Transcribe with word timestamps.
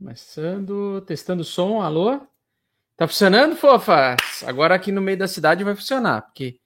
Começando, 0.00 1.02
testando 1.02 1.44
som, 1.44 1.82
alô? 1.82 2.26
Tá 2.96 3.06
funcionando, 3.06 3.54
fofas? 3.54 4.42
Agora 4.46 4.74
aqui 4.74 4.90
no 4.90 5.02
meio 5.02 5.18
da 5.18 5.28
cidade 5.28 5.62
vai 5.62 5.76
funcionar, 5.76 6.22
porque 6.22 6.58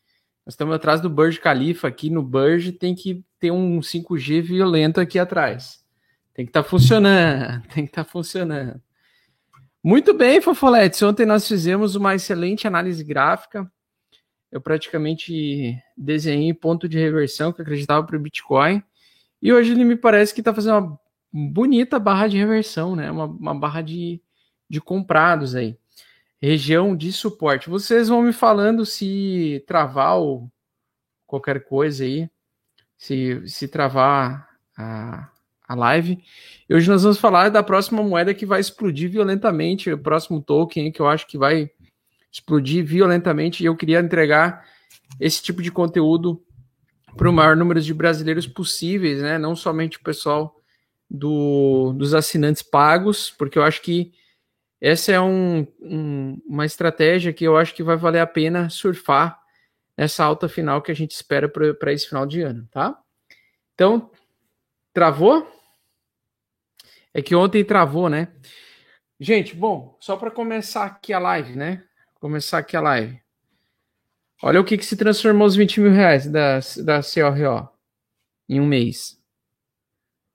nós 0.47 0.53
estamos 0.53 0.73
atrás 0.73 1.01
do 1.01 1.11
Burj 1.11 1.41
Khalifa. 1.41 1.89
Aqui 1.89 2.11
no 2.11 2.23
Burj 2.23 2.71
tem 2.71 2.95
que 2.95 3.25
ter 3.41 3.51
um 3.51 3.81
5G 3.81 4.41
violento 4.41 5.01
aqui 5.01 5.19
atrás. 5.19 5.85
Tem 6.33 6.47
que 6.47 6.51
estar 6.51 6.63
tá 6.63 6.69
funcionando, 6.69 7.61
tem 7.75 7.85
que 7.85 7.91
estar 7.91 8.05
tá 8.05 8.09
funcionando. 8.09 8.81
Muito 9.83 10.15
bem, 10.15 10.41
Fofoletes. 10.41 11.03
Ontem 11.03 11.27
nós 11.27 11.49
fizemos 11.49 11.97
uma 11.97 12.15
excelente 12.15 12.69
análise 12.69 13.03
gráfica. 13.03 13.69
Eu 14.49 14.61
praticamente 14.61 15.77
desenhei 15.97 16.55
ponto 16.55 16.89
de 16.89 17.01
reversão 17.01 17.53
que 17.53 17.63
acreditava 17.63 18.07
para 18.07 18.17
o 18.17 18.21
Bitcoin. 18.21 18.81
E 19.43 19.53
hoje 19.53 19.73
ele 19.73 19.83
me 19.83 19.97
parece 19.97 20.33
que 20.33 20.41
está 20.41 20.55
fazendo 20.55 20.79
uma 20.79 21.04
bonita 21.35 21.99
barra 21.99 22.29
de 22.29 22.39
reversão, 22.39 22.95
né? 22.95 23.11
Uma, 23.11 23.27
uma 23.27 23.55
barra 23.55 23.83
de, 23.83 24.23
de 24.71 24.81
comprados 24.81 25.55
aí 25.55 25.77
região 26.45 26.95
de 26.95 27.11
suporte. 27.11 27.71
Vocês 27.71 28.09
vão 28.09 28.21
me 28.21 28.33
falando 28.33 28.85
se 28.85 29.65
travar 29.67 30.19
ou 30.19 30.51
qualquer 31.27 31.65
coisa 31.65 32.05
aí, 32.05 32.29
se, 32.99 33.43
se 33.49 33.67
travar 33.67 34.47
a, 34.77 35.31
a 35.67 35.75
live. 35.75 36.23
E 36.69 36.75
hoje 36.75 36.91
nós 36.91 37.03
vamos 37.03 37.19
falar 37.19 37.49
da 37.49 37.63
próxima 37.63 38.03
moeda 38.03 38.35
que 38.35 38.45
vai 38.45 38.61
explodir 38.61 39.11
violentamente, 39.11 39.91
o 39.91 39.99
próximo 39.99 40.43
token 40.43 40.93
que 40.93 41.01
eu 41.01 41.09
acho 41.09 41.27
que 41.27 41.39
vai 41.39 41.71
explodir 42.31 42.85
violentamente. 42.85 43.63
E 43.63 43.67
eu 43.67 43.75
queria 43.75 44.01
entregar 44.01 44.67
esse 45.19 45.43
tipo 45.43 45.63
de 45.63 45.73
conteúdo 45.73 46.43
para 47.17 47.31
o 47.31 47.33
maior 47.33 47.57
número 47.57 47.81
de 47.81 47.95
brasileiros 47.95 48.47
possíveis, 48.47 49.23
né? 49.23 49.39
Não 49.39 49.57
somente 49.57 49.97
o 49.97 50.03
pessoal 50.03 50.55
do, 51.11 51.93
dos 51.93 52.15
assinantes 52.15 52.63
pagos, 52.63 53.31
porque 53.31 53.59
eu 53.59 53.63
acho 53.63 53.83
que 53.83 54.13
essa 54.81 55.13
é 55.13 55.21
um, 55.21 55.67
um, 55.81 56.43
uma 56.47 56.67
estratégia 56.67 57.33
que 57.33 57.45
eu 57.45 57.57
acho 57.57 57.75
que 57.75 57.83
vai 57.83 57.97
valer 57.97 58.21
a 58.21 58.27
pena 58.27 58.69
surfar 58.69 59.41
nessa 59.97 60.25
alta 60.25 60.49
final 60.49 60.83
que 60.83 60.91
a 60.91 60.95
gente 60.95 61.13
espera 61.13 61.49
para 61.49 61.93
esse 61.93 62.09
final 62.09 62.27
de 62.27 62.43
ano, 62.43 62.69
tá? 62.71 62.99
Então, 63.75 64.11
travou? 64.93 65.51
É 67.13 67.23
que 67.23 67.35
ontem 67.35 67.65
travou, 67.65 68.09
né? 68.09 68.29
Gente, 69.19 69.55
bom, 69.55 69.97
só 70.01 70.17
para 70.17 70.31
começar 70.31 70.85
aqui 70.85 71.13
a 71.13 71.19
live, 71.19 71.57
né? 71.57 71.85
Começar 72.21 72.59
aqui 72.59 72.77
a 72.77 72.81
live. 72.81 73.23
Olha 74.43 74.61
o 74.61 74.65
que, 74.65 74.77
que 74.77 74.85
se 74.85 74.97
transformou 74.97 75.47
os 75.47 75.57
20 75.57 75.81
mil 75.81 75.93
reais 75.93 76.27
da, 76.27 76.59
da 76.85 77.01
CRO 77.01 77.71
em 78.49 78.61
um 78.61 78.67
mês. 78.67 79.19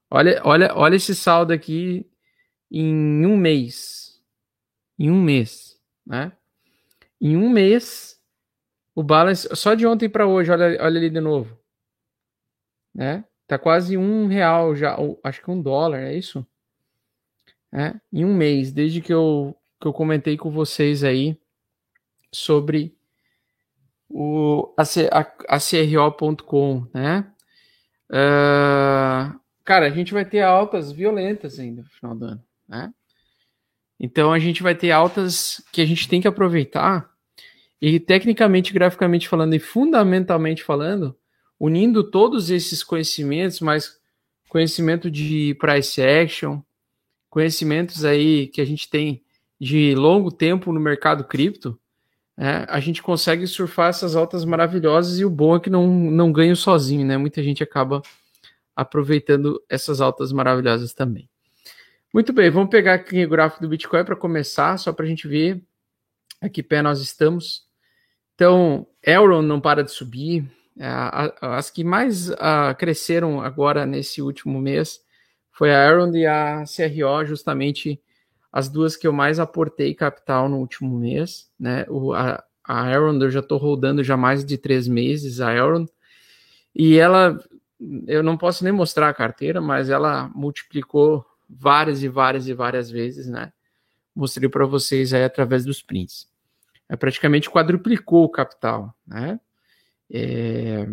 Olha, 0.09 0.41
olha, 0.43 0.73
olha 0.75 0.95
esse 0.95 1.13
saldo 1.15 1.53
aqui 1.53 2.05
em 2.71 3.25
um 3.25 3.37
mês 3.37 4.09
em 4.99 5.09
um 5.09 5.21
mês, 5.21 5.79
né? 6.05 6.33
Em 7.21 7.37
um 7.37 7.49
mês, 7.49 8.19
o 8.93 9.01
balance, 9.01 9.47
só 9.55 9.73
de 9.73 9.87
ontem 9.87 10.09
para 10.09 10.27
hoje, 10.27 10.51
olha, 10.51 10.65
olha 10.83 10.99
ali 10.99 11.09
de 11.09 11.21
novo, 11.21 11.57
né? 12.93 13.23
Tá 13.47 13.57
quase 13.57 13.97
um 13.97 14.27
real 14.27 14.75
já, 14.75 14.97
acho 15.23 15.41
que 15.41 15.49
um 15.49 15.61
dólar, 15.61 16.01
é 16.01 16.15
isso? 16.15 16.45
É, 17.71 17.95
em 18.11 18.25
um 18.25 18.35
mês, 18.35 18.71
desde 18.71 19.01
que 19.01 19.13
eu, 19.13 19.55
que 19.79 19.87
eu 19.87 19.93
comentei 19.93 20.35
com 20.35 20.51
vocês 20.51 21.03
aí 21.03 21.39
sobre 22.31 22.95
o 24.09 24.73
a, 24.77 24.83
a, 24.83 25.55
a 25.55 25.59
CRO.com, 25.59 26.87
né? 26.93 27.31
Uh, 28.11 29.39
cara, 29.69 29.85
a 29.85 29.91
gente 29.91 30.15
vai 30.15 30.25
ter 30.25 30.41
altas 30.41 30.91
violentas 30.91 31.59
ainda 31.59 31.83
no 31.83 31.89
final 31.89 32.15
do 32.15 32.25
ano, 32.25 32.43
né? 32.67 32.91
Então 33.99 34.33
a 34.33 34.39
gente 34.39 34.63
vai 34.63 34.73
ter 34.73 34.89
altas 34.89 35.63
que 35.71 35.79
a 35.79 35.85
gente 35.85 36.09
tem 36.09 36.19
que 36.19 36.27
aproveitar 36.27 37.07
e 37.79 37.99
tecnicamente, 37.99 38.73
graficamente 38.73 39.29
falando 39.29 39.53
e 39.53 39.59
fundamentalmente 39.59 40.63
falando, 40.63 41.15
unindo 41.59 42.03
todos 42.03 42.49
esses 42.49 42.83
conhecimentos, 42.83 43.59
mais 43.59 43.95
conhecimento 44.47 45.11
de 45.11 45.55
price 45.59 46.01
action, 46.01 46.61
conhecimentos 47.29 48.03
aí 48.03 48.47
que 48.47 48.61
a 48.61 48.65
gente 48.65 48.89
tem 48.89 49.21
de 49.61 49.93
longo 49.93 50.31
tempo 50.31 50.73
no 50.73 50.79
mercado 50.79 51.25
cripto, 51.25 51.79
é, 52.35 52.65
a 52.67 52.79
gente 52.79 53.03
consegue 53.03 53.45
surfar 53.45 53.89
essas 53.89 54.15
altas 54.15 54.43
maravilhosas 54.43 55.19
e 55.19 55.25
o 55.25 55.29
bom 55.29 55.55
é 55.55 55.59
que 55.59 55.69
não, 55.69 55.87
não 55.87 56.31
ganho 56.31 56.55
sozinho, 56.55 57.05
né? 57.05 57.17
Muita 57.17 57.43
gente 57.43 57.61
acaba 57.61 58.01
aproveitando 58.79 59.61
essas 59.69 59.99
altas 59.99 60.31
maravilhosas 60.31 60.93
também. 60.93 61.29
Muito 62.13 62.33
bem, 62.33 62.49
vamos 62.49 62.69
pegar 62.69 62.95
aqui 62.95 63.25
o 63.25 63.29
gráfico 63.29 63.61
do 63.61 63.69
Bitcoin 63.69 64.03
para 64.03 64.15
começar, 64.15 64.77
só 64.77 64.91
para 64.93 65.05
a 65.05 65.07
gente 65.07 65.27
ver 65.27 65.61
a 66.41 66.49
que 66.49 66.63
pé 66.63 66.81
nós 66.81 67.01
estamos. 67.01 67.67
Então, 68.35 68.87
Elron 69.05 69.41
não 69.41 69.59
para 69.59 69.83
de 69.83 69.91
subir. 69.91 70.49
É, 70.77 70.87
as 71.41 71.69
que 71.69 71.83
mais 71.83 72.29
uh, 72.29 72.73
cresceram 72.77 73.41
agora 73.41 73.85
nesse 73.85 74.21
último 74.21 74.61
mês 74.61 75.01
foi 75.51 75.75
a 75.75 75.85
Elron 75.85 76.15
e 76.15 76.25
a 76.25 76.63
CRO, 76.63 77.25
justamente 77.25 78.01
as 78.49 78.69
duas 78.69 78.95
que 78.95 79.05
eu 79.05 79.11
mais 79.11 79.39
aportei 79.39 79.93
capital 79.93 80.47
no 80.47 80.57
último 80.57 80.97
mês. 80.97 81.51
Né? 81.59 81.85
A, 82.15 82.43
a 82.65 82.91
eu 82.91 83.29
já 83.29 83.41
estou 83.41 83.57
rodando 83.57 84.01
já 84.03 84.15
mais 84.15 84.45
de 84.45 84.57
três 84.57 84.87
meses, 84.87 85.41
a 85.41 85.53
Elron. 85.53 85.85
E 86.73 86.97
ela, 86.97 87.37
eu 88.07 88.21
não 88.21 88.37
posso 88.37 88.63
nem 88.63 88.73
mostrar 88.73 89.09
a 89.09 89.13
carteira, 89.13 89.61
mas 89.61 89.89
ela 89.89 90.29
multiplicou 90.35 91.25
várias 91.49 92.03
e 92.03 92.09
várias 92.09 92.47
e 92.47 92.53
várias 92.53 92.91
vezes, 92.91 93.27
né? 93.27 93.51
Mostrei 94.15 94.49
para 94.49 94.65
vocês 94.65 95.13
aí 95.13 95.23
através 95.23 95.63
dos 95.63 95.81
prints. 95.81 96.27
É, 96.89 96.95
praticamente 96.95 97.49
quadruplicou 97.49 98.25
o 98.25 98.29
capital, 98.29 98.93
né? 99.07 99.39
É... 100.11 100.87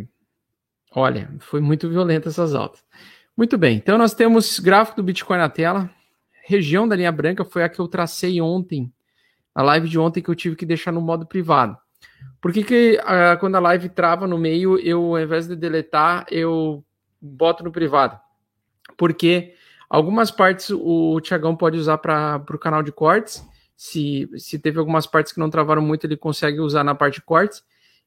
Olha, 0.92 1.34
foi 1.40 1.60
muito 1.60 1.88
violenta 1.88 2.28
essas 2.28 2.54
altas. 2.54 2.84
Muito 3.36 3.58
bem, 3.58 3.76
então 3.76 3.98
nós 3.98 4.14
temos 4.14 4.58
gráfico 4.58 4.96
do 4.96 5.02
Bitcoin 5.02 5.38
na 5.38 5.48
tela. 5.48 5.90
Região 6.44 6.86
da 6.86 6.94
linha 6.94 7.10
branca 7.10 7.44
foi 7.44 7.64
a 7.64 7.68
que 7.68 7.80
eu 7.80 7.88
tracei 7.88 8.40
ontem, 8.40 8.92
na 9.54 9.62
live 9.62 9.88
de 9.88 9.98
ontem 9.98 10.22
que 10.22 10.30
eu 10.30 10.34
tive 10.34 10.54
que 10.54 10.64
deixar 10.64 10.92
no 10.92 11.00
modo 11.00 11.26
privado. 11.26 11.76
Por 12.40 12.52
que, 12.52 12.62
que 12.62 13.00
uh, 13.02 13.38
quando 13.40 13.56
a 13.56 13.60
live 13.60 13.88
trava 13.88 14.26
no 14.26 14.38
meio, 14.38 14.78
eu, 14.78 15.16
ao 15.16 15.20
invés 15.20 15.48
de 15.48 15.56
deletar, 15.56 16.26
eu 16.30 16.84
boto 17.20 17.64
no 17.64 17.72
privado? 17.72 18.18
Porque 18.96 19.54
Algumas 19.88 20.30
partes 20.30 20.70
o 20.70 21.20
Tiagão 21.20 21.56
pode 21.56 21.78
usar 21.78 21.98
para 21.98 22.44
o 22.50 22.58
canal 22.58 22.82
de 22.82 22.90
cortes. 22.90 23.44
Se, 23.76 24.28
se 24.36 24.58
teve 24.58 24.78
algumas 24.78 25.06
partes 25.06 25.32
que 25.32 25.38
não 25.38 25.50
travaram 25.50 25.82
muito, 25.82 26.04
ele 26.04 26.16
consegue 26.16 26.60
usar 26.60 26.82
na 26.82 26.94
parte 26.94 27.16
de 27.16 27.22
cortes. 27.22 27.62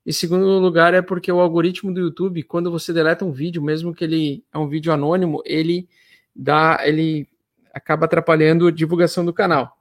E 0.05 0.11
segundo 0.11 0.45
lugar 0.59 0.93
é 0.93 1.01
porque 1.01 1.31
o 1.31 1.39
algoritmo 1.39 1.93
do 1.93 1.99
YouTube, 1.99 2.43
quando 2.43 2.71
você 2.71 2.91
deleta 2.91 3.23
um 3.23 3.31
vídeo, 3.31 3.61
mesmo 3.61 3.93
que 3.93 4.03
ele 4.03 4.43
é 4.53 4.57
um 4.57 4.67
vídeo 4.67 4.91
anônimo, 4.91 5.41
ele 5.45 5.87
dá, 6.35 6.79
ele 6.83 7.27
acaba 7.73 8.05
atrapalhando 8.05 8.67
a 8.67 8.71
divulgação 8.71 9.23
do 9.23 9.33
canal. 9.33 9.77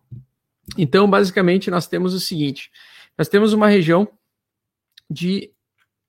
Então, 0.77 1.09
basicamente, 1.09 1.71
nós 1.71 1.87
temos 1.87 2.15
o 2.15 2.21
seguinte: 2.21 2.71
nós 3.17 3.29
temos 3.29 3.53
uma 3.53 3.69
região 3.69 4.07
de 5.09 5.51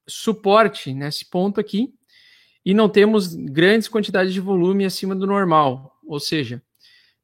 suporte 0.07 0.93
nesse 0.93 1.29
ponto 1.29 1.59
aqui, 1.59 1.93
e 2.65 2.73
não 2.73 2.89
temos 2.89 3.33
grandes 3.33 3.87
quantidades 3.87 4.33
de 4.33 4.39
volume 4.39 4.85
acima 4.85 5.15
do 5.15 5.25
normal. 5.25 5.97
Ou 6.05 6.19
seja, 6.19 6.61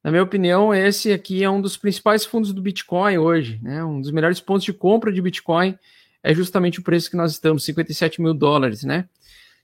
na 0.04 0.12
minha 0.12 0.24
opinião, 0.24 0.74
esse 0.74 1.12
aqui 1.12 1.44
é 1.44 1.50
um 1.50 1.60
dos 1.60 1.76
principais 1.76 2.24
fundos 2.24 2.54
do 2.54 2.62
Bitcoin 2.62 3.18
hoje. 3.18 3.60
Né? 3.62 3.84
Um 3.84 4.00
dos 4.00 4.12
melhores 4.12 4.40
pontos 4.40 4.64
de 4.64 4.72
compra 4.72 5.12
de 5.12 5.22
Bitcoin 5.22 5.78
é 6.24 6.34
justamente 6.34 6.80
o 6.80 6.84
preço 6.84 7.10
que 7.10 7.18
nós 7.18 7.32
estamos, 7.32 7.66
57 7.66 8.22
mil 8.22 8.34
dólares. 8.34 8.84
Né? 8.84 9.10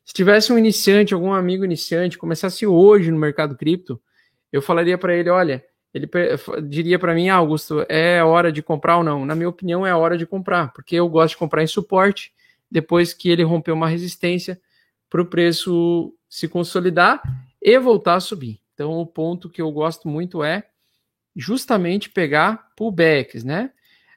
Se 0.03 0.13
tivesse 0.13 0.51
um 0.51 0.57
iniciante, 0.57 1.13
algum 1.13 1.31
amigo 1.31 1.63
iniciante, 1.63 2.17
começasse 2.17 2.65
hoje 2.65 3.11
no 3.11 3.17
mercado 3.17 3.55
cripto, 3.55 4.01
eu 4.51 4.61
falaria 4.61 4.97
para 4.97 5.15
ele: 5.15 5.29
olha, 5.29 5.63
ele 5.93 6.09
diria 6.67 6.97
para 6.97 7.13
mim, 7.13 7.29
ah, 7.29 7.35
Augusto, 7.35 7.85
é 7.89 8.23
hora 8.23 8.51
de 8.51 8.61
comprar 8.61 8.97
ou 8.97 9.03
não? 9.03 9.25
Na 9.25 9.35
minha 9.35 9.49
opinião, 9.49 9.85
é 9.85 9.93
hora 9.93 10.17
de 10.17 10.25
comprar, 10.25 10.71
porque 10.73 10.95
eu 10.95 11.07
gosto 11.09 11.31
de 11.31 11.37
comprar 11.37 11.63
em 11.63 11.67
suporte. 11.67 12.33
Depois 12.69 13.13
que 13.13 13.29
ele 13.29 13.43
rompeu 13.43 13.73
uma 13.73 13.89
resistência, 13.89 14.59
para 15.11 15.21
o 15.21 15.25
preço 15.25 16.15
se 16.29 16.47
consolidar 16.47 17.21
e 17.61 17.77
voltar 17.77 18.15
a 18.15 18.19
subir. 18.21 18.61
Então, 18.73 18.93
o 18.93 19.05
ponto 19.05 19.49
que 19.49 19.61
eu 19.61 19.69
gosto 19.69 20.07
muito 20.07 20.41
é 20.41 20.63
justamente 21.35 22.09
pegar 22.09 22.69
pullbacks, 22.77 23.43
né? 23.43 23.71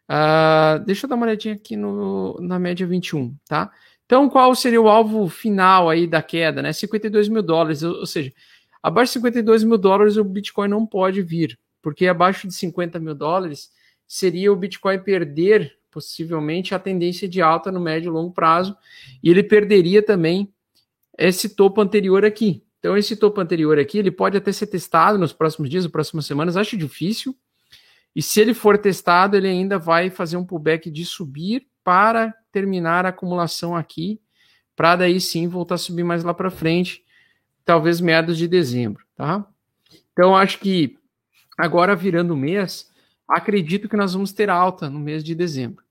Uh, 0.09 0.85
deixa 0.85 1.05
eu 1.05 1.11
dar 1.11 1.17
uma 1.17 1.27
olhadinha 1.27 1.55
aqui 1.55 1.77
no, 1.77 2.39
na 2.41 2.59
média 2.61 2.87
21, 2.87 3.35
tá? 3.49 3.73
Então, 4.07 4.29
qual 4.29 4.55
seria 4.55 4.81
o 4.81 4.89
alvo 4.89 5.29
final 5.29 5.91
aí 5.91 6.07
da 6.07 6.23
queda, 6.23 6.63
né? 6.63 6.73
52 6.73 7.29
mil 7.29 7.43
dólares, 7.43 7.83
ou, 7.83 7.97
ou 7.97 8.07
seja, 8.07 8.33
abaixo 8.81 9.11
de 9.11 9.15
52 9.15 9.65
mil 9.65 9.79
dólares 9.79 10.17
o 10.17 10.23
Bitcoin 10.23 10.69
não 10.69 10.87
pode 10.87 11.23
vir, 11.23 11.59
porque 11.85 12.07
abaixo 12.07 12.49
de 12.49 12.55
50 12.55 12.99
mil 12.99 13.15
dólares 13.15 13.71
seria 14.09 14.51
o 14.51 14.57
Bitcoin 14.57 14.99
perder 15.01 15.77
possivelmente 15.91 16.75
a 16.75 16.79
tendência 16.79 17.29
de 17.29 17.43
alta 17.43 17.71
no 17.71 17.79
médio 17.79 18.09
e 18.09 18.11
longo 18.11 18.33
prazo, 18.33 18.75
e 19.23 19.31
ele 19.31 19.43
perderia 19.43 20.03
também 20.03 20.53
esse 21.17 21.51
topo 21.51 21.83
anterior 21.83 22.25
aqui. 22.25 22.65
Então, 22.81 22.97
esse 22.97 23.15
topo 23.15 23.41
anterior 23.41 23.79
aqui, 23.79 23.99
ele 23.99 24.11
pode 24.11 24.37
até 24.37 24.51
ser 24.51 24.67
testado 24.67 25.19
nos 25.19 25.33
próximos 25.33 25.71
dias, 25.71 25.85
nas 25.85 25.93
próximas 25.93 26.27
semanas, 26.27 26.57
acho 26.57 26.77
difícil. 26.77 27.37
E 28.17 28.23
se 28.23 28.41
ele 28.41 28.55
for 28.55 28.79
testado, 28.79 29.37
ele 29.37 29.47
ainda 29.47 29.79
vai 29.79 30.11
fazer 30.11 30.37
um 30.37 30.45
pullback 30.45 30.91
de 30.91 31.05
subir 31.05 31.69
para 31.85 32.35
terminar 32.51 33.07
a 33.07 33.11
acumulação 33.11 33.77
aqui, 33.77 34.21
para 34.75 34.97
daí 34.97 35.21
sim 35.21 35.47
voltar 35.47 35.77
a 35.77 35.79
subir 35.79 36.03
mais 36.03 36.25
lá 36.25 36.33
para 36.33 36.51
frente, 36.51 37.05
talvez 37.65 38.01
meados 38.01 38.39
de 38.39 38.49
dezembro, 38.49 39.05
tá? 39.15 39.47
Então, 40.13 40.35
acho 40.35 40.59
que 40.59 40.99
agora 41.57 41.97
virando 41.97 42.35
o 42.35 42.37
mês, 42.37 42.91
acredito 43.29 43.89
que 43.89 43.97
nós 43.97 44.13
vamos 44.13 44.33
ter 44.33 44.51
alta 44.51 44.89
no 44.89 44.99
mês 44.99 45.25
de 45.25 45.35
dezembro. 45.35 45.85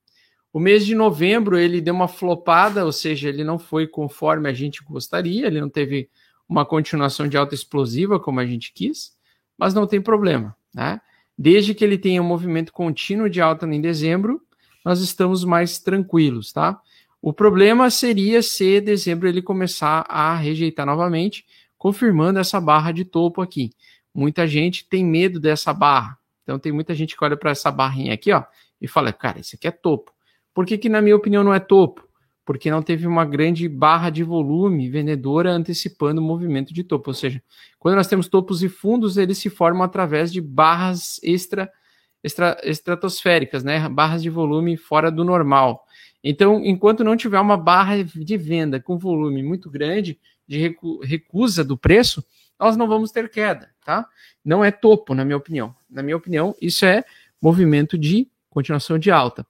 O 0.52 0.60
mês 0.60 0.86
de 0.86 0.94
novembro 0.94 1.58
ele 1.58 1.82
deu 1.82 1.96
uma 1.96 2.08
flopada, 2.08 2.86
ou 2.86 2.92
seja, 2.92 3.28
ele 3.28 3.44
não 3.44 3.58
foi 3.58 3.88
conforme 3.88 4.48
a 4.48 4.54
gente 4.54 4.84
gostaria, 4.84 5.48
ele 5.48 5.60
não 5.60 5.70
teve 5.70 6.10
uma 6.48 6.66
continuação 6.66 7.28
de 7.28 7.36
alta 7.36 7.56
explosiva 7.56 8.20
como 8.20 8.40
a 8.40 8.46
gente 8.46 8.72
quis, 8.72 9.18
mas 9.58 9.74
não 9.74 9.88
tem 9.88 10.00
problema, 10.00 10.56
né? 10.74 11.02
Desde 11.36 11.74
que 11.74 11.84
ele 11.84 11.98
tenha 11.98 12.22
um 12.22 12.26
movimento 12.26 12.72
contínuo 12.72 13.28
de 13.28 13.42
alta 13.42 13.66
em 13.66 13.82
dezembro, 13.82 14.42
nós 14.86 15.00
estamos 15.02 15.44
mais 15.44 15.80
tranquilos, 15.80 16.54
tá? 16.54 16.80
O 17.20 17.34
problema 17.34 17.90
seria 17.90 18.44
se 18.44 18.80
dezembro 18.82 19.28
ele 19.28 19.42
começar 19.42 20.06
a 20.08 20.36
rejeitar 20.36 20.86
novamente, 20.86 21.46
confirmando 21.78 22.38
essa 22.38 22.62
barra 22.62 22.92
de 22.92 23.06
topo 23.06 23.42
aqui. 23.42 23.72
Muita 24.14 24.48
gente 24.48 24.88
tem 24.88 25.04
medo 25.04 25.40
dessa 25.40 25.74
barra. 25.74 26.18
Então 26.44 26.60
tem 26.60 26.72
muita 26.72 26.94
gente 26.94 27.18
que 27.18 27.24
olha 27.24 27.38
para 27.38 27.52
essa 27.52 27.72
barrinha 27.72 28.14
aqui, 28.14 28.32
ó, 28.32 28.44
e 28.80 28.88
fala, 28.88 29.14
cara, 29.14 29.40
isso 29.40 29.56
aqui 29.56 29.68
é 29.68 29.72
topo. 29.72 30.12
Por 30.54 30.66
que, 30.66 30.78
que, 30.78 30.90
na 30.90 31.02
minha 31.02 31.16
opinião, 31.16 31.44
não 31.44 31.54
é 31.54 31.60
topo? 31.60 32.08
Porque 32.46 32.70
não 32.70 32.84
teve 32.84 33.08
uma 33.08 33.26
grande 33.26 33.68
barra 33.70 34.10
de 34.10 34.24
volume 34.24 34.90
vendedora 34.90 35.52
antecipando 35.52 36.22
o 36.22 36.24
movimento 36.24 36.74
de 36.74 36.84
topo. 36.84 37.10
Ou 37.10 37.14
seja, 37.14 37.42
quando 37.80 37.96
nós 37.96 38.08
temos 38.08 38.28
topos 38.28 38.62
e 38.62 38.70
fundos, 38.70 39.18
eles 39.18 39.38
se 39.38 39.50
formam 39.50 39.84
através 39.84 40.32
de 40.32 40.42
barras 40.42 41.20
extra, 41.24 41.72
extra 42.22 42.60
estratosféricas, 42.64 43.64
né? 43.64 43.88
Barras 43.88 44.22
de 44.22 44.30
volume 44.30 44.76
fora 44.76 45.10
do 45.10 45.24
normal. 45.24 45.86
Então, 46.22 46.64
enquanto 46.64 47.04
não 47.04 47.18
tiver 47.18 47.40
uma 47.40 47.58
barra 47.58 48.04
de 48.04 48.38
venda 48.38 48.80
com 48.80 48.98
volume 48.98 49.42
muito 49.42 49.70
grande, 49.70 50.20
de 50.48 50.58
recu 50.58 51.00
recusa 51.02 51.64
do 51.64 51.78
preço, 51.78 52.24
nós 52.60 52.78
não 52.78 52.88
vamos 52.88 53.12
ter 53.12 53.30
queda, 53.30 53.70
tá? 53.84 54.08
Não 54.44 54.64
é 54.64 54.72
topo, 54.72 55.14
na 55.14 55.24
minha 55.26 55.38
opinião. 55.38 55.76
Na 55.90 56.02
minha 56.04 56.18
opinião, 56.18 56.56
isso 56.62 56.86
é 56.86 57.04
movimento 57.42 57.98
de 57.98 58.28
continuação 58.50 58.98
de 58.98 59.12
alta. 59.12 59.46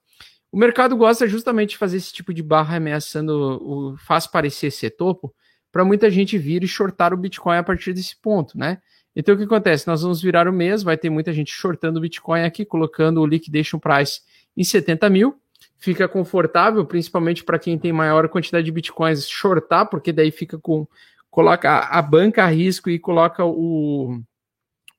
O 0.51 0.57
mercado 0.57 0.95
gosta 0.95 1.27
justamente 1.27 1.71
de 1.71 1.77
fazer 1.77 1.97
esse 1.97 2.13
tipo 2.13 2.33
de 2.33 2.43
barra 2.43 2.77
ameaçando, 2.77 3.31
o, 3.61 3.97
faz 3.97 4.27
parecer 4.27 4.71
ser 4.71 4.91
topo, 4.91 5.33
para 5.71 5.83
muita 5.83 6.09
gente 6.11 6.37
vir 6.37 6.63
e 6.63 6.67
shortar 6.67 7.13
o 7.13 7.17
Bitcoin 7.17 7.57
a 7.57 7.63
partir 7.63 7.93
desse 7.93 8.15
ponto, 8.15 8.57
né? 8.57 8.77
Então 9.15 9.33
o 9.33 9.37
que 9.37 9.43
acontece? 9.43 9.87
Nós 9.87 10.01
vamos 10.01 10.21
virar 10.21 10.47
o 10.47 10.53
mês, 10.53 10.83
vai 10.83 10.97
ter 10.97 11.09
muita 11.09 11.33
gente 11.33 11.51
shortando 11.51 11.97
o 11.97 12.01
Bitcoin 12.01 12.43
aqui, 12.43 12.65
colocando 12.65 13.21
o 13.21 13.25
liquidation 13.25 13.79
price 13.79 14.21
em 14.55 14.63
70 14.63 15.09
mil. 15.09 15.35
Fica 15.77 16.07
confortável, 16.07 16.85
principalmente 16.85 17.43
para 17.43 17.59
quem 17.59 17.77
tem 17.77 17.91
maior 17.91 18.27
quantidade 18.29 18.65
de 18.65 18.71
Bitcoins, 18.71 19.27
shortar, 19.27 19.89
porque 19.89 20.11
daí 20.13 20.31
fica 20.31 20.57
com. 20.57 20.87
Coloca 21.33 21.79
a 21.79 21.99
banca 21.99 22.43
a 22.43 22.47
risco 22.47 22.91
e 22.91 22.99
coloca 22.99 23.43
o, 23.43 24.21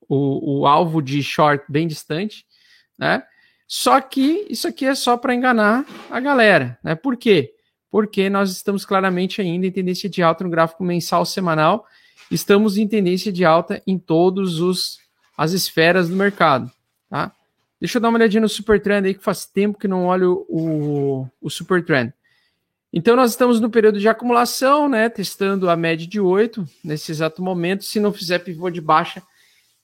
o, 0.08 0.62
o 0.62 0.66
alvo 0.66 1.00
de 1.00 1.22
short 1.22 1.64
bem 1.68 1.86
distante, 1.86 2.44
né? 2.98 3.22
Só 3.68 4.00
que 4.00 4.44
isso 4.50 4.66
aqui 4.66 4.84
é 4.84 4.96
só 4.96 5.16
para 5.16 5.32
enganar 5.32 5.86
a 6.10 6.18
galera, 6.18 6.76
né? 6.82 6.96
Por 6.96 7.16
quê? 7.16 7.54
Porque 7.88 8.28
nós 8.28 8.50
estamos 8.50 8.84
claramente 8.84 9.40
ainda 9.40 9.64
em 9.64 9.70
tendência 9.70 10.10
de 10.10 10.24
alta 10.24 10.42
no 10.42 10.50
gráfico 10.50 10.82
mensal 10.82 11.24
semanal, 11.24 11.86
estamos 12.28 12.78
em 12.78 12.88
tendência 12.88 13.32
de 13.32 13.44
alta 13.44 13.80
em 13.86 13.96
todos 13.96 14.58
os 14.58 14.98
as 15.38 15.52
esferas 15.52 16.08
do 16.08 16.16
mercado, 16.16 16.68
tá? 17.08 17.30
Deixa 17.80 17.98
eu 17.98 18.02
dar 18.02 18.08
uma 18.08 18.18
olhadinha 18.18 18.40
no 18.40 18.48
Super 18.48 18.82
Trend 18.82 19.06
aí 19.06 19.14
que 19.14 19.22
faz 19.22 19.46
tempo 19.46 19.78
que 19.78 19.86
não 19.86 20.06
olho 20.06 20.44
o, 20.48 21.28
o 21.40 21.48
Super 21.48 21.84
Trend. 21.84 22.12
Então 22.96 23.16
nós 23.16 23.32
estamos 23.32 23.58
no 23.60 23.68
período 23.68 23.98
de 23.98 24.08
acumulação, 24.08 24.88
né, 24.88 25.08
testando 25.08 25.68
a 25.68 25.74
média 25.74 26.06
de 26.06 26.20
8 26.20 26.64
nesse 26.82 27.10
exato 27.10 27.42
momento. 27.42 27.84
Se 27.84 27.98
não 27.98 28.12
fizer 28.12 28.38
pivô 28.38 28.70
de 28.70 28.80
baixa, 28.80 29.20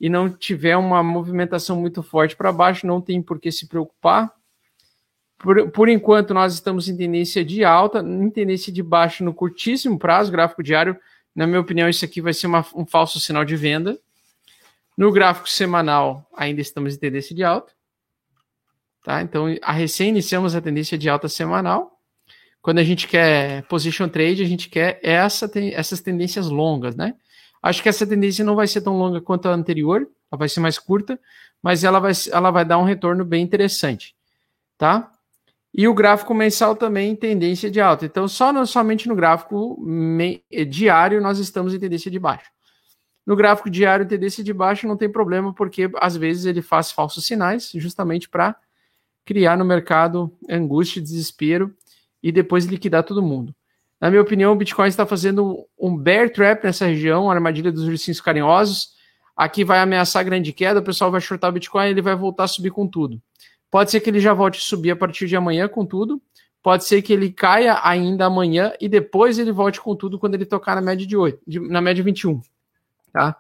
e 0.01 0.09
não 0.09 0.31
tiver 0.31 0.77
uma 0.77 1.03
movimentação 1.03 1.79
muito 1.79 2.03
forte 2.03 2.35
para 2.35 2.51
baixo, 2.51 2.87
não 2.87 3.01
tem 3.01 3.21
por 3.21 3.39
que 3.39 3.53
se 3.53 3.69
preocupar. 3.69 4.33
Por, 5.37 5.71
por 5.71 5.89
enquanto, 5.91 6.33
nós 6.33 6.55
estamos 6.55 6.89
em 6.89 6.97
tendência 6.97 7.45
de 7.45 7.63
alta, 7.63 8.01
em 8.01 8.31
tendência 8.31 8.73
de 8.73 8.83
baixo 8.83 9.23
no 9.23 9.35
curtíssimo 9.35 9.99
prazo, 9.99 10.33
gráfico 10.33 10.63
diário. 10.63 10.99
Na 11.35 11.47
minha 11.47 11.61
opinião, 11.61 11.89
isso 11.89 12.05
aqui 12.05 12.23
vai 12.23 12.33
ser 12.33 12.47
uma, 12.47 12.65
um 12.75 12.87
falso 12.87 13.21
sinal 13.21 13.45
de 13.45 13.55
venda. 13.57 13.99
No 14.97 15.13
gráfico 15.13 15.49
semanal, 15.49 16.27
ainda 16.35 16.63
estamos 16.63 16.95
em 16.95 16.99
tendência 16.99 17.37
de 17.37 17.45
alta. 17.45 17.73
Tá? 19.05 19.21
Então, 19.21 19.55
a 19.63 19.73
recém 19.73 20.09
iniciamos 20.09 20.55
a 20.55 20.63
tendência 20.63 20.97
de 20.97 21.11
alta 21.11 21.29
semanal. 21.29 22.00
Quando 22.63 22.79
a 22.79 22.85
gente 22.85 23.09
quer 23.09 23.63
position 23.65 24.09
trade, 24.09 24.43
a 24.43 24.47
gente 24.47 24.69
quer 24.69 25.01
essa, 25.03 25.51
essas 25.73 26.01
tendências 26.01 26.49
longas, 26.49 26.95
né? 26.95 27.15
Acho 27.63 27.83
que 27.83 27.89
essa 27.89 28.07
tendência 28.07 28.45
não 28.45 28.57
vai 28.57 28.67
ser 28.67 28.81
tão 28.81 28.99
longa 28.99 29.21
quanto 29.21 29.49
a 29.49 29.53
anterior, 29.53 30.09
ela 30.31 30.39
vai 30.39 30.49
ser 30.49 30.61
mais 30.61 30.79
curta, 30.79 31.19
mas 31.63 31.85
ela 31.85 31.99
vai, 31.99 32.13
ela 32.33 32.51
vai 32.51 32.65
dar 32.65 32.79
um 32.79 32.85
retorno 32.85 33.25
bem 33.25 33.43
interessante, 33.43 34.15
tá? 34.79 35.11
E 35.73 35.87
o 35.87 35.95
gráfico 35.95 36.35
mensal 36.35 36.75
também 36.75 37.15
tendência 37.15 37.71
de 37.71 37.81
alta. 37.81 38.05
Então, 38.05 38.27
só 38.27 38.53
no, 38.53 38.67
somente 38.67 39.09
no 39.09 39.15
gráfico 39.15 39.79
diário 40.69 41.21
nós 41.21 41.39
estamos 41.39 41.73
em 41.75 41.79
tendência 41.79 42.11
de 42.11 42.19
baixa. 42.19 42.51
No 43.27 43.37
gráfico 43.37 43.71
diário, 43.71 44.09
tendência 44.09 44.43
de 44.43 44.53
baixa 44.53 44.89
não 44.89 44.97
tem 44.97 45.09
problema, 45.09 45.55
porque 45.55 45.89
às 46.01 46.17
vezes 46.17 46.47
ele 46.47 46.63
faz 46.63 46.91
falsos 46.91 47.25
sinais, 47.25 47.71
justamente 47.75 48.29
para 48.29 48.57
criar 49.25 49.57
no 49.57 49.65
mercado 49.65 50.33
angústia, 50.49 51.01
desespero 51.01 51.73
e 52.23 52.31
depois 52.31 52.65
liquidar 52.65 53.03
todo 53.03 53.23
mundo. 53.23 53.55
Na 54.01 54.09
minha 54.11 54.23
opinião, 54.23 54.53
o 54.53 54.57
Bitcoin 54.57 54.89
está 54.89 55.05
fazendo 55.05 55.67
um 55.79 55.97
bear 55.97 56.31
trap 56.31 56.65
nessa 56.65 56.87
região, 56.87 57.31
a 57.31 57.35
armadilha 57.35 57.71
dos 57.71 57.85
ursinhos 57.85 58.21
carinhosos. 58.21 58.91
Aqui 59.37 59.63
vai 59.63 59.79
ameaçar 59.79 60.25
grande 60.25 60.53
queda, 60.53 60.81
o 60.81 60.83
pessoal 60.83 61.11
vai 61.11 61.21
shortar 61.21 61.51
o 61.51 61.53
Bitcoin 61.53 61.87
e 61.87 61.91
ele 61.91 62.03
vai 62.03 62.15
voltar 62.15 62.45
a 62.45 62.49
subir 62.49 62.71
com 62.71 62.87
tudo. 62.87 63.21
Pode 63.71 63.91
ser 63.91 64.01
que 64.01 64.11
ele 64.11 64.21
já 64.21 64.33
volte 64.33 64.59
a 64.59 64.63
subir 64.63 64.91
a 64.91 64.97
partir 64.97 65.27
de 65.27 65.37
amanhã 65.37 65.69
com 65.69 65.85
tudo. 65.85 66.21
Pode 66.63 66.85
ser 66.85 67.01
que 67.01 67.13
ele 67.13 67.31
caia 67.31 67.79
ainda 67.83 68.27
amanhã 68.27 68.73
e 68.81 68.89
depois 68.89 69.39
ele 69.39 69.53
volte 69.53 69.81
com 69.81 69.95
tudo 69.95 70.19
quando 70.19 70.35
ele 70.35 70.45
tocar 70.45 70.75
na 70.75 70.83
média 70.83 71.07
de 71.07 71.17
8, 71.17 71.41
de, 71.47 71.61
na 71.61 71.81
média 71.81 72.05
21, 72.05 72.43
tá? 73.13 73.37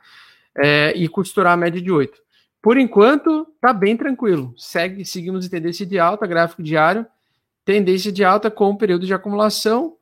É, 0.56 0.92
e 0.96 1.06
costurar 1.06 1.52
a 1.52 1.56
média 1.56 1.80
de 1.82 1.90
8. 1.90 2.18
Por 2.62 2.78
enquanto, 2.78 3.46
tá 3.60 3.72
bem 3.72 3.96
tranquilo. 3.96 4.54
Segue, 4.56 5.04
seguimos 5.04 5.46
em 5.46 5.50
tendência 5.50 5.84
de 5.84 5.98
alta, 5.98 6.26
gráfico 6.26 6.62
diário, 6.62 7.06
tendência 7.70 8.10
de 8.10 8.24
alta 8.24 8.50
com 8.50 8.74
período 8.74 9.06
de 9.06 9.14
acumulação 9.14 9.96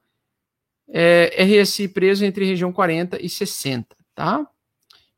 é, 0.88 1.44
RSI 1.44 1.86
preso 1.88 2.24
entre 2.24 2.46
região 2.46 2.72
40 2.72 3.22
e 3.22 3.28
60, 3.28 3.94
tá? 4.14 4.46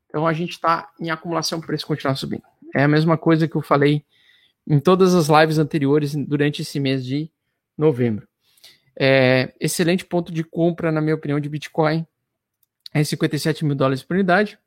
Então 0.09 0.27
a 0.27 0.33
gente 0.33 0.51
está 0.51 0.91
em 0.99 1.09
acumulação 1.09 1.59
para 1.59 1.67
preço 1.67 1.87
continuar 1.87 2.15
subindo. 2.15 2.43
É 2.75 2.83
a 2.83 2.89
mesma 2.89 3.17
coisa 3.17 3.47
que 3.47 3.55
eu 3.55 3.61
falei 3.61 4.03
em 4.67 4.81
todas 4.81 5.15
as 5.15 5.29
lives 5.29 5.59
anteriores 5.59 6.13
durante 6.13 6.61
esse 6.61 6.77
mês 6.77 7.05
de 7.05 7.31
novembro. 7.77 8.27
É, 8.99 9.53
excelente 9.57 10.03
ponto 10.03 10.29
de 10.29 10.43
compra, 10.43 10.91
na 10.91 10.99
minha 10.99 11.15
opinião, 11.15 11.39
de 11.39 11.47
Bitcoin 11.47 12.05
é 12.93 13.01
57 13.01 13.63
mil 13.63 13.75
dólares 13.75 14.03
por 14.03 14.15
unidade. 14.15 14.59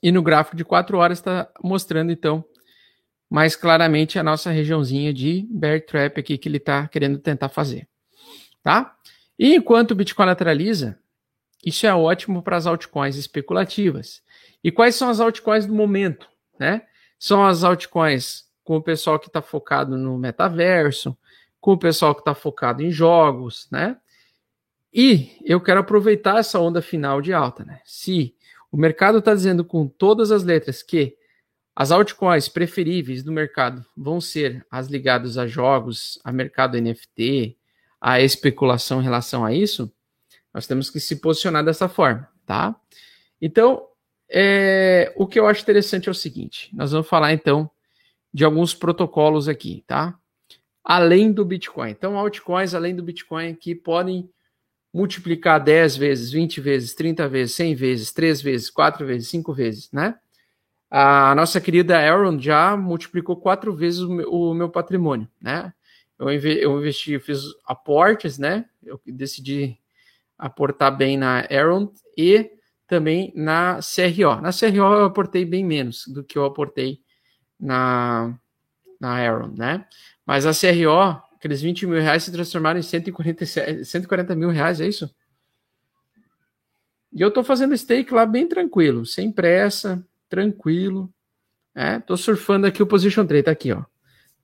E 0.00 0.12
no 0.12 0.22
gráfico 0.22 0.56
de 0.56 0.64
4 0.64 0.96
horas 0.96 1.18
está 1.18 1.50
mostrando, 1.60 2.12
então, 2.12 2.44
mais 3.34 3.56
claramente 3.56 4.16
a 4.16 4.22
nossa 4.22 4.52
regiãozinha 4.52 5.12
de 5.12 5.44
bear 5.50 5.84
trap 5.84 6.20
aqui 6.20 6.38
que 6.38 6.48
ele 6.48 6.58
está 6.58 6.86
querendo 6.86 7.18
tentar 7.18 7.48
fazer. 7.48 7.88
Tá? 8.62 8.96
E 9.36 9.56
enquanto 9.56 9.90
o 9.90 9.94
Bitcoin 9.96 10.26
lateraliza, 10.26 10.96
isso 11.66 11.84
é 11.84 11.92
ótimo 11.92 12.44
para 12.44 12.56
as 12.56 12.64
altcoins 12.64 13.16
especulativas. 13.16 14.22
E 14.62 14.70
quais 14.70 14.94
são 14.94 15.08
as 15.08 15.18
altcoins 15.18 15.66
do 15.66 15.74
momento? 15.74 16.28
Né? 16.60 16.82
São 17.18 17.44
as 17.44 17.64
altcoins 17.64 18.44
com 18.62 18.76
o 18.76 18.82
pessoal 18.82 19.18
que 19.18 19.26
está 19.26 19.42
focado 19.42 19.96
no 19.98 20.16
metaverso, 20.16 21.18
com 21.60 21.72
o 21.72 21.78
pessoal 21.78 22.14
que 22.14 22.20
está 22.20 22.36
focado 22.36 22.84
em 22.84 22.90
jogos, 22.92 23.66
né? 23.68 23.96
E 24.92 25.36
eu 25.44 25.60
quero 25.60 25.80
aproveitar 25.80 26.38
essa 26.38 26.60
onda 26.60 26.80
final 26.80 27.20
de 27.20 27.32
alta, 27.32 27.64
né? 27.64 27.80
Se 27.84 28.32
o 28.70 28.76
mercado 28.76 29.18
está 29.18 29.34
dizendo 29.34 29.64
com 29.64 29.88
todas 29.88 30.30
as 30.30 30.44
letras 30.44 30.84
que 30.84 31.16
as 31.76 31.90
altcoins 31.90 32.48
preferíveis 32.48 33.22
do 33.22 33.32
mercado 33.32 33.84
vão 33.96 34.20
ser 34.20 34.64
as 34.70 34.86
ligadas 34.88 35.36
a 35.36 35.46
jogos, 35.46 36.20
a 36.22 36.30
mercado 36.30 36.80
NFT, 36.80 37.56
a 38.00 38.20
especulação 38.20 39.00
em 39.00 39.04
relação 39.04 39.44
a 39.44 39.52
isso, 39.52 39.92
nós 40.52 40.66
temos 40.66 40.88
que 40.88 41.00
se 41.00 41.16
posicionar 41.16 41.64
dessa 41.64 41.88
forma, 41.88 42.28
tá? 42.46 42.76
Então, 43.40 43.88
é, 44.30 45.12
o 45.16 45.26
que 45.26 45.38
eu 45.38 45.46
acho 45.46 45.62
interessante 45.62 46.08
é 46.08 46.12
o 46.12 46.14
seguinte: 46.14 46.70
nós 46.74 46.92
vamos 46.92 47.08
falar 47.08 47.32
então 47.32 47.68
de 48.32 48.44
alguns 48.44 48.72
protocolos 48.74 49.48
aqui, 49.48 49.82
tá? 49.86 50.16
Além 50.82 51.32
do 51.32 51.44
Bitcoin. 51.44 51.90
Então, 51.90 52.16
altcoins 52.16 52.74
além 52.74 52.94
do 52.94 53.02
Bitcoin 53.02 53.54
que 53.54 53.74
podem 53.74 54.30
multiplicar 54.92 55.58
10 55.58 55.96
vezes, 55.96 56.30
20 56.30 56.60
vezes, 56.60 56.94
30 56.94 57.28
vezes, 57.28 57.54
100 57.56 57.74
vezes, 57.74 58.12
3 58.12 58.40
vezes, 58.40 58.70
4 58.70 59.04
vezes, 59.04 59.28
5 59.28 59.52
vezes, 59.52 59.90
né? 59.90 60.14
A 60.96 61.34
nossa 61.34 61.60
querida 61.60 61.98
Aaron 61.98 62.38
já 62.38 62.76
multiplicou 62.76 63.36
quatro 63.36 63.74
vezes 63.74 63.98
o 63.98 64.08
meu, 64.08 64.32
o 64.32 64.54
meu 64.54 64.70
patrimônio, 64.70 65.28
né? 65.42 65.74
Eu, 66.16 66.30
eu 66.30 66.78
investi, 66.78 67.14
eu 67.14 67.20
fiz 67.20 67.40
aportes, 67.66 68.38
né? 68.38 68.64
Eu 68.80 69.00
decidi 69.04 69.76
aportar 70.38 70.96
bem 70.96 71.16
na 71.16 71.40
Aaron 71.50 71.92
e 72.16 72.48
também 72.86 73.32
na 73.34 73.80
CRO. 73.80 74.40
Na 74.40 74.52
CRO 74.52 74.94
eu 74.94 75.04
aportei 75.06 75.44
bem 75.44 75.64
menos 75.64 76.06
do 76.06 76.22
que 76.22 76.38
eu 76.38 76.44
aportei 76.44 77.00
na, 77.58 78.32
na 79.00 79.14
Aaron, 79.18 79.48
né? 79.48 79.84
Mas 80.24 80.46
a 80.46 80.52
CRO, 80.52 81.20
aqueles 81.34 81.60
20 81.60 81.88
mil 81.88 82.00
reais 82.00 82.22
se 82.22 82.30
transformaram 82.30 82.78
em 82.78 82.84
147, 82.84 83.84
140 83.84 84.36
mil 84.36 84.50
reais, 84.50 84.80
é 84.80 84.86
isso? 84.86 85.12
E 87.12 87.20
eu 87.20 87.32
tô 87.32 87.42
fazendo 87.42 87.76
stake 87.76 88.14
lá 88.14 88.24
bem 88.24 88.46
tranquilo, 88.46 89.04
sem 89.04 89.32
pressa, 89.32 90.00
tranquilo. 90.34 91.12
É, 91.74 92.00
tô 92.00 92.16
surfando 92.16 92.66
aqui 92.66 92.82
o 92.82 92.86
Position 92.86 93.24
Trade, 93.24 93.44
tá 93.44 93.50
aqui, 93.52 93.72
ó. 93.72 93.84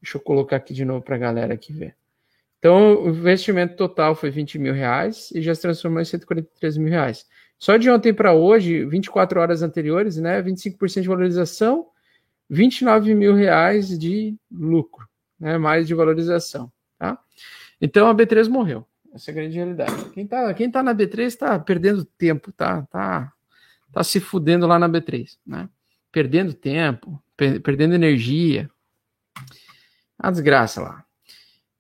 Deixa 0.01 0.17
eu 0.17 0.21
colocar 0.23 0.57
aqui 0.57 0.73
de 0.73 0.85
novo 0.85 1.03
para 1.03 1.17
a 1.17 1.19
galera 1.19 1.53
aqui 1.53 1.73
ver. 1.73 1.97
Então, 2.59 3.03
o 3.03 3.09
investimento 3.09 3.75
total 3.75 4.15
foi 4.15 4.31
20 4.31 4.59
mil 4.59 4.73
reais 4.73 5.31
e 5.33 5.43
já 5.43 5.55
se 5.55 5.63
transformou 5.63 6.01
em 6.01 6.05
143 6.05 6.77
mil 6.77 6.91
reais. 6.91 7.27
Só 7.59 7.77
de 7.77 7.91
ontem 7.91 8.15
para 8.15 8.33
hoje, 8.33 8.85
24 8.85 9.41
horas 9.41 9.63
anteriores, 9.63 10.17
né? 10.17 10.41
25% 10.43 11.03
de 11.03 11.09
valorização, 11.09 11.89
29 12.49 13.15
mil 13.15 13.35
reais 13.35 13.99
de 13.99 14.37
lucro, 14.51 15.07
né? 15.39 15.59
Mais 15.59 15.87
de 15.89 15.95
valorização, 15.95 16.71
tá? 16.99 17.19
Então 17.81 18.09
a 18.09 18.15
B3 18.15 18.49
morreu. 18.49 18.87
Essa 19.13 19.31
é 19.31 19.33
a 19.33 19.35
grande 19.35 19.57
realidade. 19.57 20.11
Quem 20.11 20.27
tá, 20.27 20.55
quem 20.55 20.71
tá 20.71 20.83
na 20.83 20.95
B3 20.95 21.21
está 21.23 21.59
perdendo 21.59 22.05
tempo, 22.05 22.53
tá? 22.53 22.83
Tá, 22.91 23.33
tá 23.93 24.05
se 24.05 24.21
fudendo 24.21 24.67
lá 24.67 24.79
na 24.79 24.89
B3, 24.89 25.37
né? 25.47 25.69
Perdendo 26.13 26.53
tempo, 26.53 27.23
per 27.37 27.61
perdendo 27.61 27.95
energia. 27.95 28.71
A 30.19 30.31
desgraça 30.31 30.83
lá. 30.83 31.05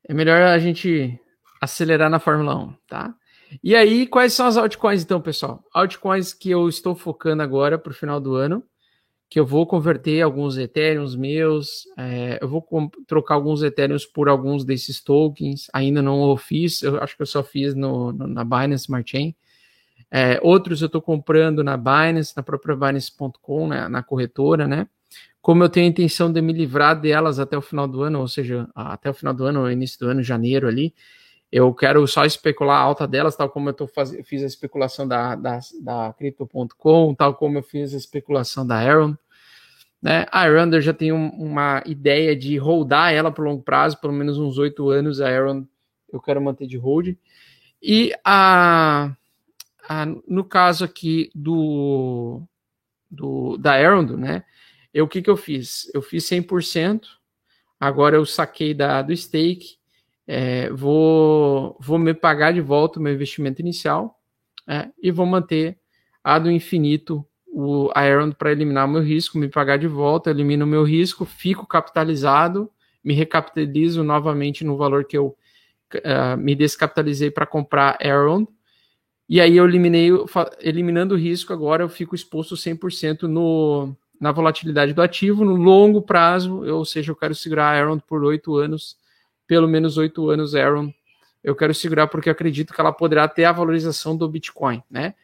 É 0.08 0.14
melhor 0.14 0.42
a 0.42 0.58
gente 0.58 1.18
acelerar 1.60 2.08
na 2.08 2.18
Fórmula 2.18 2.56
1, 2.56 2.74
tá? 2.88 3.14
E 3.62 3.74
aí, 3.74 4.06
quais 4.06 4.32
são 4.32 4.46
as 4.46 4.56
altcoins 4.56 5.02
então, 5.02 5.20
pessoal? 5.20 5.64
Altcoins 5.74 6.32
que 6.32 6.50
eu 6.50 6.68
estou 6.68 6.94
focando 6.94 7.42
agora 7.42 7.78
para 7.78 7.90
o 7.90 7.94
final 7.94 8.20
do 8.20 8.34
ano, 8.34 8.64
que 9.28 9.38
eu 9.38 9.46
vou 9.46 9.66
converter 9.66 10.22
alguns 10.22 10.56
Ethereums 10.56 11.14
meus, 11.14 11.84
é, 11.96 12.38
eu 12.40 12.48
vou 12.48 12.66
trocar 13.06 13.34
alguns 13.34 13.62
Ethereums 13.62 14.06
por 14.06 14.28
alguns 14.28 14.64
desses 14.64 15.02
tokens, 15.02 15.66
ainda 15.72 16.00
não 16.00 16.20
o 16.20 16.36
fiz, 16.36 16.82
eu 16.82 17.00
acho 17.02 17.16
que 17.16 17.22
eu 17.22 17.26
só 17.26 17.42
fiz 17.42 17.74
no, 17.74 18.12
no 18.12 18.26
na 18.26 18.44
Binance 18.44 18.84
Smart 18.84 19.08
Chain. 19.08 19.34
É, 20.10 20.40
outros 20.42 20.82
eu 20.82 20.86
estou 20.86 21.00
comprando 21.00 21.62
na 21.62 21.76
Binance, 21.76 22.34
na 22.36 22.42
própria 22.42 22.74
Binance.com, 22.74 23.68
né, 23.68 23.88
na 23.88 24.02
corretora, 24.02 24.66
né? 24.66 24.88
Como 25.40 25.62
eu 25.62 25.68
tenho 25.68 25.86
a 25.86 25.88
intenção 25.88 26.30
de 26.32 26.42
me 26.42 26.52
livrar 26.52 27.00
delas 27.00 27.38
até 27.38 27.56
o 27.56 27.62
final 27.62 27.88
do 27.88 28.02
ano, 28.02 28.20
ou 28.20 28.28
seja, 28.28 28.68
até 28.74 29.08
o 29.08 29.14
final 29.14 29.32
do 29.32 29.44
ano, 29.44 29.70
início 29.70 29.98
do 30.00 30.08
ano, 30.08 30.22
janeiro 30.22 30.68
ali, 30.68 30.92
eu 31.50 31.72
quero 31.74 32.06
só 32.06 32.24
especular 32.24 32.76
a 32.76 32.82
alta 32.82 33.08
delas, 33.08 33.34
tal 33.34 33.48
como 33.48 33.68
eu 33.68 33.72
tô 33.72 33.86
faz... 33.86 34.14
fiz 34.24 34.42
a 34.42 34.46
especulação 34.46 35.08
da, 35.08 35.34
da, 35.34 35.58
da 35.80 36.12
Crypto.com, 36.12 37.14
tal 37.14 37.34
como 37.34 37.58
eu 37.58 37.62
fiz 37.62 37.92
a 37.94 37.96
especulação 37.96 38.66
da 38.66 38.76
Aaron. 38.76 39.16
Né? 40.00 40.26
A 40.30 40.42
Aaron 40.42 40.70
eu 40.72 40.80
já 40.80 40.92
tenho 40.92 41.16
uma 41.16 41.82
ideia 41.86 42.36
de 42.36 42.56
holdar 42.56 43.12
ela 43.12 43.32
por 43.32 43.44
longo 43.44 43.62
prazo, 43.62 44.00
pelo 44.00 44.12
menos 44.12 44.38
uns 44.38 44.58
oito 44.58 44.90
anos. 44.90 45.20
A 45.20 45.28
Aaron 45.28 45.66
eu 46.12 46.20
quero 46.20 46.40
manter 46.40 46.66
de 46.66 46.76
hold. 46.76 47.16
E 47.82 48.12
a, 48.24 49.12
a 49.90 50.06
no 50.06 50.44
caso 50.44 50.84
aqui 50.84 51.32
do, 51.34 52.42
do 53.10 53.56
da 53.56 53.72
Aaron, 53.72 54.16
né? 54.16 54.44
Eu, 54.94 55.04
o 55.04 55.08
que, 55.08 55.20
que 55.20 55.28
eu 55.28 55.36
fiz? 55.36 55.90
Eu 55.92 56.00
fiz 56.00 56.24
100%, 56.28 57.02
agora 57.78 58.14
eu 58.14 58.24
saquei 58.24 58.72
da, 58.72 59.02
do 59.02 59.16
stake, 59.16 59.78
é, 60.28 60.70
vou, 60.70 61.76
vou 61.80 61.98
me 61.98 62.14
pagar 62.14 62.52
de 62.52 62.60
volta 62.60 63.00
o 63.00 63.02
meu 63.02 63.12
investimento 63.12 63.60
inicial 63.60 64.16
é, 64.68 64.88
e 65.02 65.10
vou 65.10 65.26
manter 65.26 65.76
a 66.22 66.38
do 66.38 66.52
infinito 66.52 67.26
o 67.52 67.90
Aaron 67.92 68.30
para 68.30 68.52
eliminar 68.52 68.86
o 68.86 68.90
meu 68.90 69.02
risco, 69.02 69.38
me 69.38 69.48
pagar 69.48 69.76
de 69.76 69.88
volta, 69.88 70.30
elimino 70.30 70.64
o 70.64 70.68
meu 70.68 70.84
risco, 70.84 71.24
fico 71.24 71.66
capitalizado, 71.66 72.70
me 73.02 73.12
recapitalizo 73.12 74.04
novamente 74.04 74.64
no 74.64 74.76
valor 74.76 75.04
que 75.04 75.18
eu 75.18 75.36
uh, 75.96 76.36
me 76.38 76.54
descapitalizei 76.54 77.28
para 77.28 77.44
comprar 77.44 77.98
Aaron. 78.00 78.46
E 79.30 79.40
aí 79.40 79.56
eu 79.56 79.64
eliminei, 79.64 80.10
eliminando 80.58 81.14
o 81.14 81.16
risco, 81.16 81.52
agora 81.52 81.84
eu 81.84 81.88
fico 81.88 82.16
exposto 82.16 82.56
100% 82.56 83.28
no, 83.28 83.94
na 84.20 84.32
volatilidade 84.32 84.92
do 84.92 85.00
ativo 85.00 85.44
no 85.44 85.54
longo 85.54 86.02
prazo, 86.02 86.64
ou 86.68 86.84
seja, 86.84 87.12
eu 87.12 87.16
quero 87.16 87.32
segurar 87.32 87.66
a 87.66 87.78
Aaron 87.78 88.00
por 88.00 88.24
oito 88.24 88.56
anos, 88.56 88.96
pelo 89.46 89.68
menos 89.68 89.96
oito 89.96 90.30
anos 90.30 90.56
Aaron. 90.56 90.92
Eu 91.44 91.54
quero 91.54 91.72
segurar 91.72 92.08
porque 92.08 92.28
eu 92.28 92.32
acredito 92.32 92.74
que 92.74 92.80
ela 92.80 92.92
poderá 92.92 93.28
ter 93.28 93.44
a 93.44 93.52
valorização 93.52 94.16
do 94.16 94.28
Bitcoin, 94.28 94.82
né? 94.90 95.14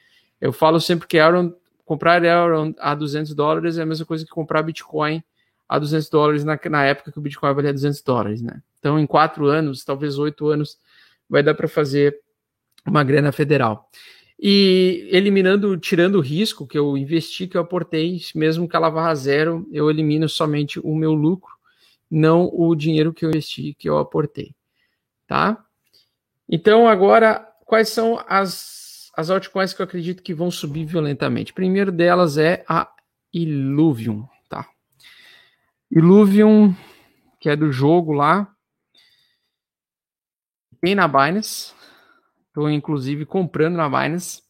Eu 0.40 0.52
falo 0.52 0.80
sempre 0.80 1.08
que 1.08 1.18
Aaron, 1.18 1.52
comprar 1.84 2.24
Aaron 2.24 2.76
a 2.78 2.94
200 2.94 3.34
dólares 3.34 3.76
é 3.76 3.82
a 3.82 3.86
mesma 3.86 4.06
coisa 4.06 4.24
que 4.24 4.30
comprar 4.30 4.62
Bitcoin 4.62 5.20
a 5.68 5.80
200 5.80 6.08
dólares 6.08 6.44
na, 6.44 6.56
na 6.70 6.84
época 6.84 7.10
que 7.10 7.18
o 7.18 7.22
Bitcoin 7.22 7.52
valia 7.52 7.72
200 7.72 8.00
dólares, 8.02 8.40
né? 8.40 8.62
Então, 8.78 9.00
em 9.00 9.06
quatro 9.06 9.46
anos, 9.46 9.84
talvez 9.84 10.16
oito 10.16 10.46
anos, 10.46 10.78
vai 11.28 11.42
dar 11.42 11.54
para 11.54 11.66
fazer 11.66 12.20
uma 12.86 13.04
grana 13.04 13.32
federal 13.32 13.90
e 14.38 15.08
eliminando, 15.10 15.76
tirando 15.78 16.16
o 16.16 16.20
risco 16.20 16.66
que 16.66 16.78
eu 16.78 16.96
investi, 16.96 17.46
que 17.46 17.56
eu 17.56 17.62
aportei, 17.62 18.20
mesmo 18.34 18.68
que 18.68 18.76
ela 18.76 18.90
vá 18.90 19.08
a 19.08 19.14
zero, 19.14 19.66
eu 19.72 19.88
elimino 19.90 20.28
somente 20.28 20.78
o 20.80 20.94
meu 20.94 21.14
lucro, 21.14 21.54
não 22.10 22.50
o 22.52 22.74
dinheiro 22.74 23.14
que 23.14 23.24
eu 23.24 23.30
investi, 23.30 23.74
que 23.78 23.88
eu 23.88 23.98
aportei, 23.98 24.54
tá? 25.26 25.64
Então, 26.48 26.86
agora, 26.86 27.48
quais 27.64 27.88
são 27.88 28.22
as, 28.28 29.10
as 29.16 29.30
altcoins 29.30 29.72
que 29.72 29.80
eu 29.80 29.84
acredito 29.84 30.22
que 30.22 30.34
vão 30.34 30.50
subir 30.50 30.84
violentamente? 30.84 31.52
Primeiro 31.52 31.90
delas 31.90 32.36
é 32.36 32.62
a 32.68 32.88
Illuvium, 33.32 34.28
tá? 34.48 34.68
Illuvium, 35.90 36.74
que 37.40 37.48
é 37.48 37.56
do 37.56 37.72
jogo 37.72 38.12
lá, 38.12 38.52
tem 40.80 40.94
na 40.94 41.08
Binance, 41.08 41.72
Estou, 42.56 42.70
inclusive, 42.70 43.26
comprando 43.26 43.76
na 43.76 43.86
Binance. 43.86 44.42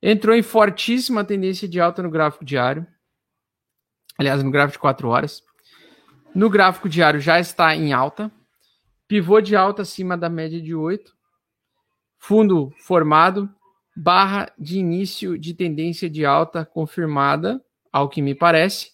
Entrou 0.00 0.34
em 0.34 0.40
fortíssima 0.40 1.22
tendência 1.22 1.68
de 1.68 1.78
alta 1.78 2.02
no 2.02 2.08
gráfico 2.08 2.46
diário. 2.46 2.86
Aliás, 4.18 4.42
no 4.42 4.50
gráfico 4.50 4.78
de 4.78 4.78
4 4.78 5.06
horas. 5.06 5.42
No 6.34 6.48
gráfico 6.48 6.88
diário 6.88 7.20
já 7.20 7.38
está 7.38 7.76
em 7.76 7.92
alta. 7.92 8.32
Pivô 9.06 9.38
de 9.42 9.54
alta 9.54 9.82
acima 9.82 10.16
da 10.16 10.30
média 10.30 10.62
de 10.62 10.74
8. 10.74 11.14
Fundo 12.16 12.72
formado. 12.78 13.54
Barra 13.94 14.50
de 14.58 14.78
início 14.78 15.38
de 15.38 15.52
tendência 15.52 16.08
de 16.08 16.24
alta 16.24 16.64
confirmada, 16.64 17.62
ao 17.92 18.08
que 18.08 18.22
me 18.22 18.34
parece. 18.34 18.92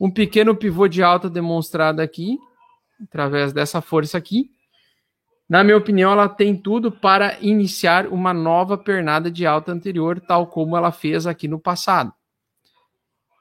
Um 0.00 0.10
pequeno 0.10 0.56
pivô 0.56 0.88
de 0.88 1.02
alta 1.02 1.28
demonstrado 1.28 2.00
aqui, 2.00 2.38
através 3.02 3.52
dessa 3.52 3.82
força 3.82 4.16
aqui. 4.16 4.56
Na 5.48 5.64
minha 5.64 5.76
opinião, 5.76 6.12
ela 6.12 6.28
tem 6.28 6.54
tudo 6.54 6.92
para 6.92 7.38
iniciar 7.40 8.06
uma 8.06 8.34
nova 8.34 8.76
pernada 8.76 9.30
de 9.30 9.46
alta 9.46 9.72
anterior, 9.72 10.20
tal 10.20 10.46
como 10.46 10.76
ela 10.76 10.92
fez 10.92 11.26
aqui 11.26 11.48
no 11.48 11.58
passado. 11.58 12.12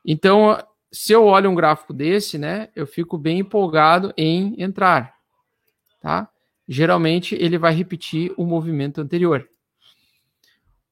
Então, 0.05 0.57
se 0.89 1.11
eu 1.11 1.25
olho 1.25 1.49
um 1.49 1.55
gráfico 1.55 1.91
desse, 1.91 2.37
né, 2.37 2.69
eu 2.73 2.87
fico 2.87 3.17
bem 3.17 3.39
empolgado 3.39 4.13
em 4.15 4.55
entrar, 4.57 5.13
tá? 6.01 6.29
Geralmente 6.65 7.35
ele 7.35 7.57
vai 7.57 7.73
repetir 7.73 8.33
o 8.37 8.45
movimento 8.45 9.01
anterior. 9.01 9.47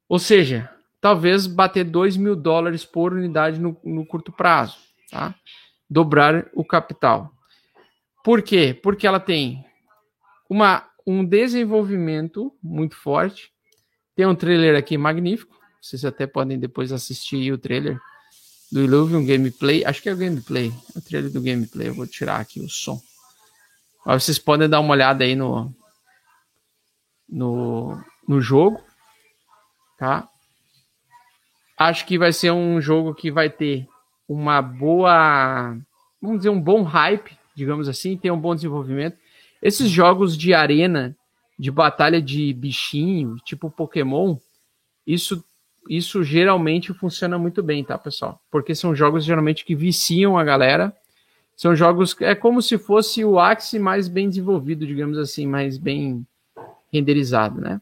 Ou 0.09 0.19
seja, 0.19 0.69
talvez 0.99 1.47
bater 1.47 1.85
2 1.85 2.17
mil 2.17 2.35
dólares 2.35 2.83
por 2.83 3.13
unidade 3.13 3.59
no, 3.59 3.77
no 3.85 4.05
curto 4.05 4.33
prazo, 4.33 4.77
tá? 5.09 5.33
Dobrar 5.89 6.47
o 6.53 6.65
capital. 6.65 7.31
Por 8.21 8.41
quê? 8.41 8.77
Porque 8.81 9.07
ela 9.07 9.19
tem 9.19 9.63
uma 10.49 10.83
um 11.05 11.23
desenvolvimento 11.23 12.51
muito 12.61 12.95
forte. 12.95 13.51
Tem 14.15 14.25
um 14.25 14.35
trailer 14.35 14.75
aqui 14.77 14.97
magnífico. 14.97 15.55
Vocês 15.81 16.03
até 16.03 16.25
podem 16.25 16.57
depois 16.57 16.91
assistir 16.91 17.51
o 17.51 17.57
trailer 17.57 17.99
do 18.71 18.81
Illuvium 18.81 19.25
Gameplay. 19.25 19.85
Acho 19.85 20.01
que 20.01 20.09
é 20.09 20.13
o 20.13 20.17
gameplay. 20.17 20.73
É 20.95 20.99
o 20.99 21.01
trailer 21.01 21.31
do 21.31 21.41
gameplay. 21.41 21.89
Eu 21.89 21.93
vou 21.93 22.07
tirar 22.07 22.39
aqui 22.39 22.59
o 22.59 22.69
som. 22.69 22.99
Mas 24.05 24.23
vocês 24.23 24.39
podem 24.39 24.67
dar 24.67 24.79
uma 24.79 24.93
olhada 24.93 25.23
aí 25.23 25.35
no, 25.35 25.71
no, 27.29 28.01
no 28.27 28.41
jogo. 28.41 28.83
Tá? 29.97 30.27
Acho 31.77 32.05
que 32.05 32.17
vai 32.17 32.33
ser 32.33 32.51
um 32.51 32.81
jogo 32.81 33.13
que 33.13 33.29
vai 33.29 33.49
ter 33.49 33.87
uma 34.27 34.61
boa. 34.61 35.77
Vamos 36.19 36.37
dizer, 36.37 36.49
um 36.49 36.61
bom 36.61 36.81
hype, 36.81 37.37
digamos 37.55 37.87
assim. 37.87 38.17
Tem 38.17 38.31
um 38.31 38.39
bom 38.39 38.55
desenvolvimento 38.55 39.17
esses 39.65 39.89
jogos 39.89 40.37
de 40.37 40.53
arena 40.53 41.17
de 41.57 41.71
batalha 41.71 42.21
de 42.21 42.53
bichinho, 42.53 43.37
tipo 43.43 43.71
Pokémon, 43.71 44.37
isso 45.07 45.43
isso 45.89 46.23
geralmente 46.23 46.93
funciona 46.93 47.37
muito 47.37 47.63
bem, 47.63 47.83
tá, 47.83 47.97
pessoal? 47.97 48.39
Porque 48.51 48.75
são 48.75 48.95
jogos 48.95 49.25
geralmente 49.25 49.65
que 49.65 49.75
viciam 49.75 50.37
a 50.37 50.43
galera. 50.43 50.95
São 51.55 51.75
jogos 51.75 52.15
é 52.21 52.35
como 52.35 52.61
se 52.61 52.77
fosse 52.77 53.25
o 53.25 53.39
Axie 53.39 53.79
mais 53.79 54.07
bem 54.07 54.29
desenvolvido, 54.29 54.85
digamos 54.85 55.17
assim, 55.17 55.47
mais 55.47 55.79
bem 55.79 56.25
renderizado, 56.93 57.59
né? 57.59 57.81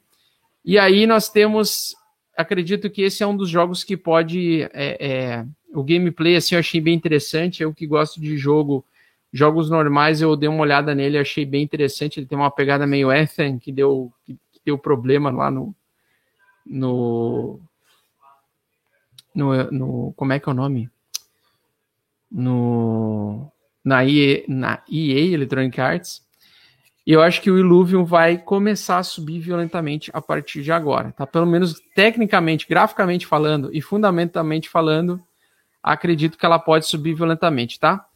E 0.63 0.79
aí 0.79 1.05
nós 1.05 1.27
temos, 1.29 1.95
acredito 2.37 2.89
que 2.89 3.01
esse 3.01 3.23
é 3.23 3.27
um 3.27 3.35
dos 3.35 3.49
jogos 3.49 3.83
que 3.83 3.97
pode, 3.97 4.63
é, 4.73 4.97
é, 4.99 5.45
o 5.73 5.83
gameplay 5.83 6.37
assim 6.37 6.55
eu 6.55 6.59
achei 6.59 6.79
bem 6.79 6.93
interessante. 6.93 7.61
Eu 7.61 7.73
que 7.73 7.85
gosto 7.85 8.21
de 8.21 8.37
jogo 8.37 8.85
Jogos 9.33 9.67
normais 9.67 10.21
eu 10.21 10.35
dei 10.35 10.47
uma 10.47 10.61
olhada 10.61 10.93
nele, 10.93 11.17
achei 11.17 11.43
bem 11.43 11.63
interessante. 11.63 12.19
Ele 12.19 12.27
tem 12.27 12.37
uma 12.37 12.51
pegada 12.51 12.85
meio 12.85 13.11
Ethan, 13.11 13.57
que 13.57 13.71
deu, 13.71 14.13
que 14.23 14.37
deu 14.63 14.77
problema 14.77 15.31
lá 15.31 15.49
no, 15.49 15.75
no, 16.63 17.59
no, 19.33 19.71
no. 19.71 20.13
Como 20.15 20.33
é 20.33 20.39
que 20.39 20.47
é 20.47 20.51
o 20.51 20.55
nome? 20.55 20.87
No. 22.31 23.51
Na 23.83 24.05
EA, 24.05 24.43
na 24.47 24.83
EA 24.87 25.33
Electronic 25.33 25.81
Arts. 25.81 26.21
E 27.05 27.11
eu 27.11 27.21
acho 27.21 27.41
que 27.41 27.51
o 27.51 27.57
Illuvium 27.57 28.05
vai 28.05 28.37
começar 28.37 28.99
a 28.99 29.03
subir 29.03 29.39
violentamente 29.39 30.09
a 30.13 30.21
partir 30.21 30.61
de 30.61 30.71
agora, 30.71 31.11
tá? 31.11 31.27
Pelo 31.27 31.45
menos 31.45 31.81
tecnicamente, 31.93 32.65
graficamente 32.65 33.27
falando 33.27 33.69
e 33.73 33.81
fundamentalmente 33.81 34.69
falando, 34.69 35.19
acredito 35.81 36.37
que 36.37 36.45
ela 36.45 36.57
pode 36.57 36.87
subir 36.87 37.13
violentamente, 37.13 37.77
tá? 37.77 38.07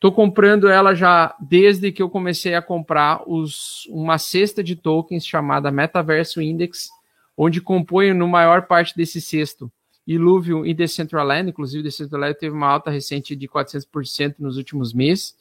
Estou 0.00 0.10
comprando 0.10 0.66
ela 0.66 0.94
já 0.94 1.36
desde 1.38 1.92
que 1.92 2.00
eu 2.00 2.08
comecei 2.08 2.54
a 2.54 2.62
comprar 2.62 3.22
os, 3.26 3.84
uma 3.90 4.16
cesta 4.16 4.64
de 4.64 4.74
tokens 4.74 5.26
chamada 5.26 5.70
Metaverso 5.70 6.40
Index, 6.40 6.88
onde 7.36 7.60
compõem 7.60 8.14
no 8.14 8.26
maior 8.26 8.62
parte 8.62 8.96
desse 8.96 9.20
cesto 9.20 9.70
Illuvium 10.06 10.64
e 10.64 10.72
Decentraland. 10.72 11.50
Inclusive, 11.50 11.82
Decentraland 11.82 12.34
teve 12.38 12.56
uma 12.56 12.66
alta 12.66 12.90
recente 12.90 13.36
de 13.36 13.46
400% 13.46 14.36
nos 14.38 14.56
últimos 14.56 14.94
meses, 14.94 15.36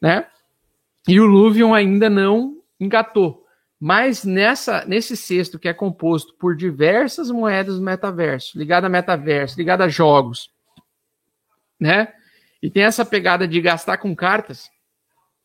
né? 0.00 0.26
E 1.06 1.20
o 1.20 1.26
Illuvium 1.26 1.72
ainda 1.72 2.10
não 2.10 2.60
engatou. 2.80 3.46
Mas 3.78 4.24
nessa, 4.24 4.84
nesse 4.86 5.16
cesto 5.16 5.56
que 5.56 5.68
é 5.68 5.72
composto 5.72 6.34
por 6.34 6.56
diversas 6.56 7.30
moedas 7.30 7.76
do 7.76 7.82
metaverso, 7.82 8.58
ligada 8.58 8.88
a 8.88 8.90
metaverso, 8.90 9.56
ligada 9.56 9.84
a 9.84 9.88
jogos, 9.88 10.50
né? 11.78 12.12
E 12.62 12.70
tem 12.70 12.82
essa 12.82 13.04
pegada 13.04 13.48
de 13.48 13.60
gastar 13.60 13.98
com 13.98 14.14
cartas. 14.14 14.70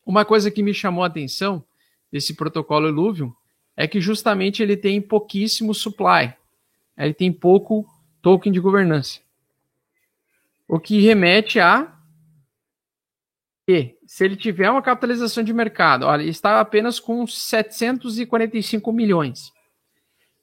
Uma 0.05 0.25
coisa 0.25 0.51
que 0.51 0.61
me 0.61 0.73
chamou 0.73 1.03
a 1.03 1.07
atenção 1.07 1.63
desse 2.11 2.35
protocolo 2.35 2.87
Illuvium 2.87 3.33
é 3.75 3.87
que 3.87 3.99
justamente 3.99 4.61
ele 4.61 4.77
tem 4.77 5.01
pouquíssimo 5.01 5.73
supply. 5.73 6.33
Ele 6.97 7.13
tem 7.13 7.31
pouco 7.31 7.85
token 8.21 8.51
de 8.51 8.59
governança. 8.59 9.19
O 10.67 10.79
que 10.79 10.99
remete 10.99 11.59
a 11.59 11.93
que, 13.67 13.97
se 14.05 14.23
ele 14.23 14.35
tiver 14.35 14.69
uma 14.69 14.81
capitalização 14.81 15.43
de 15.43 15.53
mercado, 15.53 16.05
olha, 16.05 16.23
está 16.23 16.59
apenas 16.59 16.99
com 16.99 17.25
745 17.25 18.91
milhões. 18.91 19.51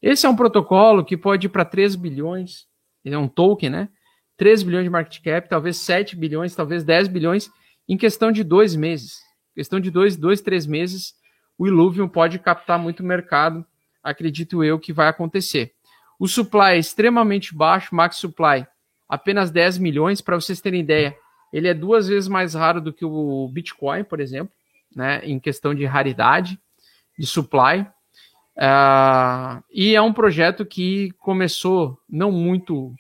Esse 0.00 0.26
é 0.26 0.28
um 0.28 0.36
protocolo 0.36 1.04
que 1.04 1.16
pode 1.16 1.46
ir 1.46 1.50
para 1.50 1.64
3 1.64 1.94
bilhões, 1.94 2.66
ele 3.04 3.14
é 3.14 3.18
um 3.18 3.28
token, 3.28 3.70
né? 3.70 3.88
3 4.42 4.64
bilhões 4.64 4.82
de 4.82 4.90
market 4.90 5.22
cap, 5.22 5.49
talvez 5.49 5.76
7 5.76 6.16
bilhões, 6.16 6.52
talvez 6.52 6.82
10 6.82 7.06
bilhões, 7.06 7.49
em 7.88 7.96
questão 7.96 8.32
de 8.32 8.42
dois 8.42 8.75
meses. 8.75 9.20
Questão 9.54 9.78
de 9.78 9.88
dois, 9.88 10.16
dois 10.16 10.40
três 10.40 10.66
meses, 10.66 11.14
o 11.56 11.68
Illuvium 11.68 12.08
pode 12.08 12.40
captar 12.40 12.76
muito 12.76 13.04
mercado, 13.04 13.64
acredito 14.02 14.64
eu 14.64 14.80
que 14.80 14.92
vai 14.92 15.06
acontecer. 15.06 15.72
O 16.18 16.26
supply 16.26 16.72
é 16.72 16.78
extremamente 16.78 17.54
baixo, 17.54 17.94
max 17.94 18.16
supply 18.16 18.66
apenas 19.08 19.52
10 19.52 19.78
milhões, 19.78 20.20
para 20.20 20.34
vocês 20.34 20.61
terem 20.61 20.80
ideia, 20.80 21.16
ele 21.52 21.68
é 21.68 21.74
duas 21.74 22.09
vezes 22.09 22.28
mais 22.28 22.55
raro 22.55 22.81
do 22.81 22.92
que 22.92 23.05
o 23.05 23.46
Bitcoin, 23.46 24.02
por 24.02 24.18
exemplo, 24.18 24.52
né, 24.92 25.20
em 25.22 25.38
questão 25.38 25.72
de 25.72 25.85
raridade, 25.85 26.59
de 27.16 27.26
supply. 27.28 27.87
Uh, 28.57 29.62
e 29.70 29.94
é 29.94 30.02
um 30.02 30.12
projeto 30.12 30.66
que 30.66 31.12
começou 31.18 31.96
não 32.11 32.33
muito 32.33 32.92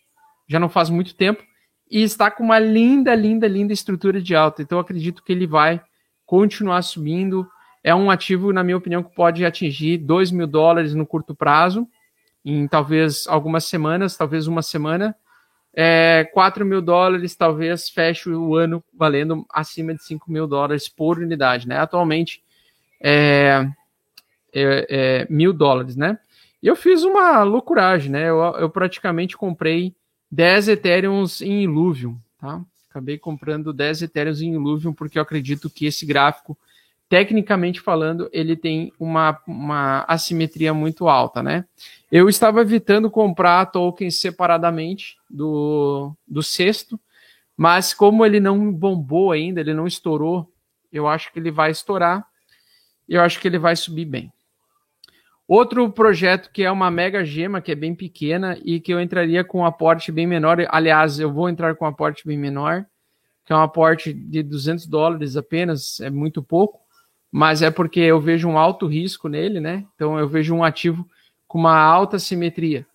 já 0.46 0.58
não 0.58 0.68
faz 0.68 0.90
muito 0.90 1.14
tempo, 1.14 1.42
e 1.90 2.02
está 2.02 2.30
com 2.30 2.42
uma 2.42 2.58
linda, 2.58 3.14
linda, 3.14 3.46
linda 3.46 3.72
estrutura 3.72 4.20
de 4.20 4.34
alta. 4.34 4.62
Então, 4.62 4.78
acredito 4.78 5.22
que 5.22 5.30
ele 5.30 5.46
vai 5.46 5.78
continuar 6.24 6.80
subindo. 6.80 7.46
É 7.84 7.94
um 7.94 8.10
ativo, 8.10 8.50
na 8.50 8.64
minha 8.64 8.78
opinião, 8.78 9.02
que 9.02 9.14
pode 9.14 9.44
atingir 9.44 9.98
2 9.98 10.30
mil 10.30 10.46
dólares 10.46 10.94
no 10.94 11.06
curto 11.06 11.34
prazo, 11.34 11.86
em 12.42 12.66
talvez 12.66 13.26
algumas 13.26 13.64
semanas, 13.66 14.16
talvez 14.16 14.46
uma 14.46 14.62
semana. 14.62 15.14
É, 15.74 16.24
4 16.32 16.64
mil 16.64 16.80
dólares, 16.80 17.36
talvez 17.36 17.90
feche 17.90 18.30
o 18.30 18.56
ano 18.56 18.82
valendo 18.92 19.44
acima 19.50 19.94
de 19.94 20.02
5 20.02 20.32
mil 20.32 20.46
dólares 20.46 20.88
por 20.88 21.18
unidade, 21.18 21.68
né? 21.68 21.78
Atualmente 21.78 22.42
é, 23.02 23.66
é, 24.54 24.86
é 24.88 25.26
mil 25.28 25.52
dólares, 25.52 25.94
né? 25.94 26.18
E 26.62 26.66
eu 26.68 26.76
fiz 26.76 27.04
uma 27.04 27.42
loucuragem, 27.42 28.10
né? 28.10 28.30
Eu, 28.30 28.38
eu 28.58 28.70
praticamente 28.70 29.36
comprei 29.36 29.94
10 30.32 30.68
Ethereums 30.68 31.42
em 31.42 31.64
Illuvium, 31.64 32.16
tá? 32.40 32.64
Acabei 32.88 33.18
comprando 33.18 33.70
10 33.70 34.02
Ethereums 34.02 34.40
em 34.40 34.54
Illuvium 34.54 34.94
porque 34.94 35.18
eu 35.18 35.22
acredito 35.22 35.68
que 35.68 35.84
esse 35.84 36.06
gráfico, 36.06 36.56
tecnicamente 37.06 37.82
falando, 37.82 38.30
ele 38.32 38.56
tem 38.56 38.90
uma, 38.98 39.38
uma 39.46 40.04
assimetria 40.08 40.72
muito 40.72 41.06
alta, 41.06 41.42
né? 41.42 41.66
Eu 42.10 42.30
estava 42.30 42.62
evitando 42.62 43.10
comprar 43.10 43.66
tokens 43.66 44.18
separadamente 44.20 45.18
do, 45.28 46.14
do 46.26 46.42
sexto, 46.42 46.98
mas 47.54 47.92
como 47.92 48.24
ele 48.24 48.40
não 48.40 48.72
bombou 48.72 49.32
ainda, 49.32 49.60
ele 49.60 49.74
não 49.74 49.86
estourou, 49.86 50.50
eu 50.90 51.06
acho 51.06 51.30
que 51.30 51.38
ele 51.38 51.50
vai 51.50 51.70
estourar 51.70 52.26
e 53.06 53.14
eu 53.14 53.20
acho 53.20 53.38
que 53.38 53.48
ele 53.48 53.58
vai 53.58 53.76
subir 53.76 54.06
bem. 54.06 54.32
Outro 55.54 55.92
projeto 55.92 56.50
que 56.50 56.62
é 56.62 56.70
uma 56.70 56.90
mega 56.90 57.22
gema, 57.22 57.60
que 57.60 57.70
é 57.70 57.74
bem 57.74 57.94
pequena 57.94 58.58
e 58.64 58.80
que 58.80 58.90
eu 58.90 58.98
entraria 58.98 59.44
com 59.44 59.58
um 59.58 59.66
aporte 59.66 60.10
bem 60.10 60.26
menor. 60.26 60.56
Aliás, 60.70 61.20
eu 61.20 61.30
vou 61.30 61.46
entrar 61.46 61.74
com 61.74 61.84
um 61.84 61.88
aporte 61.88 62.26
bem 62.26 62.38
menor, 62.38 62.86
que 63.44 63.52
é 63.52 63.56
um 63.56 63.60
aporte 63.60 64.14
de 64.14 64.42
200 64.42 64.86
dólares 64.86 65.36
apenas, 65.36 66.00
é 66.00 66.08
muito 66.08 66.42
pouco, 66.42 66.80
mas 67.30 67.60
é 67.60 67.70
porque 67.70 68.00
eu 68.00 68.18
vejo 68.18 68.48
um 68.48 68.56
alto 68.56 68.86
risco 68.86 69.28
nele, 69.28 69.60
né? 69.60 69.84
Então 69.94 70.18
eu 70.18 70.26
vejo 70.26 70.54
um 70.54 70.64
ativo 70.64 71.06
com 71.46 71.58
uma 71.58 71.78
alta 71.78 72.18
simetria. 72.18 72.86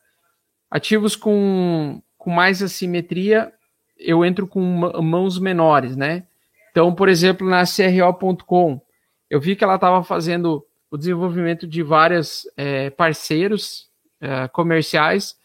Ativos 0.67 1.15
com, 1.15 2.01
com 2.17 2.31
mais 2.31 2.63
assimetria, 2.63 3.53
eu 3.99 4.25
entro 4.25 4.47
com 4.47 4.59
mãos 4.59 5.37
menores, 5.37 5.95
né? 5.95 6.23
Então, 6.71 6.91
por 6.91 7.07
exemplo, 7.07 7.47
na 7.47 7.65
CRO.com, 7.65 8.81
eu 9.29 9.39
vi 9.39 9.55
que 9.55 9.63
ela 9.63 9.75
estava 9.75 10.03
fazendo 10.03 10.65
o 10.89 10.97
desenvolvimento 10.97 11.67
de 11.67 11.83
vários 11.83 12.49
é, 12.55 12.89
parceiros 12.89 13.87
é, 14.21 14.47
comerciais, 14.47 15.35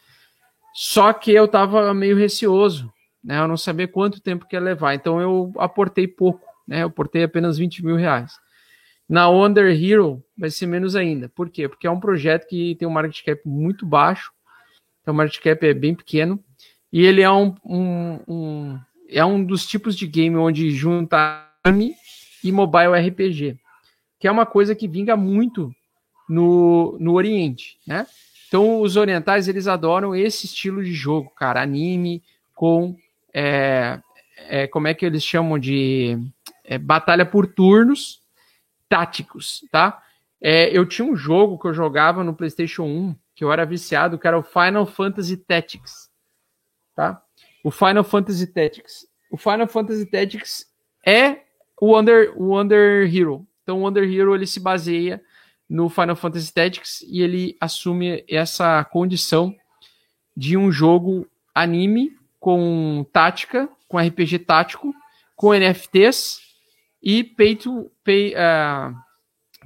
só 0.75 1.13
que 1.13 1.33
eu 1.33 1.45
estava 1.45 1.93
meio 1.93 2.17
receoso, 2.17 2.91
né? 3.23 3.39
Eu 3.39 3.49
não 3.49 3.57
sabia 3.57 3.87
quanto 3.87 4.23
tempo 4.23 4.47
que 4.47 4.57
ia 4.57 4.61
levar, 4.61 4.95
então 4.95 5.21
eu 5.21 5.53
aportei 5.59 6.07
pouco, 6.07 6.47
né? 6.67 6.83
Eu 6.83 6.87
aportei 6.87 7.25
apenas 7.25 7.59
20 7.59 7.85
mil 7.85 7.97
reais. 7.97 8.33
Na 9.09 9.29
Wonder 9.29 9.71
Hero 9.71 10.25
vai 10.39 10.49
ser 10.49 10.67
menos 10.67 10.97
ainda. 10.97 11.29
Por 11.29 11.51
quê? 11.51 11.69
Porque 11.69 11.87
é 11.87 11.91
um 11.91 12.01
projeto 12.01 12.47
que 12.47 12.75
tem 12.77 12.89
um 12.89 12.93
market 12.93 13.23
cap 13.23 13.43
muito 13.45 13.85
baixo, 13.85 14.33
então 15.03 15.13
o 15.13 15.17
market 15.17 15.43
cap 15.43 15.67
é 15.67 15.75
bem 15.75 15.95
pequeno, 15.95 16.43
e 16.91 17.05
ele 17.05 17.21
é 17.21 17.31
um, 17.31 17.55
um, 17.65 18.21
um 18.29 18.81
é 19.09 19.25
um 19.25 19.45
dos 19.45 19.67
tipos 19.67 19.97
de 19.97 20.07
game 20.07 20.37
onde 20.37 20.71
junta 20.71 21.47
anime 21.65 21.95
e 22.43 22.51
mobile 22.51 22.99
RPG 22.99 23.62
que 24.23 24.29
é 24.29 24.31
uma 24.31 24.47
coisa 24.47 24.73
que 24.73 24.87
vinga 24.87 25.17
muito 25.17 25.75
no, 26.29 26.97
no 27.01 27.15
Oriente, 27.15 27.77
né? 27.85 28.07
Então, 28.47 28.81
os 28.81 28.95
orientais, 28.95 29.49
eles 29.49 29.67
adoram 29.67 30.15
esse 30.15 30.47
estilo 30.47 30.85
de 30.85 30.93
jogo, 30.93 31.29
cara, 31.31 31.61
anime 31.61 32.23
com, 32.55 32.97
é, 33.35 33.99
é, 34.37 34.69
como 34.69 34.87
é 34.87 34.95
que 34.95 35.05
eles 35.05 35.25
chamam 35.25 35.59
de 35.59 36.17
é, 36.63 36.79
batalha 36.79 37.27
por 37.27 37.49
turnos 37.49 38.21
táticos, 38.89 39.65
tá? 39.73 40.01
É, 40.41 40.71
eu 40.71 40.87
tinha 40.87 41.05
um 41.05 41.17
jogo 41.17 41.59
que 41.59 41.67
eu 41.67 41.75
jogava 41.75 42.23
no 42.23 42.33
PlayStation 42.33 42.85
1, 42.85 43.17
que 43.35 43.43
eu 43.43 43.53
era 43.53 43.67
viciado, 43.67 44.21
que 44.21 44.29
era 44.29 44.39
o 44.39 44.45
Final 44.45 44.87
Fantasy 44.87 45.37
Tactics, 45.37 46.09
tá? 46.95 47.21
O 47.65 47.73
Final 47.73 48.05
Fantasy 48.05 48.47
Tactics. 48.47 49.05
O 49.33 49.37
Final 49.37 49.67
Fantasy 49.67 50.07
Tactics 50.07 50.65
é 51.05 51.41
o 51.81 51.87
Wonder, 51.87 52.33
o 52.41 52.51
Wonder 52.51 53.13
Hero, 53.13 53.45
então, 53.63 53.79
o 53.79 53.83
Wonder 53.83 54.05
Hero 54.05 54.35
ele 54.35 54.47
se 54.47 54.61
baseia 54.61 55.23
no 55.69 55.89
Final 55.89 56.17
Fantasy 56.17 56.53
Tactics 56.53 57.01
e 57.03 57.23
ele 57.23 57.57
assume 57.61 58.25
essa 58.29 58.85
condição 58.85 59.55
de 60.37 60.57
um 60.57 60.71
jogo 60.71 61.27
anime 61.55 62.17
com 62.41 63.07
tática, 63.13 63.69
com 63.89 63.99
RPG 63.99 64.41
tático, 64.41 64.93
com 65.37 65.55
NFTs 65.55 66.41
e 67.03 67.23
pay 67.23 67.57
to 67.57 67.91
pay, 68.05 68.35
uh, 68.35 68.95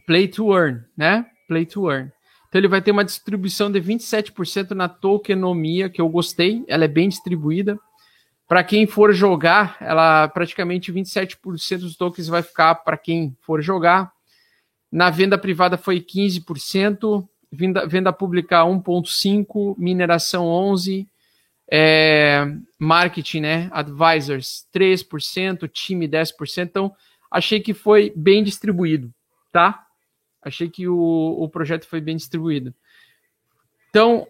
play 0.07 0.29
to 0.29 0.55
earn, 0.55 0.85
né? 0.97 1.27
Play 1.49 1.65
to 1.67 1.91
earn. 1.91 2.13
Então 2.49 2.61
ele 2.61 2.69
vai 2.69 2.81
ter 2.81 2.91
uma 2.91 3.05
distribuição 3.05 3.71
de 3.71 3.81
27% 3.81 4.73
na 4.73 4.89
tokenomia, 4.89 5.89
que 5.89 6.01
eu 6.01 6.09
gostei, 6.09 6.65
ela 6.69 6.85
é 6.85 6.89
bem 6.89 7.09
distribuída. 7.09 7.79
Para 8.49 8.63
quem 8.63 8.87
for 8.87 9.13
jogar, 9.13 9.77
ela 9.81 10.29
praticamente 10.29 10.93
27% 10.93 11.79
dos 11.79 11.97
tokens 11.97 12.29
vai 12.29 12.43
ficar 12.43 12.77
para 12.77 12.97
quem 12.97 13.37
for 13.41 13.61
jogar. 13.61 14.13
Na 14.91 15.11
venda 15.11 15.37
privada 15.37 15.77
foi 15.77 16.01
15%, 16.01 17.27
venda, 17.51 17.87
venda 17.87 18.13
pública 18.13 18.63
1,5%, 18.63 19.75
mineração 19.77 20.47
11%, 20.47 21.07
é, 21.69 22.47
marketing, 22.79 23.41
né, 23.41 23.69
advisors 23.73 24.67
3%, 24.73 25.69
time 25.69 26.09
10%. 26.09 26.63
Então, 26.63 26.95
achei 27.29 27.61
que 27.61 27.75
foi 27.75 28.13
bem 28.15 28.45
distribuído, 28.45 29.13
tá? 29.51 29.85
Achei 30.41 30.71
que 30.71 30.87
o, 30.87 30.97
o 30.97 31.49
projeto 31.49 31.87
foi 31.89 32.01
bem 32.01 32.17
distribuído. 32.17 32.73
Então, 33.91 34.29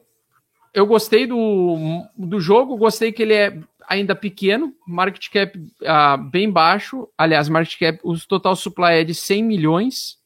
eu 0.73 0.87
gostei 0.87 1.27
do, 1.27 2.07
do 2.17 2.41
jogo, 2.41 2.77
gostei 2.77 3.13
que 3.13 3.23
ele 3.23 3.35
é 3.35 3.61
ainda 3.87 4.15
pequeno, 4.15 4.75
market 4.87 5.29
cap 5.31 5.59
uh, 5.59 6.23
bem 6.31 6.51
baixo. 6.51 7.09
Aliás, 7.17 7.49
market 7.49 7.79
cap, 7.79 8.01
o 8.03 8.19
total 8.19 8.57
supply 8.57 9.01
é 9.01 9.05
de 9.05 9.15
100 9.15 9.43
milhões, 9.43 10.19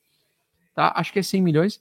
tá? 0.75 0.93
Acho 0.97 1.13
que 1.13 1.19
é 1.19 1.23
100 1.23 1.43
milhões. 1.43 1.81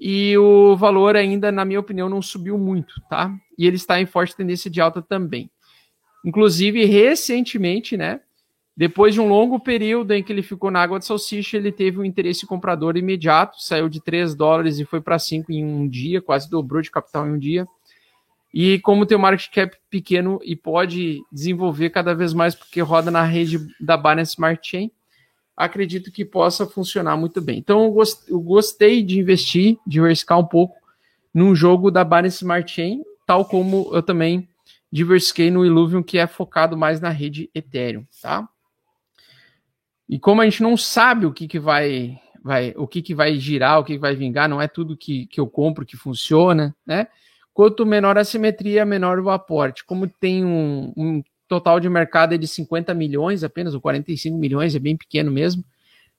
E 0.00 0.36
o 0.38 0.76
valor 0.76 1.16
ainda, 1.16 1.50
na 1.50 1.64
minha 1.64 1.80
opinião, 1.80 2.08
não 2.08 2.22
subiu 2.22 2.56
muito, 2.56 3.00
tá? 3.10 3.34
E 3.58 3.66
ele 3.66 3.76
está 3.76 4.00
em 4.00 4.06
forte 4.06 4.36
tendência 4.36 4.70
de 4.70 4.80
alta 4.80 5.02
também. 5.02 5.50
Inclusive, 6.24 6.84
recentemente, 6.84 7.96
né? 7.96 8.20
Depois 8.76 9.12
de 9.12 9.20
um 9.20 9.28
longo 9.28 9.58
período 9.58 10.12
em 10.12 10.22
que 10.22 10.32
ele 10.32 10.42
ficou 10.42 10.70
na 10.70 10.80
água 10.80 11.00
de 11.00 11.04
salsicha, 11.04 11.56
ele 11.56 11.72
teve 11.72 11.98
um 11.98 12.04
interesse 12.04 12.46
comprador 12.46 12.96
imediato, 12.96 13.60
saiu 13.60 13.88
de 13.88 14.00
3 14.00 14.36
dólares 14.36 14.78
e 14.78 14.84
foi 14.84 15.00
para 15.00 15.18
5 15.18 15.50
em 15.50 15.64
um 15.64 15.88
dia, 15.88 16.22
quase 16.22 16.48
dobrou 16.48 16.80
de 16.80 16.88
capital 16.88 17.26
em 17.26 17.32
um 17.32 17.38
dia. 17.38 17.66
E 18.60 18.80
como 18.80 19.06
tem 19.06 19.16
um 19.16 19.20
market 19.20 19.54
cap 19.54 19.76
pequeno 19.88 20.40
e 20.42 20.56
pode 20.56 21.22
desenvolver 21.30 21.90
cada 21.90 22.12
vez 22.12 22.34
mais 22.34 22.56
porque 22.56 22.80
roda 22.80 23.08
na 23.08 23.22
rede 23.22 23.56
da 23.78 23.96
Binance 23.96 24.32
Smart 24.32 24.68
Chain, 24.68 24.90
acredito 25.56 26.10
que 26.10 26.24
possa 26.24 26.66
funcionar 26.66 27.16
muito 27.16 27.40
bem. 27.40 27.56
Então 27.56 27.84
eu 28.26 28.40
gostei 28.40 29.00
de 29.04 29.20
investir, 29.20 29.78
diversificar 29.86 30.40
um 30.40 30.44
pouco 30.44 30.74
num 31.32 31.54
jogo 31.54 31.88
da 31.88 32.02
Binance 32.02 32.38
Smart 32.38 32.68
Chain, 32.68 33.04
tal 33.24 33.44
como 33.44 33.90
eu 33.92 34.02
também 34.02 34.48
diversifiquei 34.90 35.52
no 35.52 35.64
Illuvium, 35.64 36.02
que 36.02 36.18
é 36.18 36.26
focado 36.26 36.76
mais 36.76 37.00
na 37.00 37.10
rede 37.10 37.48
Ethereum, 37.54 38.04
tá? 38.20 38.48
E 40.08 40.18
como 40.18 40.40
a 40.40 40.44
gente 40.44 40.64
não 40.64 40.76
sabe 40.76 41.26
o 41.26 41.32
que, 41.32 41.46
que 41.46 41.60
vai, 41.60 42.20
vai, 42.42 42.74
o 42.76 42.88
que, 42.88 43.02
que 43.02 43.14
vai 43.14 43.36
girar, 43.36 43.78
o 43.78 43.84
que, 43.84 43.92
que 43.92 44.00
vai 44.00 44.16
vingar, 44.16 44.48
não 44.48 44.60
é 44.60 44.66
tudo 44.66 44.96
que, 44.96 45.26
que 45.26 45.38
eu 45.38 45.46
compro 45.46 45.86
que 45.86 45.96
funciona, 45.96 46.74
né? 46.84 47.06
Quanto 47.58 47.84
menor 47.84 48.16
a 48.16 48.22
simetria, 48.22 48.84
menor 48.84 49.18
o 49.18 49.30
aporte. 49.30 49.84
Como 49.84 50.06
tem 50.06 50.44
um, 50.44 50.92
um 50.96 51.22
total 51.48 51.80
de 51.80 51.88
mercado 51.88 52.38
de 52.38 52.46
50 52.46 52.94
milhões 52.94 53.42
apenas, 53.42 53.74
ou 53.74 53.80
45 53.80 54.38
milhões, 54.38 54.76
é 54.76 54.78
bem 54.78 54.96
pequeno 54.96 55.28
mesmo. 55.28 55.64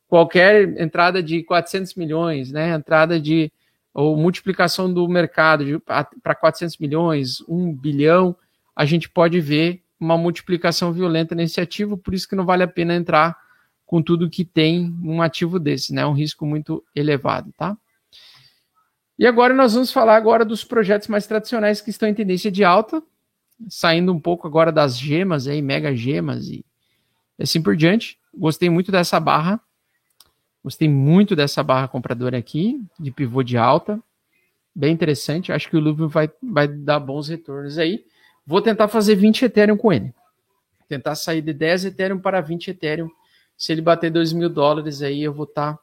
Qualquer 0.05 0.77
entrada 0.77 1.23
de 1.23 1.41
400 1.43 1.95
milhões, 1.95 2.51
né? 2.51 2.75
Entrada 2.75 3.17
de 3.17 3.49
ou 3.93 4.17
multiplicação 4.17 4.93
do 4.93 5.07
mercado 5.07 5.81
para 6.21 6.35
400 6.35 6.77
milhões, 6.77 7.41
1 7.47 7.73
bilhão, 7.73 8.35
a 8.75 8.83
gente 8.83 9.09
pode 9.09 9.39
ver 9.39 9.81
uma 9.97 10.17
multiplicação 10.17 10.91
violenta 10.91 11.33
nesse 11.33 11.61
ativo, 11.61 11.97
por 11.97 12.13
isso 12.13 12.27
que 12.27 12.35
não 12.35 12.45
vale 12.45 12.63
a 12.63 12.67
pena 12.67 12.93
entrar 12.93 13.37
com 13.85 14.01
tudo 14.01 14.29
que 14.29 14.43
tem 14.43 14.93
um 15.01 15.21
ativo 15.21 15.57
desse, 15.57 15.93
né? 15.93 16.05
Um 16.05 16.11
risco 16.11 16.45
muito 16.45 16.83
elevado, 16.93 17.53
tá? 17.55 17.77
E 19.19 19.27
agora 19.27 19.53
nós 19.53 19.73
vamos 19.73 19.91
falar 19.91 20.15
agora 20.15 20.45
dos 20.45 20.63
projetos 20.63 21.09
mais 21.09 21.27
tradicionais 21.27 21.81
que 21.81 21.89
estão 21.89 22.07
em 22.07 22.13
tendência 22.13 22.49
de 22.49 22.63
alta, 22.63 23.03
saindo 23.67 24.13
um 24.13 24.19
pouco 24.19 24.47
agora 24.47 24.71
das 24.71 24.97
gemas 24.97 25.45
aí, 25.45 25.61
mega 25.61 25.93
gemas 25.93 26.47
e 26.47 26.65
assim 27.37 27.61
por 27.61 27.75
diante. 27.75 28.17
Gostei 28.33 28.69
muito 28.69 28.93
dessa 28.93 29.19
barra. 29.19 29.59
Gostei 30.63 30.87
muito 30.87 31.35
dessa 31.35 31.61
barra 31.61 31.89
compradora 31.89 32.37
aqui, 32.37 32.81
de 32.97 33.11
pivô 33.11 33.43
de 33.43 33.57
alta. 33.57 34.01
Bem 34.73 34.93
interessante. 34.93 35.51
Acho 35.51 35.69
que 35.69 35.75
o 35.75 35.81
Luvium 35.81 36.07
vai, 36.07 36.31
vai 36.41 36.69
dar 36.69 37.01
bons 37.01 37.27
retornos 37.27 37.77
aí. 37.77 38.05
Vou 38.45 38.61
tentar 38.61 38.87
fazer 38.87 39.15
20 39.15 39.43
Ethereum 39.43 39.75
com 39.75 39.91
ele. 39.91 40.13
Tentar 40.87 41.15
sair 41.15 41.41
de 41.41 41.51
10 41.51 41.85
Ethereum 41.85 42.19
para 42.19 42.39
20 42.39 42.69
Ethereum 42.69 43.09
se 43.59 43.73
ele 43.73 43.81
bater 43.81 44.09
2 44.09 44.31
mil 44.31 44.49
dólares, 44.49 45.01
aí 45.01 45.21
eu 45.21 45.33
vou 45.33 45.43
estar 45.43 45.73
tá 45.73 45.79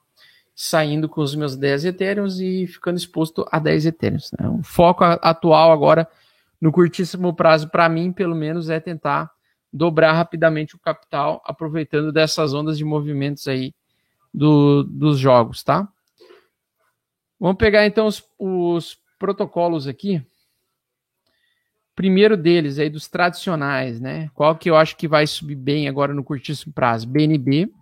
saindo 0.57 1.09
com 1.09 1.21
os 1.21 1.35
meus 1.35 1.55
10 1.55 1.85
Ethereums 1.85 2.40
e 2.40 2.66
ficando 2.66 2.97
exposto 2.97 3.47
a 3.53 3.59
10 3.59 3.87
Ethereums. 3.87 4.31
Né? 4.33 4.49
O 4.49 4.62
foco 4.62 5.05
atual 5.05 5.71
agora, 5.71 6.09
no 6.61 6.73
curtíssimo 6.73 7.33
prazo, 7.37 7.69
para 7.69 7.88
mim, 7.88 8.11
pelo 8.11 8.35
menos, 8.35 8.69
é 8.71 8.81
tentar 8.81 9.31
dobrar 9.73 10.14
rapidamente 10.14 10.75
o 10.75 10.79
capital, 10.79 11.42
aproveitando 11.45 12.11
dessas 12.11 12.55
ondas 12.55 12.79
de 12.79 12.85
movimentos 12.85 13.47
aí 13.47 13.75
do, 14.33 14.83
dos 14.83 15.19
jogos, 15.19 15.62
tá? 15.62 15.87
Vamos 17.38 17.59
pegar 17.59 17.87
então 17.87 18.07
os, 18.07 18.25
os 18.38 18.99
protocolos 19.19 19.87
aqui 19.87 20.25
primeiro 21.97 22.37
deles 22.37 22.79
aí 22.79 22.90
dos 22.90 23.09
tradicionais, 23.09 23.99
né? 23.99 24.31
Qual 24.35 24.55
que 24.55 24.69
eu 24.69 24.77
acho 24.77 24.97
que 24.97 25.09
vai 25.09 25.27
subir 25.27 25.55
bem 25.55 25.88
agora 25.88 26.12
no 26.12 26.23
curtíssimo 26.23 26.73
prazo? 26.73 27.09
BNB. 27.09 27.73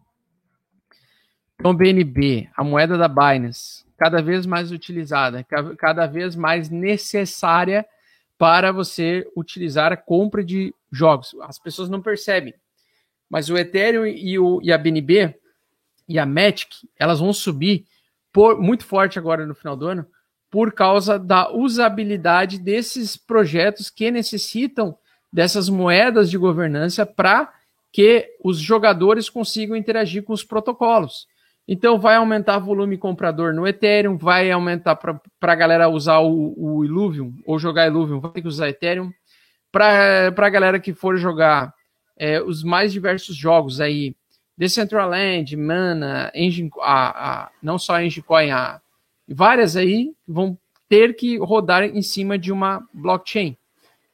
Então, 1.58 1.74
BNB, 1.74 2.48
a 2.56 2.64
moeda 2.64 2.98
da 2.98 3.08
Binance, 3.08 3.84
cada 3.96 4.20
vez 4.20 4.44
mais 4.44 4.72
utilizada, 4.72 5.44
cada 5.78 6.06
vez 6.06 6.34
mais 6.34 6.68
necessária 6.68 7.86
para 8.36 8.72
você 8.72 9.26
utilizar 9.36 9.92
a 9.92 9.96
compra 9.96 10.44
de 10.44 10.74
jogos. 10.90 11.34
As 11.42 11.58
pessoas 11.58 11.88
não 11.88 12.02
percebem, 12.02 12.54
mas 13.30 13.48
o 13.48 13.56
Ethereum 13.56 14.06
e, 14.06 14.38
o, 14.38 14.60
e 14.62 14.72
a 14.72 14.78
BNB 14.78 15.34
e 16.08 16.18
a 16.18 16.26
Matic, 16.26 16.70
elas 16.98 17.20
vão 17.20 17.32
subir 17.32 17.86
por, 18.32 18.60
muito 18.60 18.84
forte 18.84 19.18
agora 19.18 19.46
no 19.46 19.54
final 19.54 19.76
do 19.76 19.86
ano, 19.86 20.06
por 20.50 20.72
causa 20.72 21.18
da 21.18 21.50
usabilidade 21.50 22.58
desses 22.58 23.16
projetos 23.16 23.90
que 23.90 24.10
necessitam 24.10 24.96
dessas 25.32 25.68
moedas 25.68 26.30
de 26.30 26.38
governança 26.38 27.06
para 27.06 27.52
que 27.92 28.28
os 28.42 28.58
jogadores 28.58 29.30
consigam 29.30 29.76
interagir 29.76 30.22
com 30.22 30.32
os 30.32 30.44
protocolos. 30.44 31.26
Então, 31.66 31.98
vai 31.98 32.16
aumentar 32.16 32.58
volume 32.58 32.98
comprador 32.98 33.54
no 33.54 33.66
Ethereum, 33.66 34.18
vai 34.18 34.50
aumentar 34.50 34.96
para 34.96 35.20
a 35.40 35.54
galera 35.54 35.88
usar 35.88 36.18
o, 36.18 36.54
o 36.56 36.84
Illuvium 36.84 37.34
ou 37.46 37.58
jogar 37.58 37.86
Illuvium, 37.86 38.20
vai 38.20 38.32
ter 38.32 38.42
que 38.42 38.48
usar 38.48 38.68
Ethereum. 38.68 39.10
Para 39.72 40.28
a 40.36 40.50
galera 40.50 40.78
que 40.78 40.92
for 40.92 41.16
jogar 41.16 41.72
é, 42.16 42.40
os 42.40 42.62
mais 42.62 42.92
diversos 42.92 43.34
jogos 43.34 43.80
aí, 43.80 44.14
Decentraland, 44.56 45.56
Mana, 45.56 46.30
Engine, 46.34 46.70
a, 46.80 47.44
a, 47.44 47.50
não 47.62 47.78
só 47.78 47.94
a 47.94 48.04
Enginecoin, 48.04 48.50
a 48.50 48.80
várias 49.26 49.76
aí 49.76 50.12
vão 50.28 50.56
ter 50.88 51.16
que 51.16 51.38
rodar 51.38 51.82
em 51.82 52.02
cima 52.02 52.38
de 52.38 52.52
uma 52.52 52.86
blockchain. 52.92 53.56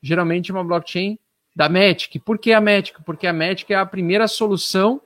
Geralmente 0.03 0.51
uma 0.51 0.65
blockchain 0.65 1.19
da 1.55 1.69
Matic. 1.69 2.19
Por 2.25 2.39
que 2.39 2.53
a 2.53 2.61
Matic? 2.61 2.97
Porque 3.05 3.27
a 3.27 3.33
Matic 3.33 3.71
é 3.71 3.75
a 3.75 3.85
primeira 3.85 4.27
solução, 4.27 5.01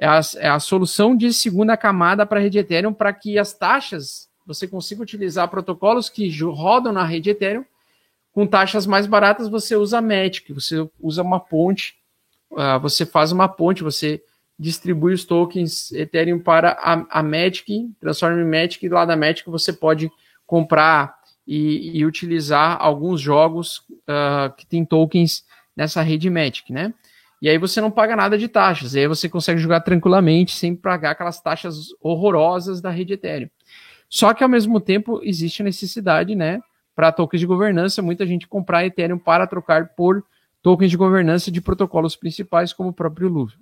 é 0.00 0.06
a, 0.06 0.20
é 0.38 0.48
a 0.48 0.58
solução 0.58 1.14
de 1.14 1.30
segunda 1.30 1.76
camada 1.76 2.24
para 2.24 2.40
a 2.40 2.42
rede 2.42 2.58
Ethereum 2.58 2.92
para 2.92 3.12
que 3.12 3.38
as 3.38 3.52
taxas 3.52 4.30
você 4.46 4.66
consiga 4.66 5.02
utilizar 5.02 5.46
protocolos 5.48 6.08
que 6.08 6.26
rodam 6.40 6.90
na 6.90 7.04
rede 7.04 7.28
Ethereum 7.28 7.64
com 8.32 8.46
taxas 8.46 8.86
mais 8.86 9.06
baratas. 9.06 9.46
Você 9.48 9.76
usa 9.76 10.00
Matic, 10.00 10.52
você 10.54 10.88
usa 10.98 11.22
uma 11.22 11.38
ponte, 11.38 11.96
uh, 12.50 12.80
você 12.80 13.04
faz 13.04 13.30
uma 13.30 13.46
ponte, 13.46 13.82
você 13.82 14.22
distribui 14.58 15.12
os 15.12 15.26
tokens 15.26 15.92
Ethereum 15.92 16.38
para 16.38 16.70
a, 16.80 17.20
a 17.20 17.22
Magic, 17.22 17.90
transforma 18.00 18.40
em 18.40 18.44
Magic, 18.44 18.84
e 18.84 18.88
lá 18.88 19.04
da 19.04 19.16
Magic 19.16 19.48
você 19.50 19.70
pode 19.70 20.10
comprar 20.46 21.14
e, 21.46 21.98
e 21.98 22.06
utilizar 22.06 22.78
alguns 22.80 23.20
jogos 23.20 23.84
uh, 24.08 24.50
que 24.56 24.66
tem 24.66 24.82
tokens 24.82 25.44
nessa 25.76 26.00
rede 26.00 26.30
Magic, 26.30 26.72
né? 26.72 26.94
E 27.40 27.48
aí 27.48 27.56
você 27.56 27.80
não 27.80 27.90
paga 27.90 28.14
nada 28.14 28.36
de 28.36 28.48
taxas, 28.48 28.94
e 28.94 29.00
aí 29.00 29.08
você 29.08 29.28
consegue 29.28 29.58
jogar 29.58 29.80
tranquilamente 29.80 30.54
sem 30.54 30.76
pagar 30.76 31.12
aquelas 31.12 31.40
taxas 31.40 31.88
horrorosas 32.00 32.80
da 32.80 32.90
rede 32.90 33.14
Ethereum. 33.14 33.48
Só 34.08 34.34
que 34.34 34.42
ao 34.42 34.48
mesmo 34.48 34.80
tempo 34.80 35.20
existe 35.22 35.62
a 35.62 35.64
necessidade, 35.64 36.34
né, 36.34 36.60
para 36.94 37.12
tokens 37.12 37.40
de 37.40 37.46
governança, 37.46 38.02
muita 38.02 38.26
gente 38.26 38.46
comprar 38.46 38.84
Ethereum 38.84 39.18
para 39.18 39.46
trocar 39.46 39.94
por 39.94 40.22
tokens 40.60 40.90
de 40.90 40.96
governança 40.98 41.50
de 41.50 41.60
protocolos 41.60 42.14
principais 42.14 42.72
como 42.74 42.90
o 42.90 42.92
próprio 42.92 43.28
Luvium. 43.28 43.58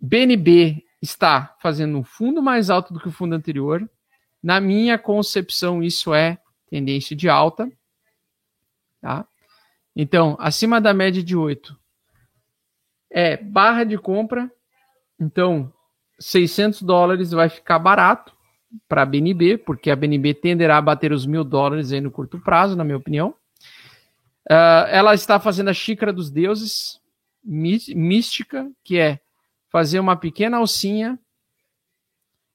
BNB 0.00 0.84
está 1.02 1.54
fazendo 1.60 1.98
um 1.98 2.04
fundo 2.04 2.42
mais 2.42 2.70
alto 2.70 2.94
do 2.94 3.00
que 3.00 3.08
o 3.08 3.12
fundo 3.12 3.34
anterior. 3.34 3.88
Na 4.42 4.60
minha 4.60 4.96
concepção, 4.96 5.82
isso 5.82 6.14
é 6.14 6.38
tendência 6.70 7.14
de 7.14 7.28
alta. 7.28 7.70
Tá? 9.00 9.26
Então, 9.94 10.36
acima 10.40 10.80
da 10.80 10.94
média 10.94 11.22
de 11.22 11.36
8 11.36 11.77
é 13.10 13.36
barra 13.36 13.84
de 13.84 13.96
compra. 13.96 14.50
Então, 15.18 15.72
600 16.18 16.82
dólares 16.82 17.30
vai 17.30 17.48
ficar 17.48 17.78
barato. 17.78 18.36
para 18.86 19.00
a 19.00 19.06
BNB, 19.06 19.56
porque 19.56 19.90
a 19.90 19.96
BNB 19.96 20.34
tenderá 20.34 20.76
a 20.76 20.82
bater 20.82 21.10
os 21.10 21.24
mil 21.24 21.42
dólares 21.42 21.90
aí 21.90 22.02
no 22.02 22.10
curto 22.10 22.38
prazo, 22.38 22.76
na 22.76 22.84
minha 22.84 22.98
opinião. 22.98 23.34
Uh, 24.50 24.84
ela 24.88 25.14
está 25.14 25.40
fazendo 25.40 25.68
a 25.68 25.72
xícara 25.72 26.12
dos 26.12 26.30
deuses, 26.30 27.00
mística, 27.42 28.70
que 28.84 28.98
é 28.98 29.20
fazer 29.70 30.00
uma 30.00 30.16
pequena 30.16 30.58
alcinha. 30.58 31.18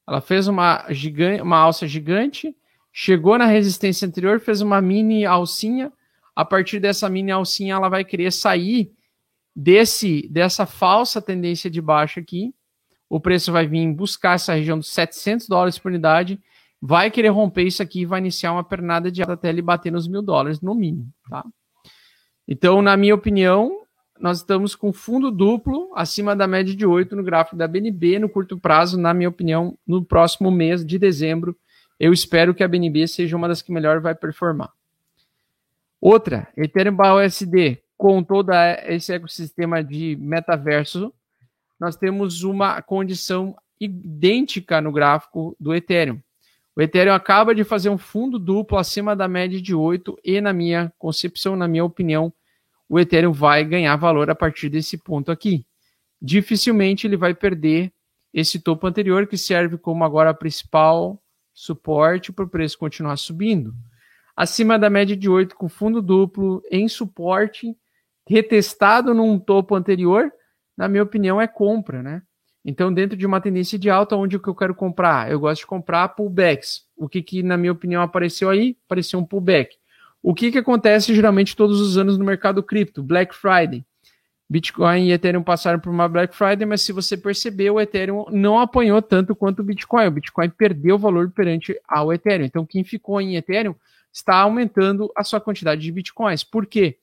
Ela 0.07 0.21
fez 0.21 0.47
uma, 0.47 0.85
gigante, 0.89 1.41
uma 1.41 1.57
alça 1.57 1.87
gigante, 1.87 2.55
chegou 2.91 3.37
na 3.37 3.45
resistência 3.45 4.07
anterior, 4.07 4.39
fez 4.39 4.61
uma 4.61 4.81
mini 4.81 5.25
alcinha. 5.25 5.91
A 6.35 6.43
partir 6.43 6.79
dessa 6.79 7.09
mini 7.09 7.31
alcinha, 7.31 7.75
ela 7.75 7.89
vai 7.89 8.03
querer 8.03 8.31
sair 8.31 8.91
desse 9.55 10.27
dessa 10.29 10.65
falsa 10.65 11.21
tendência 11.21 11.69
de 11.69 11.81
baixa 11.81 12.19
aqui. 12.19 12.53
O 13.09 13.19
preço 13.19 13.51
vai 13.51 13.67
vir 13.67 13.87
buscar 13.93 14.35
essa 14.35 14.53
região 14.53 14.77
dos 14.77 14.91
700 14.91 15.47
dólares 15.47 15.77
por 15.77 15.89
unidade, 15.89 16.41
vai 16.81 17.11
querer 17.11 17.29
romper 17.29 17.63
isso 17.63 17.83
aqui 17.83 18.01
e 18.01 18.05
vai 18.05 18.19
iniciar 18.19 18.51
uma 18.51 18.63
pernada 18.63 19.11
de 19.11 19.21
alta 19.21 19.33
até 19.33 19.49
ele 19.49 19.61
bater 19.61 19.91
nos 19.91 20.07
mil 20.07 20.21
dólares 20.21 20.61
no 20.61 20.73
mínimo, 20.73 21.07
tá? 21.29 21.45
Então, 22.47 22.81
na 22.81 22.97
minha 22.97 23.15
opinião, 23.15 23.83
nós 24.19 24.37
estamos 24.37 24.75
com 24.75 24.91
fundo 24.93 25.29
duplo 25.29 25.91
acima 25.95 26.35
da 26.35 26.47
média 26.47 26.75
de 26.75 26.85
8 26.85 27.15
no 27.15 27.23
gráfico 27.23 27.55
da 27.55 27.67
BNB 27.67 28.19
no 28.19 28.29
curto 28.29 28.59
prazo, 28.59 28.97
na 28.97 29.13
minha 29.13 29.29
opinião, 29.29 29.77
no 29.85 30.03
próximo 30.03 30.49
mês 30.49 30.85
de 30.85 30.97
dezembro. 30.97 31.55
Eu 31.99 32.13
espero 32.13 32.53
que 32.53 32.63
a 32.63 32.67
BNB 32.67 33.07
seja 33.07 33.35
uma 33.35 33.47
das 33.47 33.61
que 33.61 33.71
melhor 33.71 33.99
vai 34.01 34.15
performar. 34.15 34.71
Outra, 35.99 36.47
Ethereum 36.57 36.97
USD, 36.97 37.82
com 38.03 38.21
todo 38.21 38.51
esse 38.85 39.13
ecossistema 39.13 39.81
de 39.81 40.17
metaverso, 40.17 41.13
nós 41.79 41.95
temos 41.95 42.43
uma 42.43 42.81
condição 42.81 43.55
idêntica 43.79 44.81
no 44.81 44.91
gráfico 44.91 45.55
do 45.57 45.73
Ethereum. 45.73 46.19
O 46.75 46.81
Ethereum 46.81 47.13
acaba 47.13 47.55
de 47.55 47.63
fazer 47.63 47.87
um 47.87 47.97
fundo 47.97 48.37
duplo 48.37 48.77
acima 48.77 49.15
da 49.15 49.25
média 49.25 49.61
de 49.61 49.73
8 49.73 50.19
e, 50.21 50.41
na 50.41 50.51
minha 50.51 50.91
concepção, 50.99 51.55
na 51.55 51.65
minha 51.65 51.85
opinião, 51.85 52.33
o 52.89 52.99
Ethereum 52.99 53.31
vai 53.31 53.63
ganhar 53.63 53.95
valor 53.95 54.29
a 54.29 54.35
partir 54.35 54.67
desse 54.67 54.97
ponto 54.97 55.31
aqui. 55.31 55.65
Dificilmente 56.21 57.07
ele 57.07 57.15
vai 57.15 57.33
perder 57.33 57.89
esse 58.33 58.59
topo 58.59 58.85
anterior, 58.85 59.27
que 59.27 59.37
serve 59.37 59.77
como 59.77 60.03
agora 60.03 60.33
principal 60.33 61.23
suporte 61.53 62.33
para 62.33 62.43
o 62.43 62.49
preço 62.49 62.77
continuar 62.77 63.15
subindo. 63.15 63.73
Acima 64.35 64.77
da 64.77 64.89
média 64.89 65.15
de 65.15 65.29
8 65.29 65.55
com 65.55 65.69
fundo 65.69 66.01
duplo 66.01 66.61
em 66.69 66.89
suporte, 66.89 67.73
retestado 68.27 69.13
num 69.13 69.37
topo 69.39 69.75
anterior, 69.75 70.31
na 70.77 70.87
minha 70.87 71.03
opinião, 71.03 71.41
é 71.41 71.47
compra, 71.47 72.01
né? 72.01 72.21
Então, 72.65 72.93
dentro 72.93 73.17
de 73.17 73.25
uma 73.25 73.41
tendência 73.41 73.77
de 73.77 73.89
alta, 73.89 74.15
onde 74.15 74.39
que 74.39 74.47
eu 74.47 74.55
quero 74.55 74.73
comprar? 74.73 75.29
Eu 75.29 75.39
gosto 75.39 75.61
de 75.61 75.67
comprar 75.67 76.07
pullbacks. 76.09 76.83
O 76.95 77.09
que, 77.09 77.21
que 77.21 77.43
na 77.43 77.57
minha 77.57 77.73
opinião, 77.73 78.01
apareceu 78.01 78.49
aí? 78.49 78.77
Apareceu 78.85 79.19
um 79.19 79.25
pullback. 79.25 79.75
O 80.21 80.33
que, 80.33 80.51
que 80.51 80.57
acontece 80.57 81.13
geralmente 81.13 81.55
todos 81.55 81.81
os 81.81 81.97
anos 81.97 82.17
no 82.17 82.23
mercado 82.23 82.63
cripto? 82.63 83.03
Black 83.03 83.35
Friday. 83.35 83.85
Bitcoin 84.49 85.07
e 85.07 85.11
Ethereum 85.11 85.43
passaram 85.43 85.79
por 85.79 85.89
uma 85.89 86.07
Black 86.07 86.33
Friday, 86.35 86.65
mas 86.65 86.81
se 86.81 86.93
você 86.93 87.17
percebeu, 87.17 87.75
o 87.75 87.81
Ethereum 87.81 88.25
não 88.29 88.59
apanhou 88.59 89.01
tanto 89.01 89.35
quanto 89.35 89.59
o 89.59 89.63
Bitcoin. 89.63 90.07
O 90.07 90.11
Bitcoin 90.11 90.49
perdeu 90.49 90.97
valor 90.97 91.29
perante 91.31 91.77
ao 91.87 92.13
Ethereum. 92.13 92.45
Então, 92.45 92.65
quem 92.65 92.83
ficou 92.83 93.19
em 93.19 93.35
Ethereum 93.35 93.75
está 94.11 94.35
aumentando 94.35 95.11
a 95.17 95.23
sua 95.23 95.41
quantidade 95.41 95.81
de 95.81 95.91
Bitcoins. 95.91 96.43
Por 96.43 96.65
quê? 96.65 96.99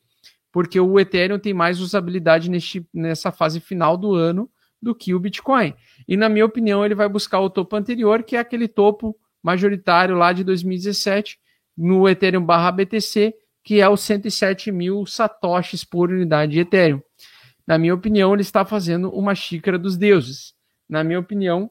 Porque 0.52 0.80
o 0.80 0.98
Ethereum 0.98 1.38
tem 1.38 1.54
mais 1.54 1.80
usabilidade 1.80 2.50
neste, 2.50 2.86
nessa 2.92 3.30
fase 3.30 3.60
final 3.60 3.96
do 3.96 4.14
ano 4.14 4.50
do 4.82 4.94
que 4.94 5.14
o 5.14 5.20
Bitcoin. 5.20 5.74
E 6.08 6.16
na 6.16 6.28
minha 6.28 6.44
opinião, 6.44 6.84
ele 6.84 6.94
vai 6.94 7.08
buscar 7.08 7.40
o 7.40 7.50
topo 7.50 7.76
anterior, 7.76 8.22
que 8.22 8.36
é 8.36 8.38
aquele 8.38 8.66
topo 8.66 9.16
majoritário 9.42 10.16
lá 10.16 10.32
de 10.32 10.42
2017 10.44 11.38
no 11.76 12.08
Ethereum 12.08 12.44
barra 12.44 12.70
BTC, 12.72 13.34
que 13.62 13.80
é 13.80 13.88
os 13.88 14.00
107 14.00 14.72
mil 14.72 15.06
satoshis 15.06 15.84
por 15.84 16.10
unidade 16.10 16.52
de 16.52 16.60
Ethereum. 16.60 17.00
Na 17.66 17.78
minha 17.78 17.94
opinião, 17.94 18.32
ele 18.32 18.42
está 18.42 18.64
fazendo 18.64 19.10
uma 19.10 19.34
xícara 19.34 19.78
dos 19.78 19.96
deuses. 19.96 20.54
Na 20.88 21.04
minha 21.04 21.20
opinião, 21.20 21.70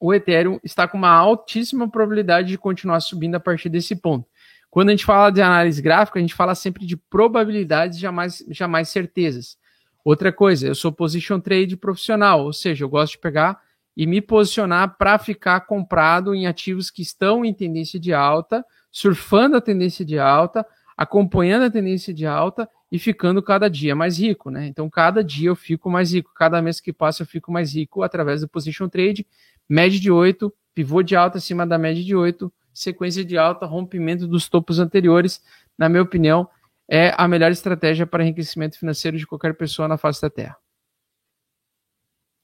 o 0.00 0.12
Ethereum 0.12 0.58
está 0.62 0.86
com 0.86 0.98
uma 0.98 1.10
altíssima 1.10 1.88
probabilidade 1.88 2.48
de 2.48 2.58
continuar 2.58 3.00
subindo 3.00 3.36
a 3.36 3.40
partir 3.40 3.68
desse 3.68 3.96
ponto. 3.96 4.28
Quando 4.76 4.90
a 4.90 4.92
gente 4.92 5.06
fala 5.06 5.30
de 5.30 5.40
análise 5.40 5.80
gráfica, 5.80 6.18
a 6.18 6.20
gente 6.20 6.34
fala 6.34 6.54
sempre 6.54 6.84
de 6.84 6.98
probabilidades, 6.98 7.98
jamais, 7.98 8.44
jamais 8.50 8.90
certezas. 8.90 9.56
Outra 10.04 10.30
coisa, 10.30 10.66
eu 10.66 10.74
sou 10.74 10.92
position 10.92 11.40
trade 11.40 11.78
profissional, 11.78 12.44
ou 12.44 12.52
seja, 12.52 12.84
eu 12.84 12.88
gosto 12.90 13.12
de 13.12 13.20
pegar 13.20 13.58
e 13.96 14.06
me 14.06 14.20
posicionar 14.20 14.98
para 14.98 15.18
ficar 15.18 15.60
comprado 15.60 16.34
em 16.34 16.46
ativos 16.46 16.90
que 16.90 17.00
estão 17.00 17.42
em 17.42 17.54
tendência 17.54 17.98
de 17.98 18.12
alta, 18.12 18.62
surfando 18.92 19.56
a 19.56 19.62
tendência 19.62 20.04
de 20.04 20.18
alta, 20.18 20.62
acompanhando 20.94 21.62
a 21.62 21.70
tendência 21.70 22.12
de 22.12 22.26
alta 22.26 22.68
e 22.92 22.98
ficando 22.98 23.42
cada 23.42 23.70
dia 23.70 23.96
mais 23.96 24.18
rico, 24.18 24.50
né? 24.50 24.66
Então, 24.66 24.90
cada 24.90 25.24
dia 25.24 25.48
eu 25.48 25.56
fico 25.56 25.88
mais 25.88 26.12
rico, 26.12 26.34
cada 26.34 26.60
mês 26.60 26.80
que 26.80 26.92
passa 26.92 27.22
eu 27.22 27.26
fico 27.26 27.50
mais 27.50 27.74
rico 27.74 28.02
através 28.02 28.42
do 28.42 28.48
position 28.48 28.90
trade, 28.90 29.26
média 29.66 29.98
de 29.98 30.10
8, 30.10 30.52
pivô 30.74 31.02
de 31.02 31.16
alta 31.16 31.38
acima 31.38 31.66
da 31.66 31.78
média 31.78 32.04
de 32.04 32.14
8, 32.14 32.52
sequência 32.78 33.24
de 33.24 33.36
alta, 33.38 33.66
rompimento 33.66 34.26
dos 34.26 34.48
topos 34.48 34.78
anteriores, 34.78 35.42
na 35.76 35.88
minha 35.88 36.02
opinião, 36.02 36.48
é 36.88 37.12
a 37.16 37.26
melhor 37.26 37.50
estratégia 37.50 38.06
para 38.06 38.22
enriquecimento 38.22 38.78
financeiro 38.78 39.16
de 39.16 39.26
qualquer 39.26 39.54
pessoa 39.56 39.88
na 39.88 39.96
face 39.96 40.22
da 40.22 40.30
Terra. 40.30 40.56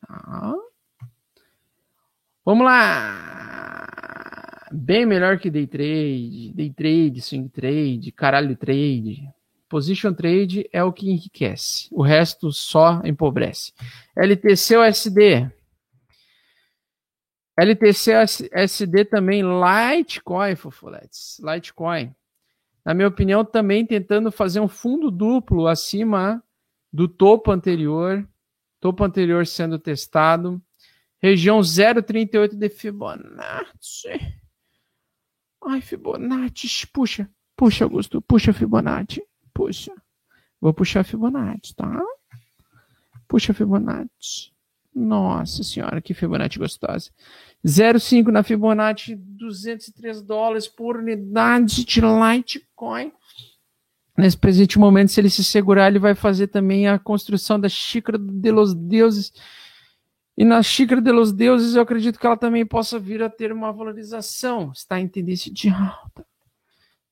Ah. 0.08 0.54
Vamos 2.44 2.64
lá! 2.66 3.92
Bem 4.72 5.06
melhor 5.06 5.38
que 5.38 5.50
day 5.50 5.66
trade, 5.66 6.52
day 6.54 6.70
trade, 6.70 7.20
swing 7.20 7.48
trade, 7.48 8.10
caralho 8.10 8.56
trade. 8.56 9.28
Position 9.68 10.12
trade 10.12 10.68
é 10.72 10.82
o 10.82 10.92
que 10.92 11.10
enriquece. 11.10 11.88
O 11.92 12.02
resto 12.02 12.50
só 12.52 13.00
empobrece. 13.04 13.72
LTC 14.16 14.76
ou 14.76 14.84
SD? 14.84 15.50
LTC 17.56 18.12
SD 18.52 19.04
também, 19.04 19.42
Litecoin, 19.42 20.56
Fofoletes. 20.56 21.38
Litecoin 21.40 22.14
na 22.84 22.94
minha 22.94 23.08
opinião, 23.08 23.44
também 23.44 23.86
tentando 23.86 24.32
fazer 24.32 24.60
um 24.60 24.68
fundo 24.68 25.10
duplo 25.10 25.66
acima 25.66 26.42
do 26.92 27.06
topo 27.06 27.50
anterior, 27.50 28.28
topo 28.80 29.04
anterior 29.04 29.46
sendo 29.46 29.78
testado, 29.78 30.60
região 31.20 31.60
0,38 31.60 32.56
de 32.56 32.68
Fibonacci. 32.68 34.08
Ai, 35.64 35.80
Fibonacci, 35.80 36.86
puxa, 36.88 37.30
puxa, 37.56 37.84
Augusto, 37.84 38.20
puxa 38.20 38.52
Fibonacci, 38.52 39.22
puxa. 39.54 39.94
Vou 40.60 40.74
puxar 40.74 41.04
Fibonacci, 41.04 41.74
tá? 41.74 42.02
Puxa 43.28 43.54
Fibonacci. 43.54 44.51
Nossa 44.94 45.62
senhora, 45.62 46.02
que 46.02 46.12
Fibonacci 46.12 46.58
gostosa. 46.58 47.10
0,5 47.64 48.28
na 48.28 48.42
Fibonacci, 48.42 49.14
203 49.14 50.20
dólares 50.22 50.68
por 50.68 50.96
unidade 50.96 51.84
de 51.84 52.00
Litecoin. 52.00 53.12
Nesse 54.16 54.36
presente 54.36 54.78
momento, 54.78 55.10
se 55.10 55.20
ele 55.20 55.30
se 55.30 55.42
segurar, 55.42 55.88
ele 55.88 55.98
vai 55.98 56.14
fazer 56.14 56.48
também 56.48 56.86
a 56.86 56.98
construção 56.98 57.58
da 57.58 57.68
xícara 57.68 58.18
de 58.18 58.50
los 58.50 58.74
deuses. 58.74 59.32
E 60.36 60.44
na 60.44 60.62
xícara 60.62 61.00
de 61.00 61.10
los 61.12 61.32
deuses, 61.32 61.74
eu 61.74 61.82
acredito 61.82 62.18
que 62.18 62.26
ela 62.26 62.36
também 62.36 62.66
possa 62.66 62.98
vir 62.98 63.22
a 63.22 63.30
ter 63.30 63.52
uma 63.52 63.72
valorização. 63.72 64.72
Está 64.72 65.00
em 65.00 65.08
tendência 65.08 65.52
de 65.52 65.70
alta. 65.70 66.26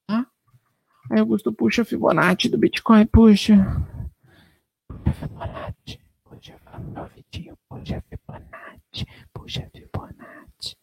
Tá? 0.06 0.26
Aí 1.10 1.20
Augusto 1.20 1.52
puxa 1.52 1.84
Fibonacci 1.84 2.48
do 2.48 2.58
Bitcoin, 2.58 3.06
puxa. 3.06 3.56
Fibonacci. 5.18 5.99
Vitinho, 7.14 7.56
puxa 7.68 8.02
Fibonacci. 8.08 9.06
Puxa 9.32 9.70
Fibonacci. 9.74 10.76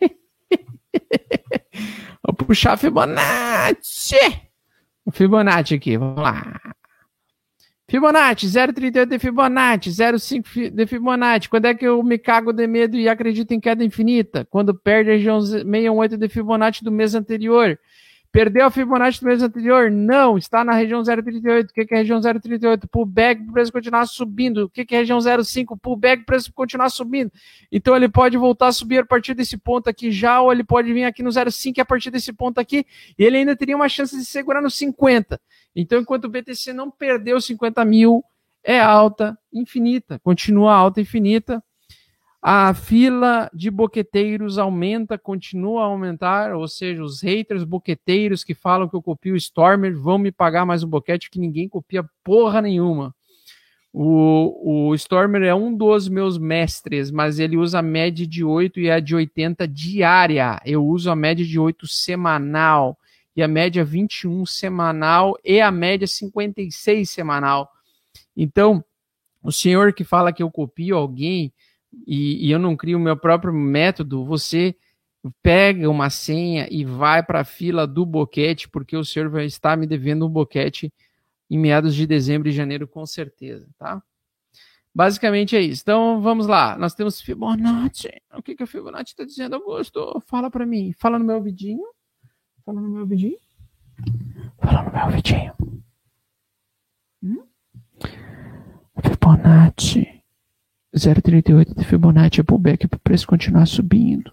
Vou 2.22 2.34
puxar 2.34 2.76
Fibonacci. 2.76 4.16
O 5.04 5.12
Fibonacci 5.12 5.74
aqui, 5.74 5.96
vamos 5.96 6.22
lá. 6.22 6.60
Fibonacci, 7.88 8.46
0,38 8.46 9.06
de 9.06 9.18
Fibonacci, 9.18 9.90
0,5 9.90 10.70
de 10.70 10.86
Fibonacci. 10.86 11.48
Quando 11.48 11.66
é 11.66 11.74
que 11.74 11.86
eu 11.86 12.02
me 12.02 12.18
cago 12.18 12.52
de 12.52 12.66
medo 12.66 12.96
e 12.96 13.08
acredito 13.08 13.52
em 13.52 13.60
queda 13.60 13.84
infinita? 13.84 14.44
Quando 14.46 14.74
perde 14.74 15.10
a 15.10 15.14
região 15.14 15.40
618 15.40 16.16
de 16.16 16.28
Fibonacci 16.28 16.82
do 16.82 16.90
mês 16.90 17.14
anterior. 17.14 17.78
Perdeu 18.34 18.66
a 18.66 18.70
Fibonacci 18.70 19.20
do 19.20 19.26
mês 19.28 19.40
anterior? 19.44 19.92
Não, 19.92 20.36
está 20.36 20.64
na 20.64 20.72
região 20.72 21.00
0,38. 21.00 21.70
O 21.70 21.72
que 21.72 21.94
é 21.94 21.98
região 21.98 22.18
0,38? 22.18 22.88
Pullback 22.90 23.40
o 23.40 23.52
preço 23.52 23.70
continuar 23.70 24.06
subindo. 24.06 24.64
O 24.64 24.68
que 24.68 24.92
é 24.92 24.98
região 24.98 25.16
0,5? 25.20 25.78
Pullback 25.80 26.22
o 26.24 26.26
preço 26.26 26.52
continuar 26.52 26.88
subindo. 26.88 27.30
Então 27.70 27.94
ele 27.94 28.08
pode 28.08 28.36
voltar 28.36 28.66
a 28.66 28.72
subir 28.72 28.98
a 28.98 29.06
partir 29.06 29.34
desse 29.34 29.56
ponto 29.56 29.88
aqui 29.88 30.10
já, 30.10 30.40
ou 30.40 30.50
ele 30.50 30.64
pode 30.64 30.92
vir 30.92 31.04
aqui 31.04 31.22
no 31.22 31.30
0,5 31.30 31.78
a 31.78 31.84
partir 31.84 32.10
desse 32.10 32.32
ponto 32.32 32.58
aqui, 32.58 32.84
e 33.16 33.22
ele 33.22 33.36
ainda 33.36 33.54
teria 33.54 33.76
uma 33.76 33.88
chance 33.88 34.16
de 34.16 34.24
segurar 34.24 34.60
no 34.60 34.68
50. 34.68 35.40
Então, 35.76 36.00
enquanto 36.00 36.24
o 36.24 36.28
BTC 36.28 36.72
não 36.72 36.90
perdeu 36.90 37.40
50 37.40 37.84
mil, 37.84 38.24
é 38.64 38.80
alta 38.80 39.38
infinita, 39.52 40.18
continua 40.18 40.74
alta 40.74 41.00
infinita. 41.00 41.62
A 42.46 42.74
fila 42.74 43.50
de 43.54 43.70
boqueteiros 43.70 44.58
aumenta, 44.58 45.16
continua 45.16 45.80
a 45.80 45.86
aumentar, 45.86 46.54
ou 46.54 46.68
seja, 46.68 47.02
os 47.02 47.22
haters 47.22 47.64
boqueteiros 47.64 48.44
que 48.44 48.52
falam 48.52 48.86
que 48.86 48.94
eu 48.94 49.00
copio 49.00 49.32
o 49.32 49.36
Stormer 49.38 49.98
vão 49.98 50.18
me 50.18 50.30
pagar 50.30 50.66
mais 50.66 50.84
um 50.84 50.86
boquete 50.86 51.30
que 51.30 51.38
ninguém 51.38 51.70
copia 51.70 52.04
porra 52.22 52.60
nenhuma. 52.60 53.14
O, 53.90 54.90
o 54.90 54.94
Stormer 54.94 55.42
é 55.42 55.54
um 55.54 55.74
dos 55.74 56.06
meus 56.06 56.36
mestres, 56.36 57.10
mas 57.10 57.38
ele 57.38 57.56
usa 57.56 57.78
a 57.78 57.82
média 57.82 58.26
de 58.26 58.44
8 58.44 58.78
e 58.78 58.90
a 58.90 59.00
de 59.00 59.14
80 59.14 59.66
diária. 59.66 60.60
Eu 60.66 60.84
uso 60.84 61.10
a 61.10 61.16
média 61.16 61.46
de 61.46 61.58
8 61.58 61.86
semanal 61.86 62.98
e 63.34 63.42
a 63.42 63.48
média 63.48 63.82
21 63.82 64.44
semanal 64.44 65.34
e 65.42 65.62
a 65.62 65.70
média 65.70 66.06
56 66.06 67.08
semanal. 67.08 67.72
Então, 68.36 68.84
o 69.42 69.50
senhor 69.50 69.94
que 69.94 70.04
fala 70.04 70.30
que 70.30 70.42
eu 70.42 70.50
copio 70.50 70.94
alguém, 70.94 71.50
e, 72.06 72.46
e 72.46 72.50
eu 72.50 72.58
não 72.58 72.76
crio 72.76 72.98
o 72.98 73.00
meu 73.00 73.16
próprio 73.16 73.52
método, 73.52 74.24
você 74.24 74.76
pega 75.42 75.88
uma 75.88 76.10
senha 76.10 76.68
e 76.70 76.84
vai 76.84 77.22
para 77.22 77.40
a 77.40 77.44
fila 77.44 77.86
do 77.86 78.04
boquete, 78.04 78.68
porque 78.68 78.96
o 78.96 79.04
senhor 79.04 79.28
vai 79.28 79.46
estar 79.46 79.76
me 79.76 79.86
devendo 79.86 80.26
um 80.26 80.30
boquete 80.30 80.92
em 81.50 81.58
meados 81.58 81.94
de 81.94 82.06
dezembro 82.06 82.48
e 82.48 82.52
janeiro, 82.52 82.86
com 82.86 83.06
certeza, 83.06 83.68
tá? 83.78 84.02
Basicamente 84.94 85.56
é 85.56 85.60
isso. 85.60 85.82
Então 85.82 86.20
vamos 86.20 86.46
lá. 86.46 86.78
Nós 86.78 86.94
temos 86.94 87.20
Fibonacci. 87.20 88.10
O 88.32 88.42
que, 88.42 88.54
que 88.54 88.62
a 88.62 88.66
Fibonacci 88.66 89.12
está 89.12 89.24
dizendo, 89.24 89.56
Augusto? 89.56 90.22
Fala 90.26 90.48
para 90.48 90.64
mim. 90.64 90.92
Fala 90.92 91.18
no 91.18 91.24
meu 91.24 91.36
ouvidinho. 91.36 91.84
Fala 92.64 92.80
no 92.80 92.88
meu 92.88 93.00
ouvidinho. 93.00 93.38
Fala 94.58 94.84
no 94.84 94.92
meu 94.92 95.04
ouvidinho. 95.06 95.52
Hum? 97.22 97.44
Fibonacci 99.02 100.13
0,38 100.94 101.76
de 101.76 101.84
Fibonacci 101.84 102.40
é 102.40 102.44
pullback 102.44 102.86
para 102.86 102.96
o 102.96 103.00
preço 103.00 103.26
continuar 103.26 103.66
subindo. 103.66 104.32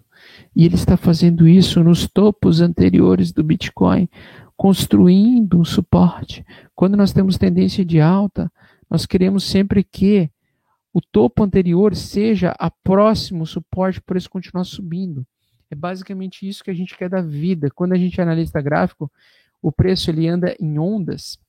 E 0.55 0.63
ele 0.63 0.75
está 0.75 0.95
fazendo 0.95 1.47
isso 1.47 1.83
nos 1.83 2.07
topos 2.07 2.61
anteriores 2.61 3.31
do 3.31 3.43
Bitcoin, 3.43 4.07
construindo 4.55 5.59
um 5.59 5.65
suporte. 5.65 6.45
Quando 6.75 6.95
nós 6.95 7.11
temos 7.11 7.37
tendência 7.37 7.83
de 7.83 7.99
alta, 7.99 8.51
nós 8.87 9.07
queremos 9.07 9.43
sempre 9.43 9.83
que 9.83 10.29
o 10.93 11.01
topo 11.01 11.43
anterior 11.43 11.95
seja 11.95 12.53
a 12.59 12.69
próximo 12.69 13.45
suporte 13.45 13.99
para 13.99 14.13
preço 14.13 14.29
continuar 14.29 14.63
subindo. 14.63 15.25
É 15.69 15.73
basicamente 15.73 16.47
isso 16.47 16.63
que 16.63 16.69
a 16.69 16.75
gente 16.75 16.95
quer 16.95 17.09
da 17.09 17.21
vida. 17.21 17.71
Quando 17.73 17.93
a 17.93 17.97
gente 17.97 18.19
é 18.19 18.23
analista 18.23 18.61
gráfico, 18.61 19.11
o 19.61 19.71
preço 19.71 20.11
ele 20.11 20.27
anda 20.27 20.55
em 20.59 20.77
ondas 20.77 21.39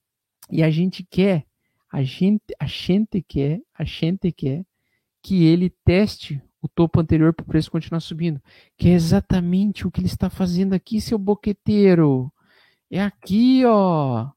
e 0.51 0.63
a 0.63 0.71
gente 0.71 1.05
quer, 1.05 1.45
a 1.93 2.03
gente, 2.03 2.55
a 2.59 2.67
gente 2.67 3.21
quer, 3.21 3.61
a 3.75 3.85
gente 3.85 4.33
quer 4.33 4.65
que 5.23 5.45
ele 5.45 5.71
teste 5.85 6.43
o 6.61 6.69
topo 6.69 7.01
anterior 7.01 7.33
para 7.33 7.45
o 7.45 7.47
preço 7.47 7.71
continuar 7.71 8.01
subindo. 8.01 8.41
Que 8.77 8.89
é 8.89 8.93
exatamente 8.93 9.87
o 9.87 9.91
que 9.91 10.01
ele 10.01 10.07
está 10.07 10.29
fazendo 10.29 10.75
aqui, 10.75 11.01
seu 11.01 11.19
boqueteiro. 11.19 12.33
É 12.91 13.03
aqui, 13.03 13.65
ó. 13.65 14.31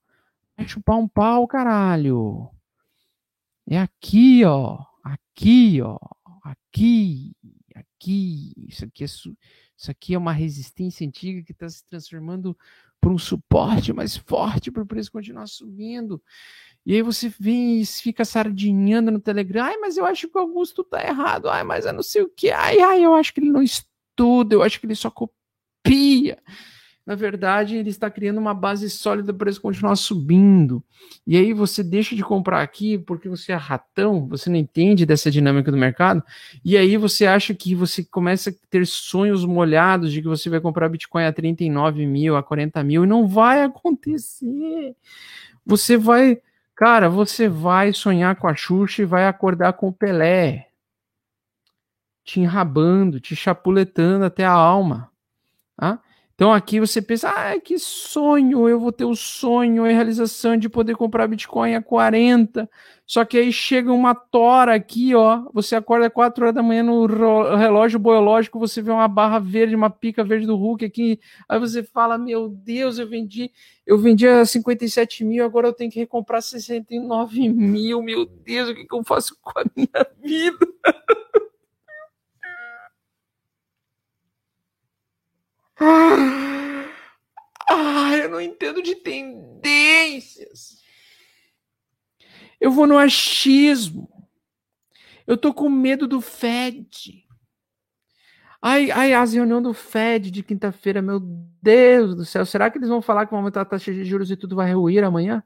Vai 0.56 0.68
chupar 0.68 0.98
um 0.98 1.08
pau, 1.08 1.48
caralho. 1.48 2.50
É 3.68 3.80
aqui, 3.80 4.44
ó. 4.46 4.84
Aqui, 5.04 5.82
ó. 5.82 6.00
Aqui. 6.44 7.36
Aqui. 7.76 8.54
Isso 8.58 8.86
aqui 8.86 9.04
é, 9.04 9.08
isso 9.08 9.92
aqui 9.92 10.14
é 10.14 10.18
uma 10.18 10.32
resistência 10.32 11.06
antiga 11.06 11.44
que 11.44 11.52
está 11.52 11.68
se 11.68 11.84
transformando 11.86 12.58
por 13.02 13.12
um 13.12 13.18
suporte 13.18 13.94
mais 13.94 14.16
forte 14.18 14.72
para 14.72 14.84
o 14.84 14.86
preço 14.86 15.12
continuar 15.12 15.48
subindo. 15.48 16.22
E 16.86 16.94
aí 16.94 17.02
você 17.02 17.34
vem 17.40 17.82
e 17.82 17.86
fica 17.86 18.24
sardinhando 18.24 19.10
no 19.12 19.20
Telegram. 19.20 19.64
Ai, 19.64 19.78
mas 19.78 19.98
eu 19.98 20.06
acho 20.06 20.28
que 20.28 20.38
o 20.38 20.42
Augusto 20.42 20.84
tá 20.84 21.04
errado. 21.04 21.50
Ai, 21.50 21.64
mas 21.64 21.86
eu 21.86 21.94
não 21.94 22.04
sei 22.04 22.22
o 22.22 22.30
que. 22.30 22.52
Ai, 22.52 22.80
ai, 22.80 23.04
eu 23.04 23.16
acho 23.16 23.34
que 23.34 23.40
ele 23.40 23.50
não 23.50 23.64
estuda. 23.64 24.54
Eu 24.54 24.62
acho 24.62 24.80
que 24.80 24.86
ele 24.86 24.96
só 24.96 25.10
copia. 25.10 26.38
Na 27.06 27.14
verdade, 27.14 27.76
ele 27.76 27.90
está 27.90 28.10
criando 28.10 28.40
uma 28.40 28.54
base 28.54 28.90
sólida 28.90 29.32
para 29.32 29.50
ele 29.50 29.60
continuar 29.60 29.96
subindo. 29.96 30.84
E 31.26 31.38
aí 31.38 31.54
você 31.54 31.84
deixa 31.84 32.16
de 32.16 32.24
comprar 32.24 32.62
aqui 32.62 32.98
porque 32.98 33.30
você 33.30 33.52
é 33.52 33.56
ratão, 33.56 34.28
você 34.28 34.50
não 34.50 34.58
entende 34.58 35.06
dessa 35.06 35.30
dinâmica 35.30 35.72
do 35.72 35.78
mercado. 35.78 36.24
E 36.64 36.76
aí 36.76 36.98
você 36.98 37.28
acha 37.28 37.54
que 37.54 37.76
você 37.76 38.04
começa 38.04 38.50
a 38.50 38.54
ter 38.72 38.88
sonhos 38.88 39.46
molhados 39.46 40.12
de 40.12 40.20
que 40.20 40.28
você 40.28 40.50
vai 40.50 40.60
comprar 40.60 40.90
Bitcoin 40.90 41.26
a 41.26 41.32
39 41.32 42.08
mil, 42.08 42.36
a 42.36 42.42
40 42.42 42.84
mil, 42.84 43.04
e 43.04 43.08
não 43.08 43.28
vai 43.28 43.64
acontecer. 43.64 44.96
Você 45.64 45.98
vai 45.98 46.42
Cara, 46.76 47.10
você 47.10 47.48
vai 47.48 47.94
sonhar 47.94 48.36
com 48.36 48.48
a 48.48 48.56
Xuxa 48.56 49.02
e 49.02 49.06
vai 49.06 49.26
acordar 49.26 49.74
com 49.74 49.88
o 49.88 49.94
Pelé. 49.94 50.70
Te 52.24 52.42
enrabando, 52.42 53.20
te 53.20 53.36
chapuletando 53.36 54.26
até 54.26 54.44
a 54.44 54.52
alma. 54.52 55.10
Tá? 55.78 56.02
Então 56.36 56.52
aqui 56.52 56.82
você 56.82 57.02
pensa, 57.02 57.30
ah, 57.30 57.58
que 57.58 57.80
sonho, 57.80 58.68
eu 58.68 58.78
vou 58.78 58.92
ter 58.92 59.06
o 59.06 59.16
sonho, 59.16 59.86
a 59.86 59.88
realização 59.88 60.58
de 60.58 60.68
poder 60.68 60.94
comprar 60.98 61.28
Bitcoin 61.28 61.76
a 61.76 61.82
40. 61.82 62.70
Só 63.08 63.24
que 63.24 63.38
aí 63.38 63.54
chega 63.54 63.94
uma 63.94 64.14
tora 64.14 64.76
aqui, 64.76 65.16
ó, 65.16 65.44
você 65.54 65.78
acorda 65.78 66.10
4 66.10 66.44
horas 66.44 66.56
da 66.56 66.62
manhã 66.62 66.84
no 66.84 67.06
relógio 67.56 68.00
biológico, 68.00 68.60
você 68.60 68.82
vê 68.82 68.92
uma 68.92 69.08
barra 69.08 69.40
verde, 69.40 69.76
uma 69.76 69.90
pica 69.90 70.24
verde 70.26 70.46
do 70.46 70.58
Hulk 70.58 70.84
aqui, 70.84 71.20
aí 71.48 71.60
você 71.60 71.84
fala, 71.84 72.18
meu 72.18 72.50
Deus, 72.50 72.98
eu 72.98 73.08
vendi, 73.08 73.52
eu 73.86 73.98
vendi 73.98 74.28
a 74.28 74.44
57 74.44 75.24
mil, 75.24 75.46
agora 75.46 75.68
eu 75.68 75.74
tenho 75.74 75.92
que 75.92 76.00
recomprar 76.00 76.42
69 76.42 77.48
mil, 77.48 78.02
meu 78.02 78.26
Deus, 78.26 78.70
o 78.70 78.76
que, 78.76 78.86
que 78.86 78.96
eu 78.96 79.04
faço 79.04 79.38
com 79.40 79.58
a 79.60 79.64
minha 79.76 80.08
vida? 80.22 80.68
Ah, 87.68 88.16
eu 88.18 88.30
não 88.30 88.40
entendo 88.56 88.82
de 88.82 88.96
tendências. 88.96 90.82
Eu 92.60 92.72
vou 92.72 92.88
no 92.88 92.98
achismo. 92.98 94.10
Eu 95.28 95.38
tô 95.38 95.54
com 95.54 95.70
medo 95.70 96.08
do 96.08 96.22
Fed. 96.22 97.26
Ai, 98.62 98.90
ai, 98.90 99.14
as 99.14 99.34
reuniões 99.34 99.64
do 99.64 99.74
Fed 99.74 100.32
de 100.32 100.42
quinta-feira, 100.42 101.02
meu 101.02 101.20
Deus 101.62 102.16
do 102.16 102.26
céu. 102.26 102.46
Será 102.46 102.72
que 102.72 102.78
eles 102.78 102.90
vão 102.90 103.02
falar 103.02 103.26
que 103.26 103.32
vão 103.32 103.40
aumentar 103.40 103.62
a 103.62 103.66
taxa 103.66 103.94
de 103.94 104.04
juros 104.06 104.32
e 104.32 104.36
tudo 104.36 104.56
vai 104.56 104.74
ruir 104.74 105.04
amanhã? 105.04 105.44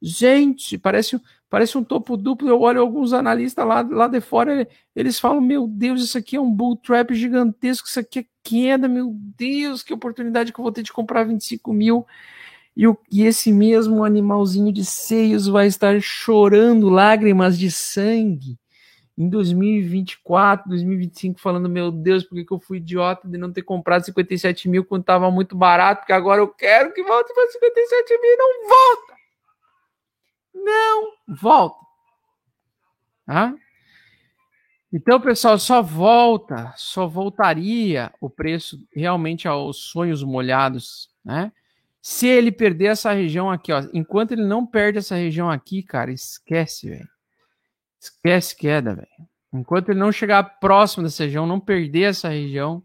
Gente, 0.00 0.76
parece, 0.76 1.20
parece 1.48 1.76
um 1.78 1.84
topo 1.84 2.16
duplo. 2.16 2.48
Eu 2.48 2.60
olho 2.60 2.80
alguns 2.80 3.12
analistas 3.12 3.66
lá, 3.66 3.80
lá 3.82 4.08
de 4.08 4.20
fora, 4.20 4.68
eles 4.94 5.18
falam: 5.18 5.40
Meu 5.40 5.66
Deus, 5.66 6.02
isso 6.02 6.18
aqui 6.18 6.36
é 6.36 6.40
um 6.40 6.50
bull 6.50 6.76
trap 6.76 7.14
gigantesco, 7.14 7.88
isso 7.88 8.00
aqui 8.00 8.20
é 8.20 8.26
queda, 8.42 8.86
meu 8.88 9.12
Deus, 9.36 9.82
que 9.82 9.92
oportunidade 9.92 10.52
que 10.52 10.60
eu 10.60 10.62
vou 10.62 10.72
ter 10.72 10.82
de 10.82 10.92
comprar 10.92 11.24
25 11.24 11.72
mil. 11.72 12.06
E, 12.76 12.86
o, 12.86 12.96
e 13.10 13.24
esse 13.24 13.50
mesmo 13.52 14.04
animalzinho 14.04 14.70
de 14.70 14.84
seios 14.84 15.46
vai 15.46 15.66
estar 15.66 16.00
chorando 16.02 16.90
lágrimas 16.90 17.58
de 17.58 17.70
sangue 17.70 18.58
em 19.16 19.30
2024, 19.30 20.68
2025, 20.68 21.40
falando: 21.40 21.70
Meu 21.70 21.90
Deus, 21.90 22.22
por 22.22 22.34
que, 22.34 22.44
que 22.44 22.52
eu 22.52 22.60
fui 22.60 22.76
idiota 22.76 23.26
de 23.26 23.38
não 23.38 23.50
ter 23.50 23.62
comprado 23.62 24.04
57 24.04 24.68
mil 24.68 24.84
quando 24.84 25.00
estava 25.00 25.30
muito 25.30 25.56
barato? 25.56 26.00
Porque 26.00 26.12
agora 26.12 26.42
eu 26.42 26.48
quero 26.48 26.92
que 26.92 27.02
volte 27.02 27.32
para 27.32 27.50
57 27.50 28.20
mil 28.20 28.30
e 28.30 28.36
não 28.36 28.68
volta 28.68 29.05
não 30.64 31.12
volta. 31.28 31.78
Tá? 33.26 33.54
Então, 34.92 35.20
pessoal, 35.20 35.58
só 35.58 35.82
volta, 35.82 36.72
só 36.76 37.06
voltaria 37.06 38.12
o 38.20 38.30
preço 38.30 38.78
realmente 38.94 39.46
aos 39.46 39.76
sonhos 39.90 40.22
molhados, 40.22 41.10
né? 41.24 41.52
Se 42.00 42.26
ele 42.28 42.52
perder 42.52 42.86
essa 42.86 43.12
região 43.12 43.50
aqui, 43.50 43.72
ó, 43.72 43.82
enquanto 43.92 44.30
ele 44.32 44.44
não 44.44 44.64
perde 44.64 44.98
essa 44.98 45.16
região 45.16 45.50
aqui, 45.50 45.82
cara, 45.82 46.12
esquece, 46.12 46.88
velho. 46.88 47.08
Esquece 48.00 48.56
queda, 48.56 48.94
velho. 48.94 49.08
Enquanto 49.52 49.88
ele 49.88 49.98
não 49.98 50.12
chegar 50.12 50.60
próximo 50.60 51.02
dessa 51.02 51.24
região, 51.24 51.46
não 51.46 51.58
perder 51.58 52.10
essa 52.10 52.28
região, 52.28 52.80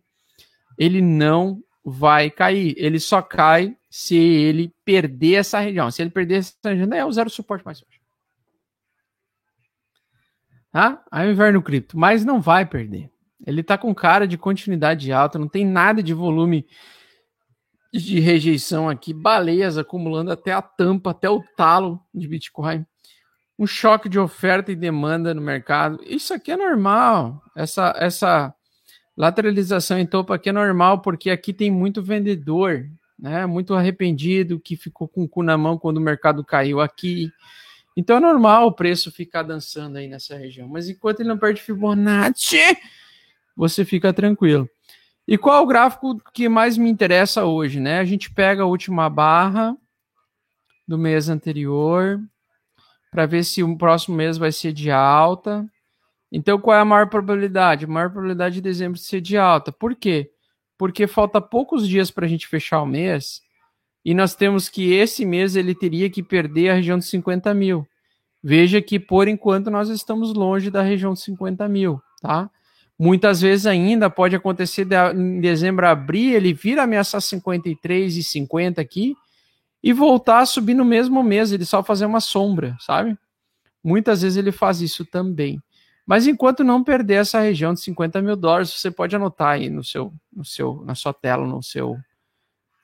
ele 0.75 1.01
não 1.01 1.61
vai 1.83 2.29
cair. 2.29 2.75
Ele 2.77 2.99
só 2.99 3.21
cai 3.21 3.75
se 3.89 4.15
ele 4.15 4.73
perder 4.85 5.35
essa 5.35 5.59
região. 5.59 5.89
Se 5.91 6.01
ele 6.01 6.11
perder 6.11 6.35
essa 6.35 6.55
região, 6.63 6.93
é 6.93 7.05
o 7.05 7.11
zero 7.11 7.29
suporte 7.29 7.65
mais 7.65 7.79
forte. 7.79 8.01
Tá? 10.71 11.03
Aí 11.11 11.27
o 11.27 11.31
inverno 11.31 11.61
cripto, 11.61 11.97
mas 11.97 12.23
não 12.23 12.39
vai 12.39 12.65
perder. 12.65 13.11
Ele 13.45 13.63
tá 13.63 13.77
com 13.77 13.93
cara 13.93 14.27
de 14.27 14.37
continuidade 14.37 15.11
alta, 15.11 15.39
não 15.39 15.47
tem 15.47 15.65
nada 15.65 16.01
de 16.01 16.13
volume 16.13 16.65
de 17.91 18.19
rejeição 18.19 18.87
aqui, 18.87 19.13
baleias 19.13 19.77
acumulando 19.77 20.31
até 20.31 20.53
a 20.53 20.61
tampa, 20.61 21.11
até 21.11 21.29
o 21.29 21.43
talo 21.57 21.99
de 22.13 22.27
Bitcoin. 22.27 22.85
Um 23.59 23.67
choque 23.67 24.07
de 24.07 24.17
oferta 24.17 24.71
e 24.71 24.75
demanda 24.75 25.33
no 25.33 25.41
mercado. 25.41 25.99
Isso 26.05 26.33
aqui 26.33 26.51
é 26.51 26.57
normal. 26.57 27.41
Essa 27.55 27.93
essa 27.97 28.55
lateralização 29.15 29.99
em 29.99 30.05
topo 30.05 30.33
aqui 30.33 30.49
é 30.49 30.53
normal 30.53 31.01
porque 31.01 31.29
aqui 31.29 31.53
tem 31.53 31.69
muito 31.69 32.01
vendedor 32.01 32.85
né? 33.21 33.45
Muito 33.45 33.75
arrependido, 33.75 34.59
que 34.59 34.75
ficou 34.75 35.07
com 35.07 35.23
o 35.23 35.29
cu 35.29 35.43
na 35.43 35.55
mão 35.55 35.77
quando 35.77 35.97
o 35.97 36.01
mercado 36.01 36.43
caiu 36.43 36.81
aqui. 36.81 37.31
Então 37.95 38.17
é 38.17 38.19
normal 38.19 38.65
o 38.65 38.71
preço 38.71 39.11
ficar 39.11 39.43
dançando 39.43 39.97
aí 39.97 40.07
nessa 40.07 40.35
região. 40.35 40.67
Mas 40.67 40.89
enquanto 40.89 41.19
ele 41.19 41.29
não 41.29 41.37
perde 41.37 41.61
Fibonacci, 41.61 42.75
você 43.55 43.85
fica 43.85 44.11
tranquilo. 44.11 44.67
E 45.27 45.37
qual 45.37 45.57
é 45.57 45.59
o 45.61 45.67
gráfico 45.67 46.19
que 46.33 46.49
mais 46.49 46.77
me 46.77 46.89
interessa 46.89 47.45
hoje, 47.45 47.79
né? 47.79 47.99
A 47.99 48.05
gente 48.05 48.33
pega 48.33 48.63
a 48.63 48.65
última 48.65 49.07
barra 49.07 49.77
do 50.87 50.97
mês 50.97 51.29
anterior 51.29 52.19
para 53.11 53.27
ver 53.27 53.43
se 53.43 53.61
o 53.61 53.77
próximo 53.77 54.15
mês 54.15 54.37
vai 54.37 54.51
ser 54.51 54.73
de 54.73 54.89
alta. 54.89 55.69
Então, 56.31 56.59
qual 56.59 56.77
é 56.77 56.79
a 56.79 56.85
maior 56.85 57.07
probabilidade? 57.07 57.85
A 57.85 57.87
maior 57.87 58.09
probabilidade 58.09 58.55
de 58.55 58.61
dezembro 58.61 58.97
ser 58.97 59.19
de 59.19 59.37
alta. 59.37 59.71
Por 59.71 59.95
quê? 59.95 60.31
Porque 60.77 61.05
falta 61.07 61.41
poucos 61.41 61.87
dias 61.87 62.09
para 62.09 62.25
a 62.25 62.29
gente 62.29 62.47
fechar 62.47 62.81
o 62.81 62.85
mês 62.85 63.41
e 64.03 64.13
nós 64.13 64.33
temos 64.33 64.67
que 64.67 64.93
esse 64.93 65.25
mês 65.25 65.55
ele 65.55 65.75
teria 65.75 66.09
que 66.09 66.23
perder 66.23 66.69
a 66.69 66.73
região 66.75 66.97
de 66.97 67.05
50 67.05 67.53
mil. 67.53 67.87
Veja 68.43 68.81
que 68.81 68.99
por 68.99 69.27
enquanto 69.27 69.69
nós 69.69 69.89
estamos 69.89 70.33
longe 70.33 70.71
da 70.71 70.81
região 70.81 71.13
de 71.13 71.19
50 71.19 71.67
mil, 71.67 72.01
tá? 72.21 72.49
Muitas 72.97 73.41
vezes 73.41 73.65
ainda 73.65 74.09
pode 74.09 74.35
acontecer 74.35 74.85
de, 74.85 74.95
em 75.13 75.39
dezembro 75.39 75.87
abrir, 75.87 76.33
ele 76.33 76.53
vir 76.53 76.79
ameaçar 76.79 77.21
53 77.21 78.17
e 78.17 78.23
50 78.23 78.81
aqui 78.81 79.15
e 79.83 79.93
voltar 79.93 80.39
a 80.39 80.45
subir 80.45 80.73
no 80.73 80.85
mesmo 80.85 81.23
mês, 81.23 81.51
ele 81.51 81.65
só 81.65 81.83
fazer 81.83 82.05
uma 82.05 82.19
sombra, 82.19 82.75
sabe? 82.79 83.17
Muitas 83.83 84.21
vezes 84.21 84.37
ele 84.37 84.51
faz 84.51 84.81
isso 84.81 85.03
também. 85.05 85.59
Mas 86.05 86.27
enquanto 86.27 86.63
não 86.63 86.83
perder 86.83 87.15
essa 87.15 87.39
região 87.39 87.73
de 87.73 87.81
50 87.81 88.21
mil 88.21 88.35
dólares, 88.35 88.71
você 88.71 88.89
pode 88.89 89.15
anotar 89.15 89.49
aí 89.49 89.69
no 89.69 89.83
seu, 89.83 90.13
no 90.31 90.43
seu, 90.43 90.83
na 90.85 90.95
sua 90.95 91.13
tela, 91.13 91.45
no 91.45 91.61
seu 91.61 91.97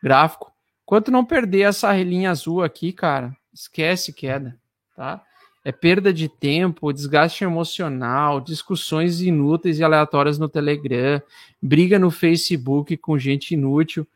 gráfico. 0.01 0.51
Enquanto 0.84 1.11
não 1.11 1.26
perder 1.26 1.61
essa 1.61 1.91
linha 2.01 2.32
azul 2.32 2.63
aqui, 2.63 2.93
cara, 2.93 3.36
esquece 3.53 4.13
queda, 4.13 4.57
tá? 4.95 5.22
É 5.65 5.72
perda 5.72 6.13
de 6.13 6.30
tempo, 6.30 6.93
desgaste 6.93 7.43
emocional, 7.43 8.39
discussões 8.39 9.20
inúteis 9.20 9.80
e 9.80 9.84
aleatórias 9.84 10.39
no 10.39 10.47
Telegram, 10.47 11.22
briga 11.61 11.99
no 11.99 12.09
Facebook 12.09 12.95
com 12.95 13.20
gente 13.20 13.53
inútil. 13.53 14.07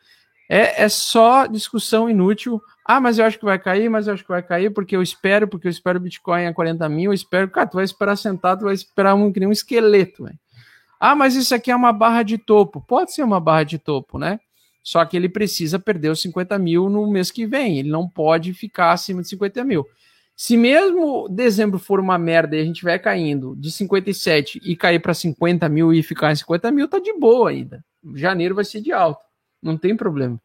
É, 0.48 0.84
é 0.84 0.90
só 0.90 1.46
discussão 1.48 2.10
inútil. 2.10 2.62
Ah, 2.94 3.00
mas 3.00 3.18
eu 3.18 3.24
acho 3.24 3.40
que 3.40 3.46
vai 3.46 3.58
cair, 3.58 3.90
mas 3.90 4.06
eu 4.06 4.14
acho 4.14 4.22
que 4.22 4.28
vai 4.28 4.44
cair, 4.44 4.70
porque 4.70 4.94
eu 4.94 5.02
espero, 5.02 5.48
porque 5.48 5.66
eu 5.66 5.72
espero 5.72 5.98
Bitcoin 5.98 6.46
a 6.46 6.54
40 6.54 6.90
mil, 6.90 7.12
eu 7.12 7.14
espero. 7.14 7.50
Cara, 7.50 7.66
tu 7.66 7.76
vai 7.76 7.86
esperar 7.86 8.18
sentado, 8.18 8.60
tu 8.60 8.66
vai 8.66 8.74
esperar 8.74 9.16
um, 9.16 9.32
que 9.32 9.40
nem 9.40 9.48
um 9.48 9.52
esqueleto, 9.54 10.26
velho. 10.26 10.38
Ah, 11.00 11.16
mas 11.16 11.34
isso 11.38 11.56
aqui 11.56 11.72
é 11.72 11.76
uma 11.76 11.94
barra 11.94 12.22
de 12.22 12.38
topo. 12.38 12.82
Pode 12.82 13.14
ser 13.14 13.24
uma 13.24 13.40
barra 13.40 13.64
de 13.64 13.78
topo, 13.78 14.20
né? 14.20 14.42
Só 14.84 15.06
que 15.06 15.16
ele 15.16 15.30
precisa 15.30 15.80
perder 15.80 16.10
os 16.10 16.22
50 16.22 16.60
mil 16.60 16.90
no 16.90 17.10
mês 17.10 17.32
que 17.32 17.46
vem. 17.46 17.80
Ele 17.80 17.90
não 17.90 18.10
pode 18.10 18.54
ficar 18.54 18.92
acima 18.92 19.22
de 19.22 19.30
50 19.30 19.64
mil. 19.64 19.88
Se 20.36 20.58
mesmo 20.58 21.30
dezembro 21.30 21.80
for 21.80 21.98
uma 21.98 22.18
merda 22.18 22.58
e 22.58 22.60
a 22.60 22.66
gente 22.66 22.84
vai 22.84 23.00
caindo 23.00 23.56
de 23.56 23.72
57 23.72 24.60
e 24.66 24.76
cair 24.76 25.00
para 25.00 25.14
50 25.14 25.70
mil 25.70 25.94
e 25.94 26.04
ficar 26.04 26.34
em 26.34 26.36
50 26.36 26.70
mil, 26.74 26.90
tá 26.90 27.00
de 27.00 27.14
boa 27.18 27.52
ainda. 27.52 27.82
Janeiro 28.16 28.54
vai 28.54 28.66
ser 28.66 28.82
de 28.82 28.92
alta. 28.92 29.24
Não 29.64 29.78
tem 29.78 29.96
problema. 29.96 30.38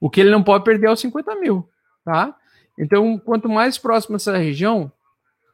O 0.00 0.08
que 0.08 0.20
ele 0.20 0.30
não 0.30 0.42
pode 0.42 0.64
perder 0.64 0.86
é 0.86 0.92
os 0.92 1.00
50 1.00 1.34
mil, 1.36 1.68
tá? 2.04 2.34
Então, 2.78 3.18
quanto 3.18 3.48
mais 3.48 3.76
próximo 3.76 4.16
dessa 4.16 4.36
região, 4.36 4.90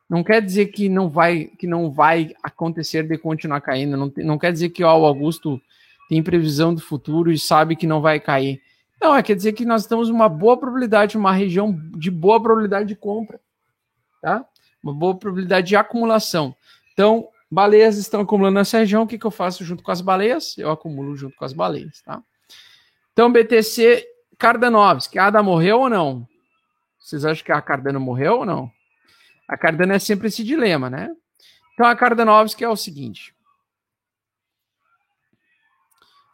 não 0.09 0.23
quer 0.23 0.43
dizer 0.43 0.67
que 0.67 0.89
não 0.89 1.09
vai 1.09 1.47
que 1.59 1.67
não 1.67 1.91
vai 1.91 2.35
acontecer 2.43 3.03
de 3.05 3.17
continuar 3.17 3.61
caindo. 3.61 3.97
Não, 3.97 4.13
não 4.19 4.39
quer 4.39 4.53
dizer 4.53 4.69
que 4.71 4.85
ó, 4.85 4.99
o 4.99 5.07
Augusto 5.07 5.61
tem 6.09 6.23
previsão 6.23 6.75
do 6.75 6.81
futuro 6.81 7.33
e 7.33 7.39
sabe 7.39 7.75
que 7.75 7.87
não 7.87 8.01
vai 8.01 8.21
cair. 8.21 8.61
Não, 9.01 9.17
é 9.17 9.23
quer 9.23 9.35
dizer 9.35 9.55
que 9.55 9.65
nós 9.65 9.87
temos 9.87 10.09
uma 10.09 10.29
boa 10.29 10.57
probabilidade, 10.59 11.17
uma 11.17 11.33
região 11.33 11.73
de 11.97 12.11
boa 12.11 12.41
probabilidade 12.41 12.87
de 12.87 12.95
compra, 12.95 13.41
tá? 14.21 14.45
Uma 14.83 14.93
boa 14.93 15.15
probabilidade 15.15 15.69
de 15.69 15.77
acumulação. 15.77 16.55
Então, 16.93 17.29
baleias 17.51 17.97
estão 17.97 18.21
acumulando 18.21 18.57
nessa 18.57 18.79
região, 18.79 19.03
o 19.03 19.07
que, 19.07 19.19
que 19.19 19.27
eu 19.27 19.31
faço 19.31 19.65
junto 19.65 19.83
com 19.83 19.91
as 19.91 20.01
baleias? 20.01 20.57
Eu 20.59 20.71
acumulo 20.71 21.17
junto 21.17 21.37
com 21.37 21.45
as 21.45 21.53
baleias, 21.53 22.03
tá? 22.03 22.23
Então, 23.13 23.33
BTC 23.33 24.07
Cardanovski, 24.39 25.19
a 25.19 25.27
Ada 25.27 25.43
morreu 25.43 25.81
ou 25.81 25.91
não? 25.91 26.29
Vocês 26.99 27.25
acham 27.25 27.45
que 27.45 27.53
a 27.53 27.61
Cardano 27.61 28.01
morreu 28.01 28.39
ou 28.39 28.47
não? 28.47 28.71
A 29.49 29.57
Cardano 29.57 29.93
é 29.93 29.99
sempre 29.99 30.29
esse 30.29 30.43
dilema, 30.43 30.89
né? 30.89 31.11
Então, 31.75 31.87
a 31.87 31.95
Cardanovski 31.95 32.65
é 32.65 32.69
o 32.69 32.77
seguinte. 32.77 33.35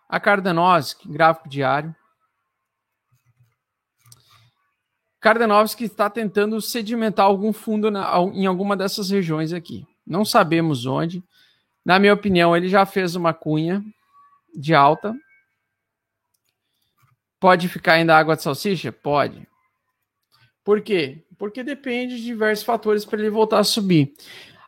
A 0.09 0.21
Cardanovski, 0.21 1.09
gráfico 1.09 1.49
diário, 1.49 1.95
Kardanovski 5.21 5.85
está 5.85 6.09
tentando 6.09 6.61
sedimentar 6.63 7.27
algum 7.27 7.53
fundo 7.53 7.91
na, 7.91 8.19
em 8.33 8.47
alguma 8.47 8.75
dessas 8.75 9.11
regiões 9.11 9.53
aqui. 9.53 9.87
Não 10.07 10.25
sabemos 10.25 10.87
onde. 10.87 11.23
Na 11.85 11.99
minha 11.99 12.15
opinião, 12.15 12.57
ele 12.57 12.69
já 12.69 12.87
fez 12.87 13.15
uma 13.15 13.35
cunha 13.35 13.85
de 14.55 14.75
alta. 14.75 15.15
Pode 17.41 17.69
ficar 17.69 17.95
ainda 17.95 18.17
água 18.17 18.37
de 18.37 18.43
salsicha? 18.43 18.93
Pode. 18.93 19.49
Por 20.63 20.83
quê? 20.83 21.25
Porque 21.39 21.65
depende 21.65 22.17
de 22.17 22.23
diversos 22.23 22.65
fatores 22.65 23.05
para 23.05 23.19
ele 23.19 23.31
voltar 23.31 23.59
a 23.59 23.65
subir. 23.65 24.13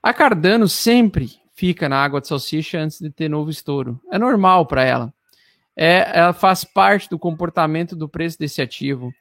A 0.03 0.13
Cardano 0.15 0.67
sempre 0.67 1.31
fica 1.55 1.89
na 1.89 2.03
água 2.03 2.21
de 2.21 2.27
salsicha 2.27 2.81
antes 2.81 2.99
de 2.99 3.11
ter 3.11 3.29
novo 3.29 3.51
estouro. 3.51 4.01
É 4.11 4.19
normal 4.19 4.67
para 4.67 4.83
ela. 4.83 5.15
É, 5.77 6.19
ela 6.19 6.33
faz 6.33 6.65
parte 6.65 7.09
do 7.09 7.19
comportamento 7.19 7.95
do 7.95 8.09
preço 8.09 8.39
desse 8.39 8.61
ativo 8.61 9.13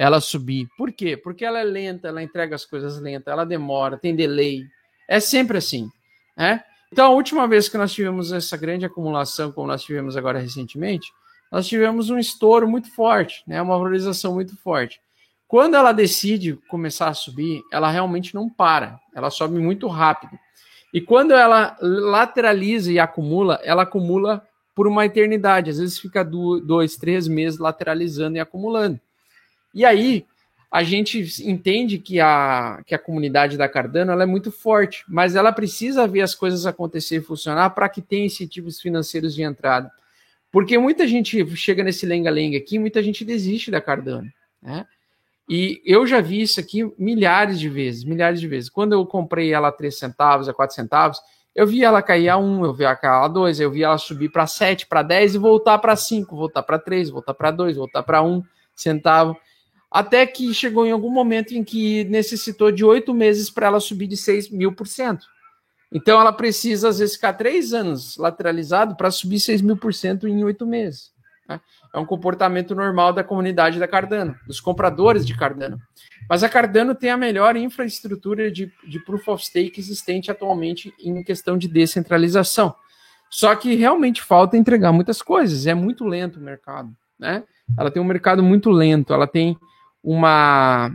ela 0.00 0.18
subir. 0.18 0.66
Por 0.78 0.90
quê? 0.92 1.14
Porque 1.14 1.44
ela 1.44 1.60
é 1.60 1.64
lenta, 1.64 2.08
ela 2.08 2.22
entrega 2.22 2.54
as 2.54 2.64
coisas 2.64 2.98
lenta, 2.98 3.30
ela 3.30 3.44
demora, 3.44 3.98
tem 3.98 4.16
delay. 4.16 4.64
É 5.06 5.20
sempre 5.20 5.58
assim, 5.58 5.90
né? 6.34 6.64
Então, 6.90 7.04
a 7.04 7.14
última 7.14 7.46
vez 7.46 7.68
que 7.68 7.76
nós 7.76 7.92
tivemos 7.92 8.32
essa 8.32 8.56
grande 8.56 8.86
acumulação, 8.86 9.52
como 9.52 9.66
nós 9.66 9.82
tivemos 9.82 10.16
agora 10.16 10.38
recentemente, 10.38 11.12
nós 11.50 11.66
tivemos 11.66 12.10
um 12.10 12.18
estouro 12.18 12.68
muito 12.68 12.90
forte, 12.94 13.42
né? 13.46 13.60
Uma 13.60 13.76
valorização 13.76 14.34
muito 14.34 14.56
forte. 14.56 15.00
Quando 15.48 15.74
ela 15.74 15.92
decide 15.92 16.56
começar 16.68 17.08
a 17.08 17.14
subir, 17.14 17.60
ela 17.72 17.90
realmente 17.90 18.34
não 18.34 18.48
para, 18.48 19.00
ela 19.12 19.30
sobe 19.30 19.58
muito 19.58 19.88
rápido. 19.88 20.38
E 20.94 21.00
quando 21.00 21.32
ela 21.32 21.76
lateraliza 21.80 22.92
e 22.92 22.98
acumula, 22.98 23.60
ela 23.64 23.82
acumula 23.82 24.46
por 24.74 24.86
uma 24.86 25.04
eternidade, 25.04 25.70
às 25.70 25.78
vezes 25.78 25.98
fica 25.98 26.24
dois, 26.24 26.96
três 26.96 27.26
meses 27.26 27.58
lateralizando 27.58 28.36
e 28.36 28.40
acumulando. 28.40 29.00
E 29.74 29.84
aí 29.84 30.24
a 30.70 30.84
gente 30.84 31.26
entende 31.42 31.98
que 31.98 32.20
a, 32.20 32.80
que 32.86 32.94
a 32.94 32.98
comunidade 32.98 33.56
da 33.56 33.68
Cardano 33.68 34.12
ela 34.12 34.22
é 34.22 34.26
muito 34.26 34.52
forte, 34.52 35.04
mas 35.08 35.34
ela 35.34 35.52
precisa 35.52 36.06
ver 36.06 36.20
as 36.20 36.34
coisas 36.34 36.64
acontecer 36.64 37.16
e 37.16 37.22
funcionar 37.22 37.70
para 37.70 37.88
que 37.88 38.00
tenha 38.00 38.26
incentivos 38.26 38.80
financeiros 38.80 39.34
de 39.34 39.42
entrada. 39.42 39.90
Porque 40.50 40.76
muita 40.78 41.06
gente 41.06 41.44
chega 41.56 41.84
nesse 41.84 42.06
lenga-lenga 42.06 42.58
aqui, 42.58 42.78
muita 42.78 43.02
gente 43.02 43.24
desiste 43.24 43.70
da 43.70 43.80
Cardano, 43.80 44.28
né? 44.60 44.86
E 45.48 45.82
eu 45.84 46.06
já 46.06 46.20
vi 46.20 46.42
isso 46.42 46.60
aqui 46.60 46.88
milhares 46.96 47.58
de 47.58 47.68
vezes, 47.68 48.04
milhares 48.04 48.40
de 48.40 48.46
vezes. 48.46 48.70
Quando 48.70 48.92
eu 48.92 49.04
comprei 49.04 49.52
ela 49.52 49.68
a 49.68 49.72
3 49.72 49.98
centavos, 49.98 50.48
a 50.48 50.54
4 50.54 50.74
centavos, 50.76 51.20
eu 51.54 51.66
vi 51.66 51.82
ela 51.82 52.00
cair 52.00 52.28
a 52.28 52.36
1, 52.36 52.64
eu 52.64 52.72
vi 52.72 52.84
ela 52.84 52.94
cair 52.94 53.24
a 53.24 53.26
2, 53.26 53.58
eu 53.58 53.70
vi 53.70 53.82
ela 53.82 53.98
subir 53.98 54.30
para 54.30 54.46
7, 54.46 54.86
para 54.86 55.02
10 55.02 55.34
e 55.34 55.38
voltar 55.38 55.78
para 55.78 55.96
5, 55.96 56.36
voltar 56.36 56.62
para 56.62 56.78
3, 56.78 57.10
voltar 57.10 57.34
para 57.34 57.50
2, 57.50 57.76
voltar 57.76 58.04
para 58.04 58.22
1 58.22 58.44
centavo. 58.76 59.36
Até 59.90 60.24
que 60.24 60.54
chegou 60.54 60.86
em 60.86 60.92
algum 60.92 61.10
momento 61.10 61.52
em 61.52 61.64
que 61.64 62.04
necessitou 62.04 62.70
de 62.70 62.84
oito 62.84 63.12
meses 63.12 63.50
para 63.50 63.66
ela 63.66 63.80
subir 63.80 64.06
de 64.06 64.16
6 64.16 64.50
mil 64.50 64.72
por 64.72 64.86
cento. 64.86 65.26
Então 65.92 66.20
ela 66.20 66.32
precisa, 66.32 66.88
às 66.88 66.98
vezes, 66.98 67.16
ficar 67.16 67.32
três 67.32 67.72
anos 67.72 68.16
lateralizado 68.16 68.96
para 68.96 69.10
subir 69.10 69.40
6 69.40 69.60
mil 69.62 69.76
por 69.76 69.92
cento 69.92 70.28
em 70.28 70.44
oito 70.44 70.64
meses. 70.64 71.12
Né? 71.48 71.60
É 71.92 71.98
um 71.98 72.06
comportamento 72.06 72.74
normal 72.74 73.12
da 73.12 73.24
comunidade 73.24 73.78
da 73.78 73.88
Cardano, 73.88 74.36
dos 74.46 74.60
compradores 74.60 75.26
de 75.26 75.36
Cardano. 75.36 75.78
Mas 76.28 76.44
a 76.44 76.48
Cardano 76.48 76.94
tem 76.94 77.10
a 77.10 77.16
melhor 77.16 77.56
infraestrutura 77.56 78.50
de, 78.50 78.72
de 78.86 79.00
proof 79.00 79.26
of 79.28 79.44
stake 79.44 79.80
existente 79.80 80.30
atualmente 80.30 80.94
em 81.00 81.24
questão 81.24 81.58
de 81.58 81.66
descentralização. 81.66 82.72
Só 83.28 83.54
que 83.56 83.74
realmente 83.74 84.22
falta 84.22 84.56
entregar 84.56 84.92
muitas 84.92 85.20
coisas, 85.20 85.66
é 85.66 85.74
muito 85.74 86.04
lento 86.04 86.38
o 86.38 86.42
mercado. 86.42 86.90
Né? 87.18 87.42
Ela 87.76 87.90
tem 87.90 88.00
um 88.00 88.06
mercado 88.06 88.42
muito 88.42 88.70
lento, 88.70 89.12
ela 89.12 89.26
tem 89.26 89.56
uma 90.02 90.92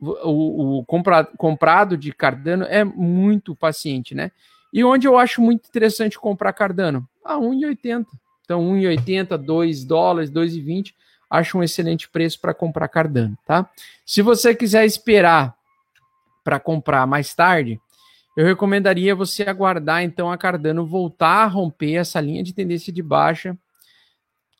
o, 0.00 0.78
o 0.78 0.84
compra, 0.84 1.24
comprado 1.36 1.96
de 1.96 2.12
Cardano 2.12 2.64
é 2.64 2.82
muito 2.84 3.54
paciente, 3.54 4.14
né? 4.14 4.30
E 4.72 4.84
onde 4.84 5.06
eu 5.06 5.18
acho 5.18 5.42
muito 5.42 5.68
interessante 5.68 6.18
comprar 6.18 6.52
Cardano? 6.52 7.06
A 7.24 7.36
1,80. 7.36 8.06
Então, 8.44 8.62
1,80, 8.72 9.36
2 9.36 9.84
dólares, 9.84 10.30
2,20, 10.30 10.94
acho 11.28 11.58
um 11.58 11.62
excelente 11.62 12.08
preço 12.08 12.40
para 12.40 12.54
comprar 12.54 12.88
Cardano, 12.88 13.36
tá? 13.46 13.68
Se 14.04 14.22
você 14.22 14.54
quiser 14.54 14.84
esperar 14.84 15.54
para 16.42 16.58
comprar 16.58 17.06
mais 17.06 17.34
tarde, 17.34 17.80
eu 18.36 18.44
recomendaria 18.44 19.14
você 19.14 19.42
aguardar 19.42 20.02
então 20.02 20.32
a 20.32 20.38
Cardano 20.38 20.86
voltar 20.86 21.44
a 21.44 21.46
romper 21.46 21.94
essa 21.94 22.20
linha 22.20 22.42
de 22.42 22.52
tendência 22.52 22.92
de 22.92 23.02
baixa 23.02 23.56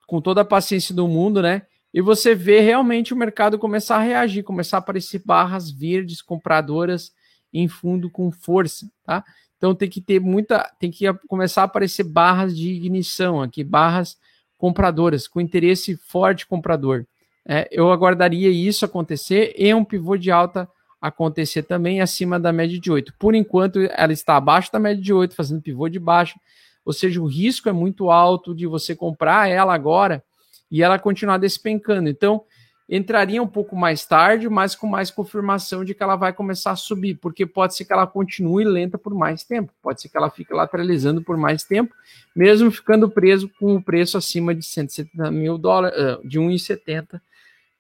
com 0.07 0.21
toda 0.21 0.41
a 0.41 0.45
paciência 0.45 0.95
do 0.95 1.07
mundo, 1.07 1.41
né? 1.41 1.63
E 1.93 2.01
você 2.01 2.35
vê 2.35 2.61
realmente 2.61 3.13
o 3.13 3.17
mercado 3.17 3.59
começar 3.59 3.97
a 3.97 4.03
reagir, 4.03 4.45
começar 4.45 4.77
a 4.77 4.81
aparecer 4.81 5.23
barras 5.25 5.71
verdes 5.71 6.23
compradoras 6.23 7.13
em 7.53 7.67
fundo 7.67 8.09
com 8.09 8.31
força, 8.31 8.91
tá? 9.05 9.25
Então 9.57 9.75
tem 9.75 9.91
que 9.91 10.01
ter 10.01 10.21
muita, 10.21 10.71
tem 10.79 10.91
que 10.91 11.13
começar 11.29 11.63
a 11.63 11.65
aparecer 11.65 12.05
barras 12.05 12.57
de 12.57 12.73
ignição 12.73 13.43
aqui, 13.43 13.63
barras 13.63 14.17
compradoras 14.57 15.27
com 15.27 15.41
interesse 15.41 15.97
forte 15.97 16.47
comprador. 16.47 17.05
É, 17.47 17.69
eu 17.71 17.91
aguardaria 17.91 18.49
isso 18.51 18.85
acontecer 18.85 19.55
e 19.59 19.73
um 19.75 19.85
pivô 19.85 20.17
de 20.17 20.31
alta 20.31 20.69
acontecer 21.01 21.63
também 21.63 22.01
acima 22.01 22.39
da 22.39 22.53
média 22.53 22.79
de 22.79 22.91
8. 22.91 23.15
Por 23.19 23.35
enquanto, 23.35 23.81
ela 23.81 24.13
está 24.13 24.37
abaixo 24.37 24.71
da 24.71 24.79
média 24.79 25.03
de 25.03 25.13
8, 25.13 25.35
fazendo 25.35 25.63
pivô 25.63 25.89
de 25.89 25.99
baixo, 25.99 26.39
ou 26.85 26.93
seja, 26.93 27.21
o 27.21 27.27
risco 27.27 27.69
é 27.69 27.73
muito 27.73 28.11
alto 28.11 28.55
de 28.55 28.67
você 28.67 28.95
comprar 28.95 29.49
ela 29.49 29.75
agora 29.75 30.23
e 30.71 30.83
ela 30.83 30.99
continuar 30.99 31.39
despencando. 31.39 32.09
Então, 32.09 32.45
entraria 32.89 33.41
um 33.41 33.47
pouco 33.47 33.77
mais 33.77 34.05
tarde, 34.05 34.49
mas 34.49 34.75
com 34.75 34.87
mais 34.87 35.13
confirmação 35.13 35.85
de 35.85 35.95
que 35.95 36.03
ela 36.03 36.17
vai 36.17 36.33
começar 36.33 36.73
a 36.73 36.77
subir, 36.77 37.15
porque 37.15 37.47
pode 37.47 37.77
ser 37.77 37.85
que 37.85 37.93
ela 37.93 38.07
continue 38.07 38.65
lenta 38.65 38.99
por 38.99 39.15
mais 39.15 39.45
tempo, 39.45 39.73
pode 39.81 40.01
ser 40.01 40.09
que 40.09 40.17
ela 40.17 40.29
fique 40.29 40.53
lateralizando 40.53 41.23
por 41.23 41.37
mais 41.37 41.63
tempo, 41.63 41.95
mesmo 42.35 42.71
ficando 42.71 43.09
preso 43.09 43.49
com 43.61 43.77
o 43.77 43.83
preço 43.83 44.19
acima 44.19 44.53
de 44.53 44.65
170 44.65 45.31
mil 45.31 45.57
dólares, 45.57 45.97
ah, 45.97 46.19
de 46.25 46.41
1,70 46.41 47.21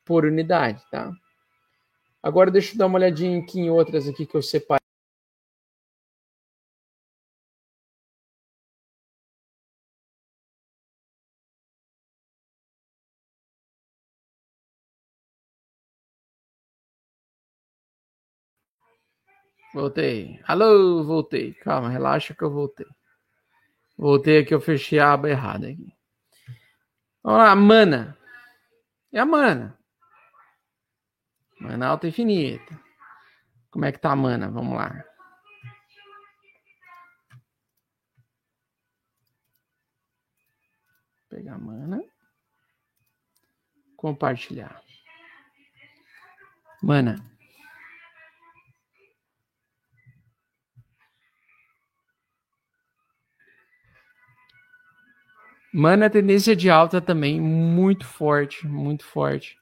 por 0.04 0.24
unidade, 0.24 0.80
tá? 0.90 1.12
Agora 2.22 2.50
deixa 2.50 2.74
eu 2.74 2.78
dar 2.78 2.86
uma 2.86 2.98
olhadinha 2.98 3.40
aqui 3.40 3.58
em 3.58 3.70
outras 3.70 4.06
aqui 4.06 4.26
que 4.26 4.36
eu 4.36 4.42
separei. 4.42 4.79
Voltei. 19.72 20.40
Alô, 20.46 21.04
voltei. 21.04 21.54
Calma, 21.54 21.88
relaxa 21.88 22.34
que 22.34 22.42
eu 22.42 22.50
voltei. 22.50 22.86
Voltei 23.96 24.38
aqui, 24.38 24.52
eu 24.52 24.60
fechei 24.60 24.98
a 24.98 25.12
aba 25.12 25.28
errada 25.30 25.68
aqui. 25.68 25.94
Vamos 27.22 27.38
lá, 27.38 27.54
mana. 27.54 28.18
É 29.12 29.20
a 29.20 29.26
mana. 29.26 29.78
Mana 31.60 31.88
alta 31.88 32.08
infinita. 32.08 32.80
Como 33.70 33.84
é 33.84 33.92
que 33.92 33.98
tá 33.98 34.12
a 34.12 34.16
mana? 34.16 34.50
Vamos 34.50 34.76
lá. 34.76 35.04
Pegar 41.28 41.54
a 41.54 41.58
mana. 41.58 42.02
Compartilhar. 43.96 44.82
Mana. 46.82 47.29
Mano, 55.72 56.04
a 56.04 56.10
tendência 56.10 56.56
de 56.56 56.68
alta 56.68 57.00
também 57.00 57.40
muito 57.40 58.04
forte, 58.04 58.66
muito 58.66 59.04
forte. 59.04 59.56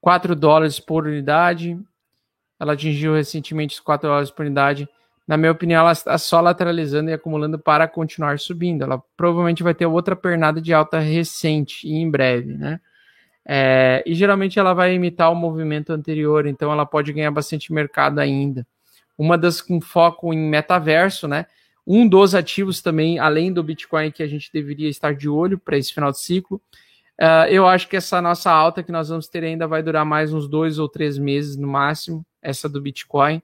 4 0.00 0.34
dólares 0.34 0.80
por 0.80 1.06
unidade. 1.06 1.78
Ela 2.58 2.72
atingiu 2.72 3.14
recentemente 3.14 3.74
os 3.74 3.80
4 3.80 4.08
dólares 4.08 4.30
por 4.30 4.46
unidade. 4.46 4.88
Na 5.28 5.36
minha 5.36 5.52
opinião, 5.52 5.80
ela 5.80 5.92
está 5.92 6.16
só 6.18 6.40
lateralizando 6.40 7.10
e 7.10 7.12
acumulando 7.12 7.58
para 7.58 7.86
continuar 7.86 8.38
subindo. 8.38 8.82
Ela 8.82 9.00
provavelmente 9.16 9.62
vai 9.62 9.74
ter 9.74 9.86
outra 9.86 10.16
pernada 10.16 10.60
de 10.60 10.72
alta 10.72 10.98
recente 10.98 11.86
e 11.86 11.92
em 11.92 12.10
breve, 12.10 12.54
né? 12.54 12.80
É, 13.46 14.02
e 14.06 14.14
geralmente 14.14 14.58
ela 14.58 14.74
vai 14.74 14.94
imitar 14.94 15.30
o 15.30 15.34
movimento 15.34 15.92
anterior, 15.92 16.46
então 16.46 16.70
ela 16.70 16.84
pode 16.84 17.12
ganhar 17.12 17.30
bastante 17.30 17.72
mercado 17.72 18.18
ainda. 18.18 18.66
Uma 19.16 19.36
das 19.36 19.60
com 19.60 19.80
foco 19.80 20.32
em 20.32 20.38
metaverso, 20.38 21.28
né? 21.28 21.46
Um 21.92 22.08
dos 22.08 22.36
ativos 22.36 22.80
também, 22.80 23.18
além 23.18 23.52
do 23.52 23.64
Bitcoin, 23.64 24.12
que 24.12 24.22
a 24.22 24.26
gente 24.28 24.48
deveria 24.52 24.88
estar 24.88 25.12
de 25.12 25.28
olho 25.28 25.58
para 25.58 25.76
esse 25.76 25.92
final 25.92 26.12
de 26.12 26.20
ciclo. 26.20 26.62
Uh, 27.20 27.50
eu 27.50 27.66
acho 27.66 27.88
que 27.88 27.96
essa 27.96 28.22
nossa 28.22 28.48
alta 28.48 28.80
que 28.80 28.92
nós 28.92 29.08
vamos 29.08 29.26
ter 29.26 29.42
ainda 29.42 29.66
vai 29.66 29.82
durar 29.82 30.04
mais 30.04 30.32
uns 30.32 30.46
dois 30.46 30.78
ou 30.78 30.88
três 30.88 31.18
meses 31.18 31.56
no 31.56 31.66
máximo, 31.66 32.24
essa 32.40 32.68
do 32.68 32.80
Bitcoin. 32.80 33.42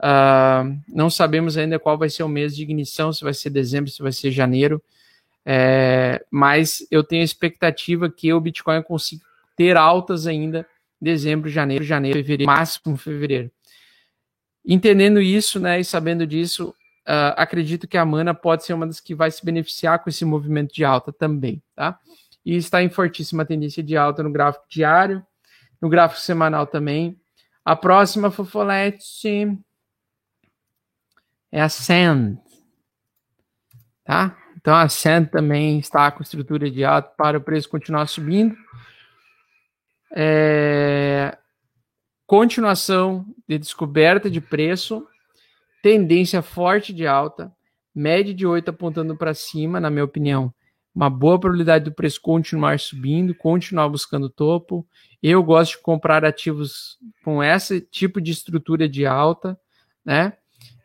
Uh, 0.00 0.74
não 0.88 1.10
sabemos 1.10 1.58
ainda 1.58 1.78
qual 1.78 1.98
vai 1.98 2.08
ser 2.08 2.22
o 2.22 2.28
mês 2.30 2.56
de 2.56 2.62
ignição, 2.62 3.12
se 3.12 3.22
vai 3.22 3.34
ser 3.34 3.50
dezembro, 3.50 3.90
se 3.90 4.00
vai 4.00 4.10
ser 4.10 4.30
janeiro. 4.30 4.82
É, 5.44 6.24
mas 6.30 6.86
eu 6.90 7.04
tenho 7.04 7.20
a 7.20 7.26
expectativa 7.26 8.08
que 8.08 8.32
o 8.32 8.40
Bitcoin 8.40 8.82
consiga 8.82 9.22
ter 9.54 9.76
altas 9.76 10.26
ainda 10.26 10.66
dezembro, 10.98 11.50
janeiro, 11.50 11.84
janeiro, 11.84 12.18
fevereiro, 12.20 12.50
máximo 12.50 12.96
fevereiro. 12.96 13.50
Entendendo 14.64 15.20
isso, 15.20 15.60
né, 15.60 15.78
e 15.78 15.84
sabendo 15.84 16.26
disso, 16.26 16.74
uh, 17.08 17.34
acredito 17.36 17.88
que 17.88 17.96
a 17.96 18.04
Mana 18.04 18.34
pode 18.34 18.64
ser 18.64 18.74
uma 18.74 18.86
das 18.86 19.00
que 19.00 19.14
vai 19.14 19.30
se 19.30 19.44
beneficiar 19.44 19.98
com 19.98 20.08
esse 20.08 20.24
movimento 20.24 20.74
de 20.74 20.84
alta 20.84 21.12
também, 21.12 21.62
tá? 21.74 21.98
E 22.44 22.56
está 22.56 22.82
em 22.82 22.90
fortíssima 22.90 23.44
tendência 23.44 23.82
de 23.82 23.96
alta 23.96 24.22
no 24.22 24.32
gráfico 24.32 24.64
diário, 24.68 25.24
no 25.80 25.88
gráfico 25.88 26.20
semanal 26.20 26.66
também. 26.66 27.18
A 27.64 27.76
próxima 27.76 28.30
fofolete 28.30 29.56
é 31.50 31.60
a 31.60 31.68
Sand, 31.68 32.38
tá? 34.04 34.36
Então 34.56 34.74
a 34.74 34.88
Sand 34.88 35.26
também 35.26 35.78
está 35.78 36.10
com 36.10 36.22
estrutura 36.22 36.70
de 36.70 36.84
alta 36.84 37.08
para 37.16 37.38
o 37.38 37.40
preço 37.40 37.68
continuar 37.68 38.06
subindo. 38.06 38.56
É... 40.14 41.36
Continuação 42.26 43.26
de 43.46 43.58
descoberta 43.58 44.30
de 44.30 44.40
preço 44.40 45.06
tendência 45.82 46.40
forte 46.40 46.92
de 46.92 47.06
alta, 47.06 47.52
média 47.92 48.32
de 48.32 48.46
8 48.46 48.70
apontando 48.70 49.16
para 49.16 49.34
cima, 49.34 49.80
na 49.80 49.90
minha 49.90 50.04
opinião. 50.04 50.54
Uma 50.94 51.10
boa 51.10 51.40
probabilidade 51.40 51.86
do 51.86 51.92
preço 51.92 52.20
continuar 52.20 52.78
subindo, 52.78 53.34
continuar 53.34 53.88
buscando 53.88 54.30
topo. 54.30 54.86
Eu 55.22 55.42
gosto 55.42 55.72
de 55.76 55.82
comprar 55.82 56.24
ativos 56.24 56.98
com 57.24 57.42
esse 57.42 57.80
tipo 57.80 58.20
de 58.20 58.30
estrutura 58.30 58.88
de 58.88 59.04
alta, 59.04 59.58
né? 60.04 60.34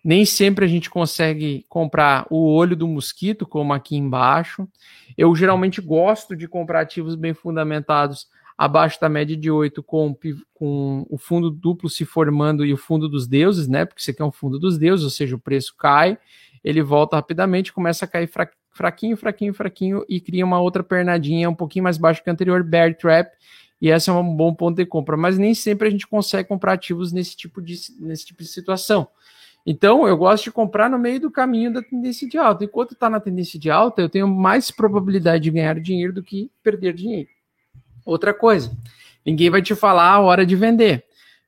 Nem 0.03 0.25
sempre 0.25 0.63
a 0.63 0.67
gente 0.67 0.89
consegue 0.89 1.65
comprar 1.67 2.25
o 2.29 2.53
olho 2.53 2.75
do 2.75 2.87
mosquito, 2.87 3.45
como 3.45 3.73
aqui 3.73 3.97
embaixo. 3.97 4.67
Eu 5.17 5.35
geralmente 5.35 5.81
gosto 5.81 6.35
de 6.35 6.47
comprar 6.47 6.81
ativos 6.81 7.15
bem 7.15 7.33
fundamentados 7.33 8.27
abaixo 8.57 8.99
da 8.99 9.07
média 9.07 9.37
de 9.37 9.51
8, 9.51 9.83
com, 9.83 10.17
com 10.53 11.05
o 11.09 11.17
fundo 11.17 11.51
duplo 11.51 11.89
se 11.89 12.03
formando 12.05 12.65
e 12.65 12.73
o 12.73 12.77
fundo 12.77 13.07
dos 13.07 13.27
deuses, 13.27 13.67
né? 13.67 13.85
Porque 13.85 14.01
você 14.01 14.13
quer 14.13 14.23
um 14.23 14.31
fundo 14.31 14.57
dos 14.57 14.77
deuses, 14.77 15.03
ou 15.03 15.11
seja, 15.11 15.35
o 15.35 15.39
preço 15.39 15.75
cai, 15.77 16.17
ele 16.63 16.81
volta 16.81 17.15
rapidamente, 17.15 17.71
começa 17.71 18.05
a 18.05 18.07
cair 18.07 18.27
fraquinho, 18.71 19.15
fraquinho, 19.15 19.53
fraquinho 19.53 20.05
e 20.09 20.19
cria 20.19 20.43
uma 20.43 20.59
outra 20.59 20.83
pernadinha 20.83 21.49
um 21.49 21.55
pouquinho 21.55 21.83
mais 21.83 21.97
baixo 21.97 22.23
que 22.23 22.29
a 22.29 22.33
anterior, 22.33 22.63
bear 22.63 22.95
trap, 22.97 23.31
e 23.79 23.89
esse 23.89 24.09
é 24.09 24.13
um 24.13 24.35
bom 24.35 24.53
ponto 24.55 24.75
de 24.75 24.85
compra. 24.85 25.15
Mas 25.15 25.37
nem 25.37 25.53
sempre 25.53 25.87
a 25.87 25.91
gente 25.91 26.07
consegue 26.07 26.49
comprar 26.49 26.73
ativos 26.73 27.11
nesse 27.11 27.37
tipo 27.37 27.61
de, 27.61 27.75
nesse 27.99 28.25
tipo 28.25 28.41
de 28.41 28.49
situação. 28.49 29.07
Então, 29.69 30.07
eu 30.07 30.17
gosto 30.17 30.45
de 30.45 30.51
comprar 30.51 30.89
no 30.89 30.97
meio 30.97 31.19
do 31.19 31.29
caminho 31.29 31.71
da 31.71 31.81
tendência 31.81 32.27
de 32.27 32.37
alta. 32.37 32.63
Enquanto 32.63 32.93
está 32.93 33.09
na 33.09 33.19
tendência 33.19 33.59
de 33.59 33.69
alta, 33.69 34.01
eu 34.01 34.09
tenho 34.09 34.27
mais 34.27 34.71
probabilidade 34.71 35.43
de 35.43 35.51
ganhar 35.51 35.79
dinheiro 35.79 36.13
do 36.13 36.23
que 36.23 36.49
perder 36.63 36.93
dinheiro. 36.93 37.29
Outra 38.07 38.33
coisa, 38.33 38.71
ninguém 39.25 39.49
vai 39.49 39.61
te 39.61 39.75
falar 39.75 40.09
a 40.09 40.19
hora 40.21 40.45
de 40.45 40.55
vender. 40.55 41.05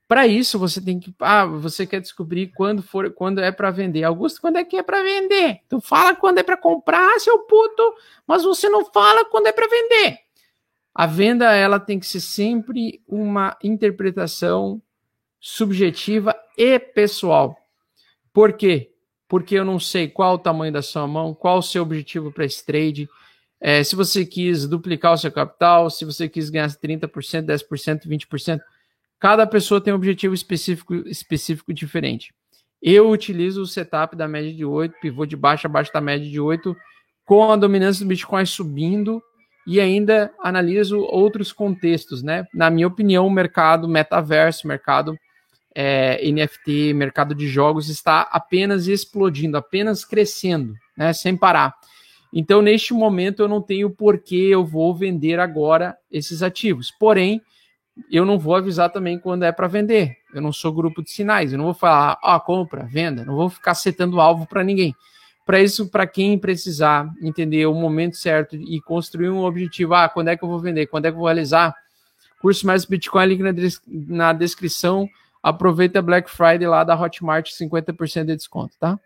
Para 0.09 0.27
isso, 0.27 0.59
você 0.59 0.81
tem 0.81 0.99
que. 0.99 1.15
Ah, 1.19 1.45
você 1.45 1.87
quer 1.87 2.01
descobrir 2.01 2.47
quando 2.47 2.83
for, 2.83 3.13
quando 3.13 3.39
é 3.39 3.49
para 3.49 3.71
vender. 3.71 4.03
Augusto, 4.03 4.41
quando 4.41 4.57
é 4.57 4.65
que 4.65 4.75
é 4.75 4.83
para 4.83 5.01
vender? 5.01 5.61
Tu 5.69 5.79
fala 5.79 6.13
quando 6.13 6.39
é 6.39 6.43
para 6.43 6.57
comprar, 6.57 7.17
seu 7.19 7.39
puto, 7.39 7.93
mas 8.27 8.43
você 8.43 8.67
não 8.67 8.83
fala 8.83 9.23
quando 9.25 9.47
é 9.47 9.53
para 9.53 9.67
vender. 9.67 10.17
A 10.93 11.05
venda 11.05 11.53
ela 11.53 11.79
tem 11.79 11.97
que 11.97 12.05
ser 12.05 12.19
sempre 12.19 13.01
uma 13.07 13.55
interpretação 13.63 14.81
subjetiva 15.39 16.35
e 16.57 16.77
pessoal. 16.77 17.55
Por 18.33 18.51
quê? 18.51 18.91
Porque 19.29 19.55
eu 19.55 19.63
não 19.63 19.79
sei 19.79 20.09
qual 20.09 20.33
o 20.33 20.39
tamanho 20.39 20.73
da 20.73 20.81
sua 20.81 21.07
mão, 21.07 21.33
qual 21.33 21.59
o 21.59 21.63
seu 21.63 21.83
objetivo 21.83 22.33
para 22.33 22.43
esse 22.43 22.65
trade, 22.65 23.07
é, 23.61 23.83
se 23.83 23.95
você 23.95 24.25
quis 24.25 24.65
duplicar 24.67 25.13
o 25.13 25.17
seu 25.17 25.31
capital, 25.31 25.89
se 25.89 26.05
você 26.05 26.29
quis 26.29 26.49
ganhar 26.49 26.69
30%, 26.69 27.09
10%, 27.45 28.07
20%, 28.07 28.59
cada 29.19 29.45
pessoa 29.45 29.81
tem 29.81 29.91
um 29.91 29.97
objetivo 29.97 30.33
específico, 30.33 30.95
específico 31.07 31.73
diferente. 31.73 32.33
Eu 32.81 33.09
utilizo 33.09 33.61
o 33.61 33.67
setup 33.67 34.15
da 34.15 34.27
média 34.27 34.53
de 34.53 34.63
8, 34.63 34.95
pivô 35.01 35.25
de 35.25 35.35
baixo 35.35 35.67
abaixo 35.67 35.91
da 35.91 35.99
média 35.99 36.29
de 36.29 36.39
8, 36.39 36.75
com 37.25 37.51
a 37.51 37.57
dominância 37.57 38.05
do 38.05 38.07
Bitcoin 38.07 38.45
subindo 38.45 39.21
e 39.67 39.81
ainda 39.81 40.31
analiso 40.41 40.99
outros 40.99 41.51
contextos, 41.51 42.23
né? 42.23 42.47
Na 42.53 42.69
minha 42.69 42.87
opinião, 42.87 43.27
o 43.27 43.29
mercado 43.29 43.87
metaverso, 43.87 44.67
mercado 44.67 45.17
é, 45.75 46.19
NFT, 46.31 46.93
mercado 46.93 47.35
de 47.35 47.47
jogos 47.47 47.89
está 47.89 48.21
apenas 48.31 48.87
explodindo, 48.87 49.57
apenas 49.57 50.05
crescendo, 50.05 50.73
né? 50.97 51.11
Sem 51.11 51.35
parar. 51.35 51.75
Então, 52.31 52.61
neste 52.61 52.93
momento, 52.93 53.41
eu 53.41 53.47
não 53.47 53.61
tenho 53.61 53.89
por 53.89 54.19
que 54.19 54.49
eu 54.49 54.63
vou 54.63 54.93
vender 54.93 55.39
agora 55.39 55.97
esses 56.11 56.43
ativos. 56.43 56.91
Porém, 56.91 57.41
eu 58.11 58.25
não 58.25 58.37
vou 58.37 58.55
avisar 58.55 58.91
também 58.91 59.17
quando 59.17 59.43
é 59.43 59.51
para 59.51 59.67
vender. 59.67 60.17
Eu 60.33 60.41
não 60.41 60.53
sou 60.53 60.71
grupo 60.71 61.01
de 61.01 61.09
sinais, 61.09 61.51
eu 61.51 61.57
não 61.57 61.65
vou 61.65 61.73
falar, 61.73 62.17
ó, 62.23 62.39
compra, 62.39 62.85
venda, 62.85 63.25
não 63.25 63.35
vou 63.35 63.49
ficar 63.49 63.73
setando 63.73 64.21
alvo 64.21 64.45
para 64.45 64.63
ninguém. 64.63 64.95
Para 65.45 65.59
isso, 65.59 65.89
para 65.89 66.05
quem 66.05 66.37
precisar 66.37 67.11
entender 67.21 67.65
o 67.65 67.73
momento 67.73 68.15
certo 68.15 68.55
e 68.55 68.79
construir 68.81 69.29
um 69.29 69.43
objetivo, 69.43 69.95
ah, 69.95 70.07
quando 70.07 70.27
é 70.27 70.37
que 70.37 70.43
eu 70.43 70.47
vou 70.47 70.59
vender, 70.59 70.85
quando 70.85 71.05
é 71.05 71.09
que 71.09 71.15
eu 71.15 71.19
vou 71.19 71.27
realizar, 71.27 71.73
curso 72.39 72.67
mais 72.67 72.85
Bitcoin, 72.85 73.25
link 73.25 73.41
na, 73.41 73.51
na 73.87 74.33
descrição. 74.33 75.09
Aproveita 75.41 76.01
Black 76.01 76.29
Friday 76.29 76.67
lá 76.67 76.83
da 76.83 76.99
Hotmart, 76.99 77.49
50% 77.49 78.25
de 78.25 78.35
desconto, 78.35 78.75
tá? 78.77 78.99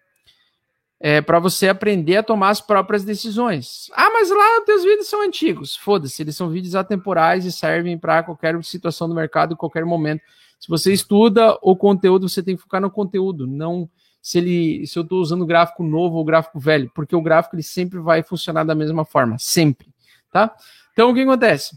É 1.05 1.19
para 1.19 1.37
você 1.37 1.67
aprender 1.67 2.15
a 2.15 2.23
tomar 2.23 2.49
as 2.49 2.61
próprias 2.61 3.03
decisões. 3.03 3.91
Ah, 3.93 4.09
mas 4.13 4.29
lá 4.29 4.59
os 4.59 4.65
teus 4.65 4.83
vídeos 4.85 5.09
são 5.09 5.21
antigos. 5.21 5.75
Foda-se, 5.75 6.21
eles 6.21 6.33
são 6.33 6.49
vídeos 6.49 6.75
atemporais 6.75 7.43
e 7.43 7.51
servem 7.51 7.97
para 7.97 8.23
qualquer 8.23 8.63
situação 8.63 9.09
do 9.09 9.13
mercado, 9.13 9.57
qualquer 9.57 9.83
momento. 9.83 10.21
Se 10.57 10.69
você 10.69 10.93
estuda 10.93 11.57
o 11.61 11.75
conteúdo, 11.75 12.29
você 12.29 12.41
tem 12.41 12.55
que 12.55 12.61
focar 12.61 12.79
no 12.79 12.89
conteúdo, 12.89 13.45
não 13.45 13.89
se 14.21 14.37
ele 14.37 14.87
se 14.87 14.97
eu 14.97 15.03
estou 15.03 15.19
usando 15.19 15.45
gráfico 15.45 15.83
novo 15.83 16.15
ou 16.15 16.23
gráfico 16.23 16.57
velho, 16.57 16.89
porque 16.95 17.13
o 17.13 17.21
gráfico 17.21 17.57
ele 17.57 17.63
sempre 17.63 17.99
vai 17.99 18.23
funcionar 18.23 18.63
da 18.63 18.73
mesma 18.73 19.03
forma, 19.03 19.37
sempre, 19.37 19.93
tá? 20.31 20.55
Então 20.93 21.11
o 21.11 21.13
que 21.13 21.19
acontece? 21.19 21.75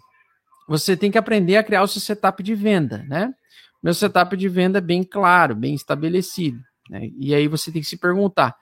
Você 0.68 0.97
tem 0.97 1.11
que 1.11 1.18
aprender 1.18 1.57
a 1.57 1.64
criar 1.64 1.83
o 1.83 1.89
seu 1.89 2.01
setup 2.01 2.45
de 2.45 2.55
venda, 2.55 3.05
né? 3.09 3.35
Meu 3.83 3.93
setup 3.93 4.37
de 4.37 4.49
venda 4.49 4.79
é 4.79 4.81
bem 4.81 5.03
claro, 5.03 5.57
bem 5.57 5.74
estabelecido, 5.74 6.61
né? 6.89 7.11
E 7.18 7.35
aí 7.35 7.49
você 7.49 7.72
tem 7.72 7.83
que 7.83 7.89
se 7.89 7.97
perguntar, 7.97 8.55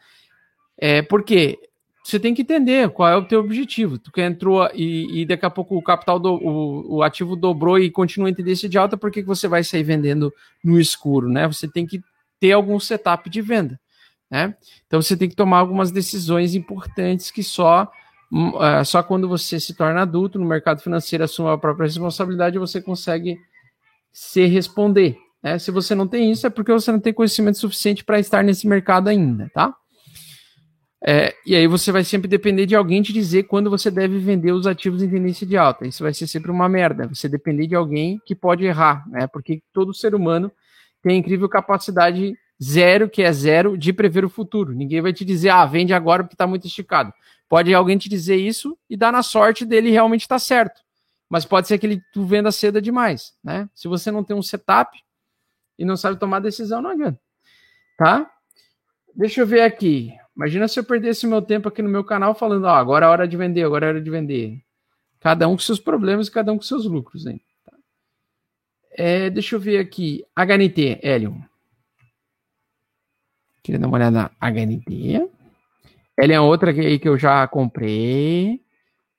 é 0.78 1.02
por 1.02 1.22
quê? 1.22 1.58
Você 2.04 2.20
tem 2.20 2.34
que 2.34 2.42
entender 2.42 2.90
qual 2.90 3.08
é 3.08 3.16
o 3.16 3.24
teu 3.24 3.40
objetivo. 3.40 3.98
Tu 3.98 4.12
que 4.12 4.20
entrou 4.20 4.68
e, 4.74 5.22
e 5.22 5.26
daqui 5.26 5.46
a 5.46 5.50
pouco 5.50 5.76
o 5.76 5.82
capital 5.82 6.18
do 6.18 6.34
o, 6.34 6.96
o 6.96 7.02
ativo 7.02 7.34
dobrou 7.34 7.78
e 7.78 7.90
continua 7.90 8.28
em 8.28 8.34
tendência 8.34 8.68
de 8.68 8.76
alta, 8.76 8.96
por 8.96 9.10
que, 9.10 9.22
que 9.22 9.28
você 9.28 9.48
vai 9.48 9.64
sair 9.64 9.82
vendendo 9.82 10.32
no 10.62 10.78
escuro, 10.78 11.30
né? 11.30 11.46
Você 11.46 11.66
tem 11.66 11.86
que 11.86 12.02
ter 12.38 12.52
algum 12.52 12.78
setup 12.78 13.30
de 13.30 13.40
venda. 13.40 13.80
Né? 14.30 14.54
Então 14.86 15.00
você 15.00 15.16
tem 15.16 15.28
que 15.28 15.36
tomar 15.36 15.58
algumas 15.58 15.90
decisões 15.90 16.54
importantes 16.54 17.30
que 17.30 17.42
só 17.42 17.90
uh, 18.32 18.84
só 18.84 19.02
quando 19.02 19.28
você 19.28 19.60
se 19.60 19.74
torna 19.74 20.02
adulto 20.02 20.38
no 20.38 20.44
mercado 20.44 20.82
financeiro 20.82 21.24
assume 21.24 21.50
a 21.50 21.58
própria 21.58 21.86
responsabilidade 21.86 22.58
você 22.58 22.82
consegue 22.82 23.38
se 24.12 24.44
responder. 24.46 25.16
Né? 25.42 25.58
Se 25.58 25.70
você 25.70 25.94
não 25.94 26.08
tem 26.08 26.30
isso 26.30 26.46
é 26.46 26.50
porque 26.50 26.72
você 26.72 26.90
não 26.90 27.00
tem 27.00 27.12
conhecimento 27.12 27.58
suficiente 27.58 28.04
para 28.04 28.18
estar 28.18 28.42
nesse 28.42 28.66
mercado 28.66 29.08
ainda, 29.08 29.50
tá? 29.54 29.74
É, 31.07 31.34
e 31.44 31.55
aí 31.55 31.66
você 31.66 31.92
vai 31.92 32.02
sempre 32.02 32.26
depender 32.26 32.64
de 32.64 32.74
alguém 32.74 33.02
te 33.02 33.12
dizer 33.12 33.42
quando 33.42 33.68
você 33.68 33.90
deve 33.90 34.18
vender 34.18 34.52
os 34.52 34.66
ativos 34.66 35.02
em 35.02 35.11
tendência 35.11 35.46
de 35.46 35.55
alta. 35.55 35.86
Isso 35.86 36.02
vai 36.02 36.14
ser 36.14 36.26
sempre 36.26 36.50
uma 36.50 36.66
merda. 36.66 37.07
Você 37.09 37.28
depender 37.28 37.66
de 37.66 37.74
alguém 37.74 38.18
que 38.24 38.34
pode 38.34 38.64
errar, 38.64 39.07
né? 39.11 39.26
Porque 39.26 39.62
todo 39.70 39.92
ser 39.92 40.14
humano 40.14 40.50
tem 41.02 41.18
incrível 41.18 41.46
capacidade 41.46 42.34
zero, 42.62 43.11
que 43.11 43.22
é 43.22 43.30
zero, 43.30 43.76
de 43.76 43.92
prever 43.92 44.24
o 44.24 44.30
futuro. 44.30 44.72
Ninguém 44.72 45.02
vai 45.02 45.12
te 45.12 45.26
dizer, 45.26 45.50
ah, 45.50 45.66
vende 45.66 45.92
agora 45.92 46.22
porque 46.24 46.34
está 46.34 46.46
muito 46.46 46.66
esticado. 46.66 47.12
Pode 47.50 47.74
alguém 47.74 47.98
te 47.98 48.09
dizer 48.09 48.36
isso 48.36 48.78
e 48.88 48.96
dar 48.96 49.12
na 49.12 49.22
sorte 49.22 49.66
dele 49.66 49.90
realmente 49.90 50.22
estar 50.22 50.36
tá 50.36 50.38
certo. 50.38 50.80
Mas 51.28 51.44
pode 51.44 51.68
ser 51.68 51.76
que 51.78 51.86
ele 51.86 52.02
tu 52.14 52.24
venda 52.24 52.50
cedo 52.50 52.80
demais, 52.80 53.34
né? 53.44 53.68
Se 53.74 53.88
você 53.88 54.11
não 54.11 54.24
tem 54.24 54.34
um 54.34 54.42
setup 54.42 54.98
e 55.78 55.84
não 55.84 55.98
sabe 55.98 56.18
tomar 56.18 56.40
decisão, 56.40 56.80
não 56.80 56.90
adianta. 56.90 57.20
Tá? 57.98 58.30
Deixa 59.14 59.42
eu 59.42 59.46
ver 59.46 59.61
aqui. 59.61 60.14
Imagina 60.37 60.66
se 60.66 60.78
eu 60.78 60.85
perdesse 60.85 61.26
meu 61.26 61.41
tempo 61.41 61.68
aqui 61.68 61.80
no 61.80 61.89
meu 61.89 62.03
canal 62.03 62.35
falando, 62.35 62.64
ó, 62.64 62.72
oh, 62.72 62.76
agora 62.76 63.07
é 63.07 63.09
hora 63.09 63.28
de 63.28 63.37
vender, 63.37 63.62
agora 63.62 63.87
é 63.87 63.89
hora 63.91 64.01
de 64.01 64.11
vender. 64.11 64.61
Cada 65.20 65.47
um 65.49 65.53
com 65.53 65.61
seus 65.61 65.78
problemas 65.78 66.26
e 66.26 66.30
cada 66.30 66.53
um 66.53 66.57
com 66.57 66.62
seus 66.62 66.85
lucros, 66.87 67.26
hein? 67.26 67.41
É, 68.97 69.30
deixa 69.30 69.57
eu 69.57 69.61
ver 69.61 69.78
aqui. 69.78 70.24
HNT, 70.37 71.01
Helium. 71.03 71.43
Queria 73.62 73.78
dar 73.78 73.87
uma 73.87 73.97
olhada 73.97 74.30
na 74.41 74.51
HNT. 74.51 75.28
Helium 76.18 76.37
é 76.37 76.41
outra 76.41 76.74
que, 76.74 76.99
que 76.99 77.09
eu 77.09 77.16
já 77.16 77.47
comprei 77.49 78.64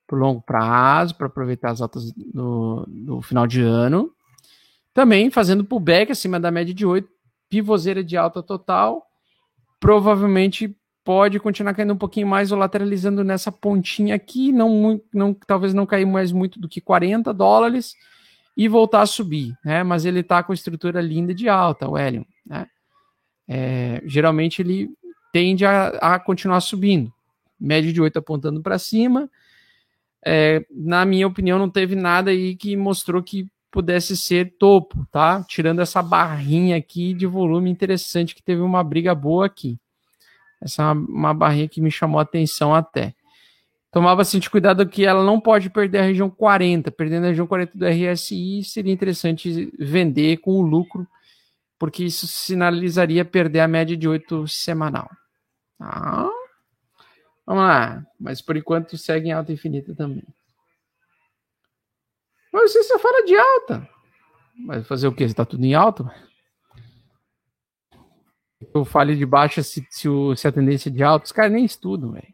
por 0.07 0.20
longo 0.20 0.41
prazo, 0.41 1.16
para 1.16 1.28
aproveitar 1.28 1.72
as 1.72 1.82
altas 1.82 2.13
no, 2.34 2.86
no, 2.88 3.22
final 3.22 3.47
de 3.47 3.61
ano. 3.61 4.11
Também 4.93 5.32
fazendo 5.32 5.66
pullback 5.66 6.11
acima 6.11 6.39
da 6.39 6.51
média 6.51 6.74
de 6.74 6.86
8, 6.86 7.09
pivoseira 7.49 8.03
de 8.03 8.16
alta 8.16 8.43
total. 8.43 9.05
Provavelmente 9.80 10.78
pode 11.05 11.39
continuar 11.39 11.75
caindo 11.75 11.93
um 11.93 11.97
pouquinho 11.97 12.25
mais 12.25 12.51
ou 12.51 12.57
lateralizando 12.57 13.23
nessa 13.23 13.51
pontinha 13.51 14.15
aqui, 14.15 14.51
não, 14.51 14.99
não 15.13 15.35
talvez 15.35 15.71
não 15.71 15.85
cair 15.85 16.05
mais 16.05 16.31
muito 16.31 16.59
do 16.59 16.67
que 16.67 16.81
40 16.81 17.31
dólares 17.31 17.95
e 18.57 18.67
voltar 18.67 19.03
a 19.03 19.05
subir, 19.05 19.55
né? 19.63 19.83
Mas 19.83 20.03
ele 20.03 20.21
está 20.21 20.41
com 20.41 20.51
estrutura 20.51 20.99
linda 20.99 21.33
de 21.33 21.47
alta, 21.47 21.87
o 21.87 21.95
Helium, 21.95 22.25
né? 22.43 22.65
É, 23.47 24.01
geralmente 24.05 24.63
ele 24.63 24.89
tende 25.31 25.63
a, 25.63 25.89
a, 25.89 26.19
continuar 26.19 26.59
subindo, 26.59 27.13
média 27.59 27.93
de 27.93 28.01
8 28.01 28.17
apontando 28.17 28.59
para 28.63 28.79
cima. 28.79 29.29
É, 30.25 30.65
na 30.71 31.05
minha 31.05 31.27
opinião, 31.27 31.59
não 31.59 31.69
teve 31.69 31.93
nada 31.93 32.31
aí 32.31 32.55
que 32.55 32.75
mostrou 32.75 33.21
que 33.21 33.47
pudesse 33.69 34.17
ser 34.17 34.55
topo, 34.57 35.05
tá? 35.11 35.45
Tirando 35.47 35.81
essa 35.81 36.01
barrinha 36.01 36.77
aqui 36.77 37.13
de 37.13 37.27
volume 37.27 37.69
interessante 37.69 38.33
que 38.33 38.41
teve 38.41 38.61
uma 38.61 38.83
briga 38.83 39.13
boa 39.13 39.45
aqui. 39.45 39.77
Essa 40.61 40.83
é 40.83 40.85
uma, 40.85 40.93
uma 40.93 41.33
barrinha 41.33 41.67
que 41.67 41.81
me 41.81 41.91
chamou 41.91 42.19
a 42.19 42.23
atenção 42.23 42.73
até 42.73 43.13
tomava 43.95 44.17
bastante 44.17 44.49
cuidado 44.49 44.85
que 44.85 45.05
ela 45.05 45.23
não 45.23 45.39
pode 45.39 45.69
perder 45.69 45.99
a 45.99 46.01
região 46.01 46.29
40. 46.29 46.91
Perdendo 46.91 47.23
a 47.23 47.27
região 47.29 47.47
40 47.47 47.77
do 47.77 47.85
RSI, 47.85 48.61
seria 48.65 48.91
interessante 48.91 49.71
vender 49.79 50.35
com 50.39 50.59
o 50.59 50.61
lucro, 50.61 51.07
porque 51.79 52.03
isso 52.03 52.27
sinalizaria 52.27 53.23
perder 53.23 53.61
a 53.61 53.69
média 53.69 53.95
de 53.95 54.05
8 54.05 54.49
semanal. 54.49 55.09
Tá? 55.79 56.29
Vamos 57.45 57.63
lá. 57.63 58.05
Mas 58.19 58.41
por 58.41 58.57
enquanto 58.57 58.97
segue 58.97 59.29
em 59.29 59.31
alta 59.31 59.53
infinita 59.53 59.95
também. 59.95 60.25
Mas 62.51 62.73
você 62.73 62.83
só 62.83 62.99
fala 62.99 63.23
de 63.23 63.37
alta. 63.37 63.89
Mas 64.57 64.85
fazer 64.85 65.07
o 65.07 65.15
quê? 65.15 65.25
Você 65.25 65.33
tá 65.33 65.45
tudo 65.45 65.63
em 65.63 65.73
alta? 65.73 66.03
Eu 68.73 68.85
fale 68.85 69.15
de 69.15 69.25
baixa 69.25 69.61
se, 69.61 69.85
se, 69.89 70.07
se 70.35 70.47
a 70.47 70.51
tendência 70.51 70.89
é 70.89 70.91
de 70.91 71.03
alta. 71.03 71.25
Os 71.25 71.31
caras 71.31 71.51
nem 71.51 71.65
estudam, 71.65 72.11
velho. 72.11 72.33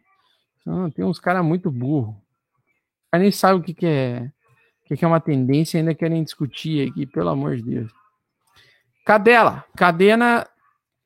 Não, 0.65 0.89
tem 0.89 1.03
uns 1.03 1.19
caras 1.19 1.43
muito 1.43 1.71
burros. 1.71 2.15
Mas 3.11 3.21
nem 3.21 3.31
sabe 3.31 3.59
o 3.59 3.63
que, 3.63 3.73
que 3.73 3.85
é 3.85 4.31
o 4.83 4.95
que, 4.95 5.05
é 5.05 5.07
uma 5.07 5.21
tendência 5.21 5.79
ainda 5.79 5.95
querem 5.95 6.23
discutir 6.23 6.89
aqui, 6.89 7.05
pelo 7.05 7.29
amor 7.29 7.55
de 7.55 7.63
Deus. 7.63 7.91
Cadela, 9.05 9.63
cadena 9.75 10.47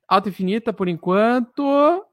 alta 0.07 0.29
infinita 0.29 0.73
por 0.73 0.87
enquanto. 0.87 2.03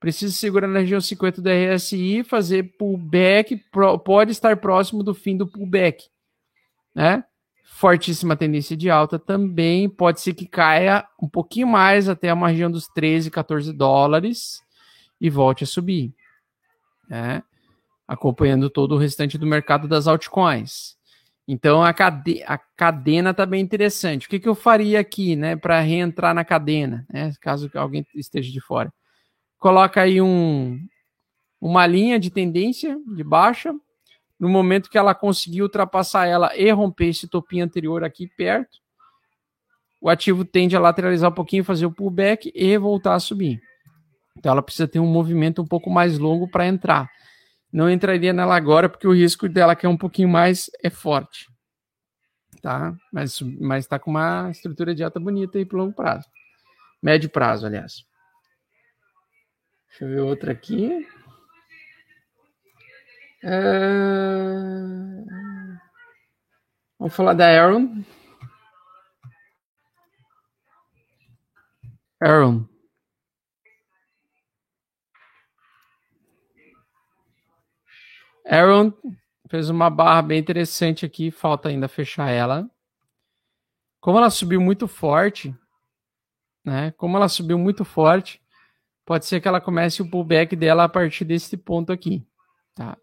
Precisa 0.00 0.34
segurar 0.34 0.66
na 0.66 0.80
região 0.80 1.00
50 1.00 1.40
do 1.40 1.48
RSI, 1.48 2.24
fazer 2.24 2.76
pullback, 2.76 3.56
pode 4.04 4.32
estar 4.32 4.56
próximo 4.58 5.02
do 5.02 5.14
fim 5.14 5.36
do 5.36 5.46
pullback, 5.46 6.04
né? 6.94 7.24
Fortíssima 7.76 8.36
tendência 8.36 8.76
de 8.76 8.88
alta 8.88 9.18
também, 9.18 9.88
pode 9.88 10.20
ser 10.20 10.34
que 10.34 10.46
caia 10.46 11.06
um 11.20 11.28
pouquinho 11.28 11.66
mais 11.66 12.08
até 12.08 12.32
uma 12.32 12.48
região 12.48 12.70
dos 12.70 12.86
13, 12.88 13.30
14 13.30 13.72
dólares 13.72 14.62
e 15.20 15.28
volte 15.28 15.64
a 15.64 15.66
subir 15.66 16.14
né? 17.08 17.42
acompanhando 18.06 18.68
todo 18.68 18.94
o 18.94 18.98
restante 18.98 19.38
do 19.38 19.46
mercado 19.46 19.88
das 19.88 20.06
altcoins. 20.06 20.96
Então 21.46 21.82
a, 21.82 21.92
cade 21.92 22.42
a 22.46 22.56
cadena 22.56 23.30
está 23.30 23.44
bem 23.44 23.60
interessante. 23.60 24.26
O 24.26 24.30
que, 24.30 24.40
que 24.40 24.48
eu 24.48 24.54
faria 24.54 25.00
aqui, 25.00 25.36
né, 25.36 25.56
para 25.56 25.80
reentrar 25.80 26.34
na 26.34 26.44
cadena, 26.44 27.06
né, 27.12 27.32
caso 27.40 27.70
alguém 27.74 28.06
esteja 28.14 28.50
de 28.50 28.60
fora? 28.60 28.92
Coloca 29.58 30.00
aí 30.00 30.20
um, 30.20 30.78
uma 31.60 31.86
linha 31.86 32.18
de 32.18 32.30
tendência 32.30 32.98
de 33.14 33.24
baixa. 33.24 33.74
No 34.44 34.50
momento 34.50 34.90
que 34.90 34.98
ela 34.98 35.14
conseguir 35.14 35.62
ultrapassar 35.62 36.26
ela 36.26 36.54
e 36.54 36.70
romper 36.70 37.06
esse 37.06 37.26
topinho 37.26 37.64
anterior 37.64 38.04
aqui 38.04 38.28
perto, 38.28 38.78
o 40.02 40.10
ativo 40.10 40.44
tende 40.44 40.76
a 40.76 40.80
lateralizar 40.80 41.30
um 41.30 41.34
pouquinho, 41.34 41.64
fazer 41.64 41.86
o 41.86 41.90
pullback 41.90 42.52
e 42.54 42.76
voltar 42.76 43.14
a 43.14 43.18
subir. 43.18 43.58
Então 44.36 44.52
ela 44.52 44.60
precisa 44.60 44.86
ter 44.86 44.98
um 44.98 45.06
movimento 45.06 45.62
um 45.62 45.66
pouco 45.66 45.88
mais 45.88 46.18
longo 46.18 46.46
para 46.46 46.66
entrar. 46.66 47.08
Não 47.72 47.88
entraria 47.88 48.34
nela 48.34 48.54
agora 48.54 48.86
porque 48.86 49.08
o 49.08 49.14
risco 49.14 49.48
dela 49.48 49.74
que 49.74 49.86
é 49.86 49.88
um 49.88 49.96
pouquinho 49.96 50.28
mais 50.28 50.70
é 50.82 50.90
forte. 50.90 51.46
Tá? 52.60 52.94
Mas 53.10 53.40
mas 53.58 53.84
está 53.84 53.98
com 53.98 54.10
uma 54.10 54.50
estrutura 54.50 54.94
de 54.94 55.02
alta 55.02 55.18
bonita 55.18 55.56
aí 55.56 55.64
para 55.64 55.78
longo 55.78 55.94
prazo. 55.94 56.28
Médio 57.02 57.30
prazo, 57.30 57.64
aliás. 57.64 58.04
Deixa 59.88 60.04
eu 60.04 60.08
ver 60.10 60.20
outra 60.20 60.52
aqui. 60.52 61.08
Vamos 66.98 67.14
falar 67.14 67.34
da 67.34 67.46
Aaron. 67.46 68.02
Aaron. 72.22 72.66
Aaron 78.46 78.92
fez 79.50 79.68
uma 79.68 79.90
barra 79.90 80.22
bem 80.22 80.38
interessante 80.38 81.04
aqui, 81.04 81.30
falta 81.30 81.68
ainda 81.68 81.86
fechar 81.88 82.30
ela. 82.30 82.70
como 84.00 84.18
ela 84.18 84.30
subiu 84.30 84.60
muito 84.60 84.86
forte, 84.86 85.54
né? 86.64 86.90
Como 86.92 87.16
ela 87.16 87.28
subiu 87.28 87.58
muito 87.58 87.84
forte, 87.84 88.42
pode 89.04 89.26
ser 89.26 89.40
que 89.40 89.48
ela 89.48 89.60
comece 89.60 90.02
o 90.02 90.10
pullback 90.10 90.54
dela 90.56 90.84
a 90.84 90.88
partir 90.88 91.24
desse 91.24 91.56
ponto 91.56 91.92
aqui, 91.92 92.26
tá? 92.74 92.98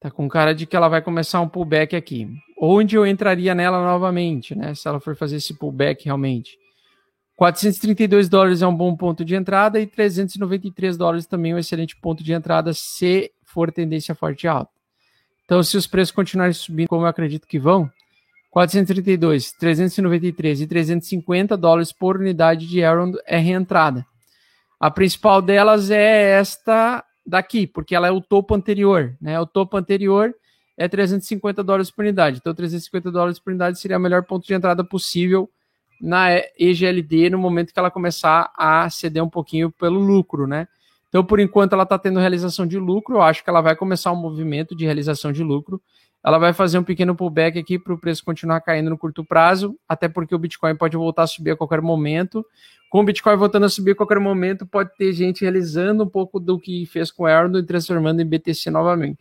Tá 0.00 0.10
com 0.10 0.26
cara 0.28 0.54
de 0.54 0.64
que 0.64 0.74
ela 0.74 0.88
vai 0.88 1.02
começar 1.02 1.42
um 1.42 1.48
pullback 1.48 1.94
aqui. 1.94 2.26
Onde 2.58 2.96
eu 2.96 3.06
entraria 3.06 3.54
nela 3.54 3.84
novamente, 3.84 4.54
né? 4.54 4.74
Se 4.74 4.88
ela 4.88 4.98
for 4.98 5.14
fazer 5.14 5.36
esse 5.36 5.52
pullback 5.52 6.06
realmente. 6.06 6.58
432 7.36 8.28
dólares 8.28 8.62
é 8.62 8.66
um 8.66 8.74
bom 8.74 8.96
ponto 8.96 9.24
de 9.24 9.34
entrada 9.34 9.78
e 9.78 9.86
393 9.86 10.96
dólares 10.96 11.26
também 11.26 11.52
é 11.52 11.54
um 11.54 11.58
excelente 11.58 11.96
ponto 11.96 12.24
de 12.24 12.32
entrada 12.32 12.72
se 12.72 13.30
for 13.44 13.70
tendência 13.70 14.14
forte 14.14 14.48
alta. 14.48 14.70
Então, 15.44 15.62
se 15.62 15.76
os 15.76 15.86
preços 15.86 16.14
continuarem 16.14 16.52
subindo 16.54 16.88
como 16.88 17.02
eu 17.02 17.08
acredito 17.08 17.46
que 17.46 17.58
vão, 17.58 17.90
432, 18.50 19.52
393 19.52 20.60
e 20.62 20.66
350 20.66 21.56
dólares 21.56 21.92
por 21.92 22.16
unidade 22.16 22.66
de 22.66 22.82
Aaron 22.82 23.12
é 23.26 23.38
reentrada. 23.38 24.06
A 24.78 24.90
principal 24.90 25.40
delas 25.42 25.90
é 25.90 26.38
esta 26.38 27.04
daqui, 27.30 27.66
porque 27.66 27.94
ela 27.94 28.08
é 28.08 28.10
o 28.10 28.20
topo 28.20 28.54
anterior, 28.54 29.16
né? 29.20 29.40
O 29.40 29.46
topo 29.46 29.76
anterior 29.76 30.34
é 30.76 30.88
350 30.88 31.62
dólares 31.62 31.90
por 31.90 32.02
unidade. 32.02 32.38
Então, 32.38 32.54
350 32.54 33.10
dólares 33.10 33.38
por 33.38 33.50
unidade 33.50 33.78
seria 33.78 33.96
o 33.96 34.00
melhor 34.00 34.24
ponto 34.24 34.46
de 34.46 34.54
entrada 34.54 34.82
possível 34.82 35.48
na 36.00 36.28
EGLD 36.58 37.30
no 37.30 37.38
momento 37.38 37.72
que 37.72 37.78
ela 37.78 37.90
começar 37.90 38.50
a 38.56 38.88
ceder 38.88 39.22
um 39.22 39.28
pouquinho 39.28 39.70
pelo 39.70 40.00
lucro, 40.00 40.46
né? 40.46 40.66
Então, 41.08 41.24
por 41.24 41.40
enquanto, 41.40 41.74
ela 41.74 41.82
está 41.82 41.98
tendo 41.98 42.20
realização 42.20 42.66
de 42.66 42.78
lucro. 42.78 43.16
Eu 43.16 43.22
acho 43.22 43.42
que 43.42 43.50
ela 43.50 43.60
vai 43.60 43.76
começar 43.76 44.12
um 44.12 44.16
movimento 44.16 44.74
de 44.74 44.84
realização 44.84 45.32
de 45.32 45.42
lucro. 45.42 45.82
Ela 46.22 46.38
vai 46.38 46.52
fazer 46.52 46.78
um 46.78 46.84
pequeno 46.84 47.14
pullback 47.14 47.58
aqui 47.58 47.78
para 47.78 47.94
o 47.94 47.98
preço 47.98 48.24
continuar 48.24 48.60
caindo 48.60 48.90
no 48.90 48.98
curto 48.98 49.24
prazo, 49.24 49.76
até 49.88 50.08
porque 50.08 50.34
o 50.34 50.38
Bitcoin 50.38 50.76
pode 50.76 50.96
voltar 50.96 51.22
a 51.22 51.26
subir 51.26 51.52
a 51.52 51.56
qualquer 51.56 51.80
momento 51.80 52.44
com 52.90 53.00
o 53.00 53.04
Bitcoin 53.04 53.36
voltando 53.36 53.66
a 53.66 53.68
subir 53.68 53.92
a 53.92 53.94
qualquer 53.94 54.18
momento, 54.18 54.66
pode 54.66 54.90
ter 54.96 55.12
gente 55.12 55.42
realizando 55.42 56.02
um 56.02 56.08
pouco 56.08 56.40
do 56.40 56.58
que 56.58 56.84
fez 56.86 57.12
com 57.12 57.22
o 57.22 57.28
Erdo 57.28 57.60
e 57.60 57.62
transformando 57.62 58.20
em 58.20 58.26
BTC 58.26 58.68
novamente. 58.68 59.20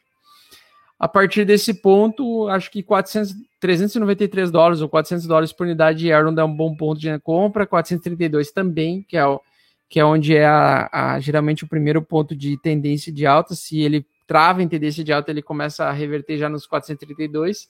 A 0.97 1.07
partir 1.07 1.45
desse 1.45 1.75
ponto, 1.75 2.47
acho 2.49 2.71
que 2.71 2.81
400, 2.81 3.35
393 3.59 4.49
dólares 4.49 4.81
ou 4.81 4.89
400 4.89 5.27
dólares 5.27 5.53
por 5.53 5.67
unidade 5.67 5.99
de 5.99 6.09
Erdo 6.09 6.41
é 6.41 6.43
um 6.43 6.53
bom 6.53 6.75
ponto 6.75 6.99
de 6.99 7.17
compra, 7.19 7.67
432 7.67 8.51
também, 8.51 9.03
que 9.07 9.15
é, 9.15 9.25
o, 9.25 9.39
que 9.87 9.99
é 9.99 10.03
onde 10.03 10.35
é 10.35 10.47
a, 10.47 10.89
a, 10.91 11.19
geralmente 11.19 11.63
o 11.63 11.67
primeiro 11.67 12.01
ponto 12.01 12.35
de 12.35 12.59
tendência 12.59 13.13
de 13.13 13.27
alta. 13.27 13.53
Se 13.53 13.79
ele 13.79 14.03
trava 14.29 14.61
em 14.61 14.67
tendência 14.67 15.03
de 15.03 15.11
alta, 15.11 15.31
ele 15.31 15.41
começa 15.41 15.85
a 15.85 15.91
reverter 15.91 16.37
já 16.37 16.47
nos 16.47 16.67
432 16.67 17.67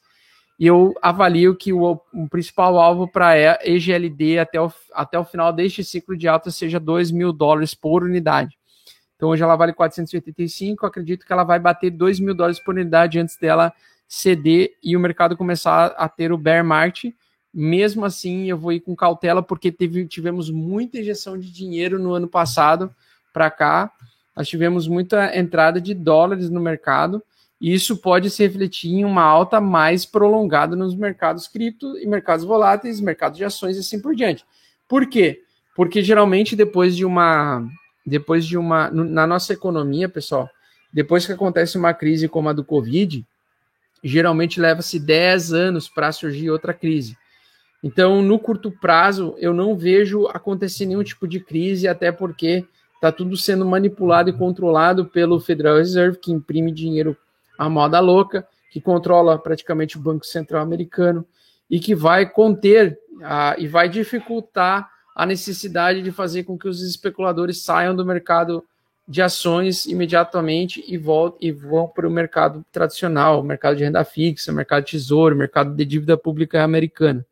e 0.59 0.67
eu 0.67 0.93
avalio 1.01 1.55
que 1.55 1.71
o, 1.71 2.01
o 2.13 2.27
principal 2.29 2.77
alvo 2.77 3.09
para 3.09 3.33
EGLD 3.65 4.39
até 4.39 4.59
o, 4.59 4.69
até 4.93 5.17
o 5.17 5.23
final 5.23 5.53
deste 5.53 5.85
ciclo 5.85 6.17
de 6.17 6.27
alta 6.27 6.51
seja 6.51 6.77
2 6.77 7.11
mil 7.11 7.31
dólares 7.31 7.73
por 7.73 8.03
unidade. 8.03 8.59
Então 9.15 9.29
hoje 9.29 9.41
ela 9.41 9.55
vale 9.55 9.71
485, 9.71 10.85
acredito 10.85 11.25
que 11.25 11.31
ela 11.31 11.45
vai 11.45 11.59
bater 11.59 11.91
2 11.91 12.19
mil 12.19 12.35
dólares 12.35 12.59
por 12.59 12.75
unidade 12.75 13.19
antes 13.19 13.37
dela 13.37 13.71
ceder 14.05 14.71
e 14.83 14.97
o 14.97 14.99
mercado 14.99 15.37
começar 15.37 15.95
a 15.97 16.09
ter 16.09 16.33
o 16.33 16.37
bear 16.37 16.65
market. 16.65 17.13
Mesmo 17.53 18.03
assim, 18.03 18.49
eu 18.49 18.57
vou 18.57 18.73
ir 18.73 18.81
com 18.81 18.93
cautela 18.97 19.41
porque 19.41 19.71
teve, 19.71 20.05
tivemos 20.07 20.49
muita 20.51 20.99
injeção 20.99 21.39
de 21.39 21.49
dinheiro 21.49 21.97
no 21.97 22.13
ano 22.13 22.27
passado 22.27 22.93
para 23.31 23.49
cá. 23.49 23.93
Nós 24.39 24.47
tivemos 24.47 24.87
muita 24.87 25.37
entrada 25.37 25.79
de 25.79 25.93
dólares 25.93 26.49
no 26.49 26.59
mercado 26.59 27.21
isso 27.61 27.97
pode 27.97 28.29
se 28.29 28.41
refletir 28.41 28.89
em 28.89 29.03
uma 29.03 29.21
alta 29.21 29.59
mais 29.59 30.05
prolongada 30.05 30.77
nos 30.77 30.95
mercados 30.95 31.47
cripto 31.47 31.97
e 31.97 32.07
mercados 32.07 32.45
voláteis, 32.45 33.01
mercados 33.01 33.37
de 33.37 33.43
ações 33.43 33.75
e 33.75 33.81
assim 33.81 34.01
por 34.01 34.15
diante. 34.15 34.45
Por 34.87 35.07
quê? 35.07 35.41
Porque 35.75 36.01
geralmente 36.01 36.55
depois 36.55 36.95
de 36.95 37.03
uma 37.03 37.67
depois 38.05 38.45
de 38.45 38.57
uma 38.57 38.89
na 38.89 39.27
nossa 39.27 39.51
economia, 39.51 40.07
pessoal, 40.07 40.49
depois 40.91 41.25
que 41.25 41.33
acontece 41.33 41.77
uma 41.77 41.93
crise 41.93 42.29
como 42.29 42.47
a 42.47 42.53
do 42.53 42.63
Covid, 42.63 43.25
geralmente 44.01 44.59
leva-se 44.59 44.97
10 44.99 45.51
anos 45.51 45.89
para 45.89 46.11
surgir 46.13 46.49
outra 46.49 46.73
crise. 46.73 47.17
Então, 47.83 48.21
no 48.21 48.39
curto 48.39 48.71
prazo, 48.71 49.35
eu 49.37 49.53
não 49.53 49.75
vejo 49.75 50.27
acontecer 50.27 50.85
nenhum 50.85 51.03
tipo 51.03 51.27
de 51.27 51.39
crise, 51.39 51.87
até 51.87 52.11
porque 52.11 52.65
está 52.99 53.13
tudo 53.13 53.37
sendo 53.37 53.65
manipulado 53.65 54.29
e 54.29 54.33
controlado 54.33 55.05
pelo 55.05 55.39
Federal 55.39 55.77
Reserve, 55.77 56.17
que 56.17 56.33
imprime 56.33 56.69
dinheiro 56.69 57.15
a 57.57 57.69
moda 57.69 57.99
louca, 58.01 58.45
que 58.69 58.81
controla 58.81 59.39
praticamente 59.39 59.97
o 59.97 60.01
Banco 60.01 60.25
Central 60.25 60.61
americano 60.61 61.25
e 61.69 61.79
que 61.79 61.95
vai 61.95 62.29
conter 62.29 62.99
a, 63.23 63.55
e 63.57 63.67
vai 63.67 63.87
dificultar 63.87 64.89
a 65.15 65.25
necessidade 65.25 66.01
de 66.01 66.11
fazer 66.11 66.43
com 66.43 66.57
que 66.57 66.67
os 66.67 66.81
especuladores 66.81 67.63
saiam 67.63 67.95
do 67.95 68.05
mercado 68.05 68.63
de 69.07 69.21
ações 69.21 69.85
imediatamente 69.85 70.83
e, 70.85 70.97
voltem, 70.97 71.49
e 71.49 71.51
vão 71.51 71.87
para 71.87 72.07
o 72.07 72.11
mercado 72.11 72.63
tradicional, 72.71 73.39
o 73.39 73.43
mercado 73.43 73.77
de 73.77 73.83
renda 73.83 74.03
fixa, 74.03 74.51
mercado 74.51 74.83
de 74.83 74.91
tesouro, 74.91 75.35
mercado 75.35 75.73
de 75.73 75.85
dívida 75.85 76.17
pública 76.17 76.63
americana. 76.63 77.25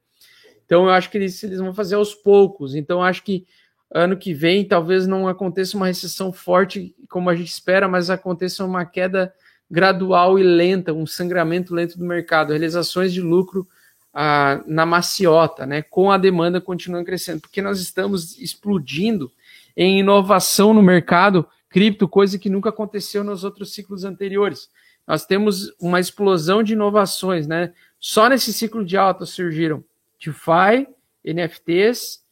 Então, 0.65 0.86
eu 0.86 0.89
acho 0.89 1.09
que 1.11 1.18
eles, 1.18 1.41
eles 1.43 1.59
vão 1.59 1.74
fazer 1.74 1.95
aos 1.95 2.15
poucos. 2.15 2.74
Então, 2.74 2.99
eu 2.99 3.03
acho 3.03 3.24
que 3.24 3.45
ano 3.92 4.18
que 4.18 4.34
vem 4.34 4.66
talvez 4.66 5.08
não 5.08 5.28
aconteça 5.28 5.78
uma 5.78 5.88
recessão 5.88 6.32
forte 6.32 6.96
como 7.10 7.30
a 7.30 7.36
gente 7.36 7.50
espera, 7.50 7.88
mas 7.88 8.10
aconteça 8.10 8.64
uma 8.66 8.86
queda 8.86 9.34
gradual 9.70 10.38
e 10.40 10.44
lenta, 10.44 10.94
um 10.94 11.06
sangramento 11.06 11.74
lento 11.74 11.98
do 11.98 12.06
mercado, 12.06 12.50
realizações 12.50 13.14
de 13.14 13.22
lucro 13.22 13.68
ah, 14.14 14.62
na 14.66 14.86
maciota, 14.86 15.66
né, 15.66 15.82
com 15.82 16.12
a 16.12 16.18
demanda 16.18 16.60
continuando 16.60 17.06
crescendo, 17.06 17.42
porque 17.42 17.62
nós 17.62 17.80
estamos 17.80 18.38
explodindo 18.40 19.32
em 19.76 20.00
inovação 20.00 20.74
no 20.74 20.82
mercado 20.82 21.48
cripto, 21.70 22.08
coisa 22.08 22.40
que 22.40 22.50
nunca 22.50 22.70
aconteceu 22.70 23.24
nos 23.24 23.44
outros 23.44 23.74
ciclos 23.74 24.04
anteriores. 24.04 24.70
Nós 25.06 25.26
temos 25.26 25.74
uma 25.80 26.00
explosão 26.00 26.64
de 26.64 26.74
inovações, 26.74 27.48
né? 27.48 27.72
Só 28.00 28.28
nesse 28.28 28.52
ciclo 28.52 28.84
de 28.84 28.98
alta 28.98 29.26
surgiram 29.26 29.84
DeFi, 30.20 30.88
NFTs, 31.24 32.24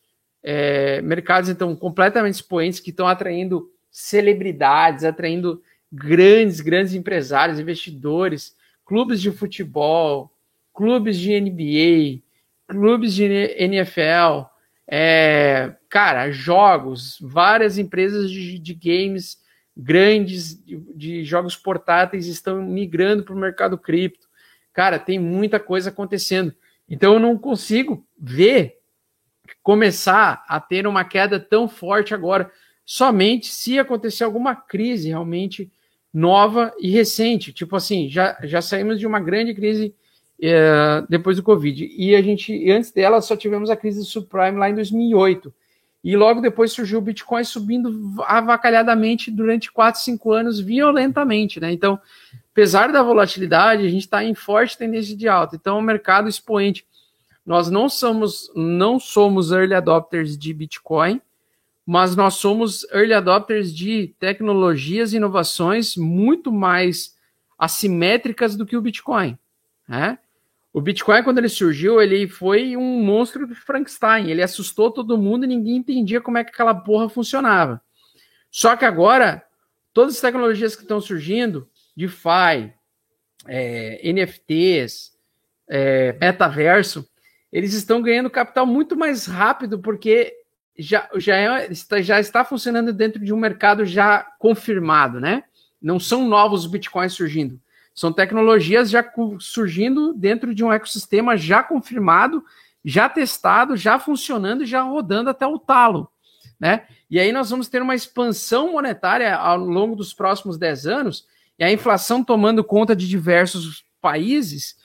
é, 0.47 1.01
mercados 1.01 1.49
então 1.49 1.75
completamente 1.75 2.35
expoentes 2.35 2.79
que 2.79 2.91
estão 2.91 3.07
atraindo 3.07 3.67
celebridades, 3.89 5.03
atraindo 5.03 5.59
grandes, 5.91 6.61
grandes 6.61 6.93
empresários, 6.93 7.59
investidores, 7.59 8.55
clubes 8.85 9.19
de 9.19 9.31
futebol, 9.31 10.31
clubes 10.71 11.17
de 11.17 11.39
NBA, 11.39 12.21
clubes 12.67 13.15
de 13.15 13.23
NFL, 13.23 14.45
é, 14.87 15.73
cara, 15.89 16.29
jogos, 16.29 17.17
várias 17.19 17.79
empresas 17.79 18.29
de, 18.29 18.59
de 18.59 18.73
games 18.75 19.39
grandes, 19.75 20.63
de, 20.63 20.77
de, 20.95 21.23
jogos 21.23 21.55
portáteis 21.55 22.27
estão 22.27 22.61
migrando 22.61 23.23
para 23.23 23.33
o 23.33 23.39
mercado 23.39 23.79
cripto. 23.79 24.27
Cara, 24.71 24.99
tem 24.99 25.17
muita 25.17 25.59
coisa 25.59 25.89
acontecendo. 25.89 26.53
Então 26.87 27.13
eu 27.13 27.19
não 27.19 27.35
consigo 27.35 28.05
ver 28.15 28.77
começar 29.61 30.43
a 30.47 30.59
ter 30.59 30.87
uma 30.87 31.03
queda 31.03 31.39
tão 31.39 31.67
forte 31.67 32.13
agora, 32.13 32.51
somente 32.85 33.47
se 33.47 33.79
acontecer 33.79 34.23
alguma 34.23 34.55
crise 34.55 35.09
realmente 35.09 35.71
nova 36.13 36.73
e 36.79 36.89
recente. 36.89 37.51
Tipo 37.51 37.75
assim, 37.75 38.09
já, 38.09 38.37
já 38.43 38.61
saímos 38.61 38.99
de 38.99 39.05
uma 39.05 39.19
grande 39.19 39.53
crise 39.53 39.93
é, 40.41 41.03
depois 41.09 41.37
do 41.37 41.43
Covid. 41.43 41.89
E 41.97 42.15
a 42.15 42.21
gente, 42.21 42.71
antes 42.71 42.91
dela, 42.91 43.21
só 43.21 43.35
tivemos 43.35 43.69
a 43.69 43.75
crise 43.75 43.99
do 43.99 44.05
subprime 44.05 44.57
lá 44.57 44.69
em 44.69 44.75
2008. 44.75 45.53
E 46.03 46.15
logo 46.15 46.39
depois 46.39 46.71
surgiu 46.71 46.99
o 46.99 47.01
Bitcoin 47.01 47.43
subindo 47.43 48.13
avacalhadamente 48.27 49.31
durante 49.31 49.71
4, 49.71 49.99
5 50.01 50.31
anos, 50.31 50.59
violentamente. 50.59 51.59
Né? 51.59 51.71
Então, 51.71 51.99
apesar 52.51 52.91
da 52.91 53.01
volatilidade, 53.01 53.83
a 53.83 53.89
gente 53.89 54.03
está 54.03 54.23
em 54.23 54.35
forte 54.35 54.77
tendência 54.77 55.17
de 55.17 55.27
alta. 55.27 55.55
Então, 55.55 55.79
o 55.79 55.81
mercado 55.81 56.29
expoente. 56.29 56.85
Nós 57.45 57.69
não 57.69 57.87
somos, 57.87 58.51
não 58.55 58.99
somos 58.99 59.51
early 59.51 59.75
adopters 59.75 60.37
de 60.37 60.53
Bitcoin, 60.53 61.21
mas 61.85 62.15
nós 62.15 62.35
somos 62.35 62.83
early 62.91 63.13
adopters 63.13 63.73
de 63.73 64.15
tecnologias 64.19 65.13
e 65.13 65.17
inovações 65.17 65.95
muito 65.95 66.51
mais 66.51 67.15
assimétricas 67.57 68.55
do 68.55 68.65
que 68.65 68.75
o 68.75 68.81
Bitcoin. 68.81 69.37
Né? 69.87 70.17
O 70.73 70.81
Bitcoin, 70.81 71.23
quando 71.23 71.37
ele 71.37 71.47
surgiu, 71.47 72.01
ele 72.01 72.27
foi 72.27 72.75
um 72.75 73.03
monstro 73.03 73.47
de 73.47 73.53
Frankenstein. 73.53 74.29
Ele 74.29 74.41
assustou 74.41 74.91
todo 74.91 75.17
mundo 75.17 75.45
e 75.45 75.47
ninguém 75.47 75.77
entendia 75.77 76.19
como 76.19 76.37
é 76.37 76.43
que 76.43 76.49
aquela 76.49 76.73
porra 76.73 77.07
funcionava. 77.07 77.81
Só 78.49 78.75
que 78.75 78.83
agora, 78.83 79.45
todas 79.93 80.15
as 80.15 80.21
tecnologias 80.21 80.75
que 80.75 80.81
estão 80.81 80.99
surgindo, 80.99 81.69
DeFi, 81.95 82.73
é, 83.47 84.11
NFTs, 84.11 85.13
é, 85.69 86.13
metaverso, 86.19 87.07
eles 87.51 87.73
estão 87.73 88.01
ganhando 88.01 88.29
capital 88.29 88.65
muito 88.65 88.97
mais 88.97 89.25
rápido 89.25 89.79
porque 89.79 90.33
já, 90.77 91.09
já, 91.15 91.35
é, 91.35 91.71
está, 91.71 92.01
já 92.01 92.19
está 92.19 92.43
funcionando 92.43 92.91
dentro 92.91 93.23
de 93.23 93.33
um 93.33 93.37
mercado 93.37 93.85
já 93.85 94.23
confirmado, 94.39 95.19
né? 95.19 95.43
Não 95.81 95.99
são 95.99 96.27
novos 96.27 96.65
bitcoins 96.65 97.13
surgindo. 97.13 97.59
São 97.93 98.11
tecnologias 98.11 98.89
já 98.89 99.05
surgindo 99.39 100.13
dentro 100.13 100.53
de 100.53 100.63
um 100.63 100.71
ecossistema 100.73 101.37
já 101.37 101.63
confirmado 101.63 102.43
já 102.85 103.09
testado, 103.09 103.75
já 103.75 103.97
funcionando, 103.97 104.63
já 104.63 104.83
rodando 104.83 105.31
até 105.31 105.47
o 105.47 105.57
talo, 105.57 106.07
né? 106.59 106.85
E 107.09 107.19
aí 107.19 107.31
nós 107.31 107.49
vamos 107.49 107.67
ter 107.67 107.81
uma 107.81 107.95
expansão 107.95 108.73
monetária 108.73 109.35
ao 109.35 109.57
longo 109.57 109.95
dos 109.95 110.13
próximos 110.13 110.55
10 110.55 110.85
anos, 110.85 111.25
e 111.57 111.63
a 111.63 111.71
inflação 111.71 112.23
tomando 112.23 112.63
conta 112.63 112.95
de 112.95 113.07
diversos 113.07 113.83
países. 113.99 114.75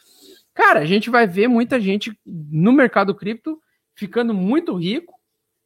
Cara, 0.61 0.81
a 0.81 0.85
gente 0.85 1.09
vai 1.09 1.27
ver 1.27 1.49
muita 1.49 1.81
gente 1.81 2.13
no 2.27 2.71
mercado 2.71 3.15
cripto 3.15 3.59
ficando 3.95 4.35
muito 4.35 4.75
rico, 4.75 5.15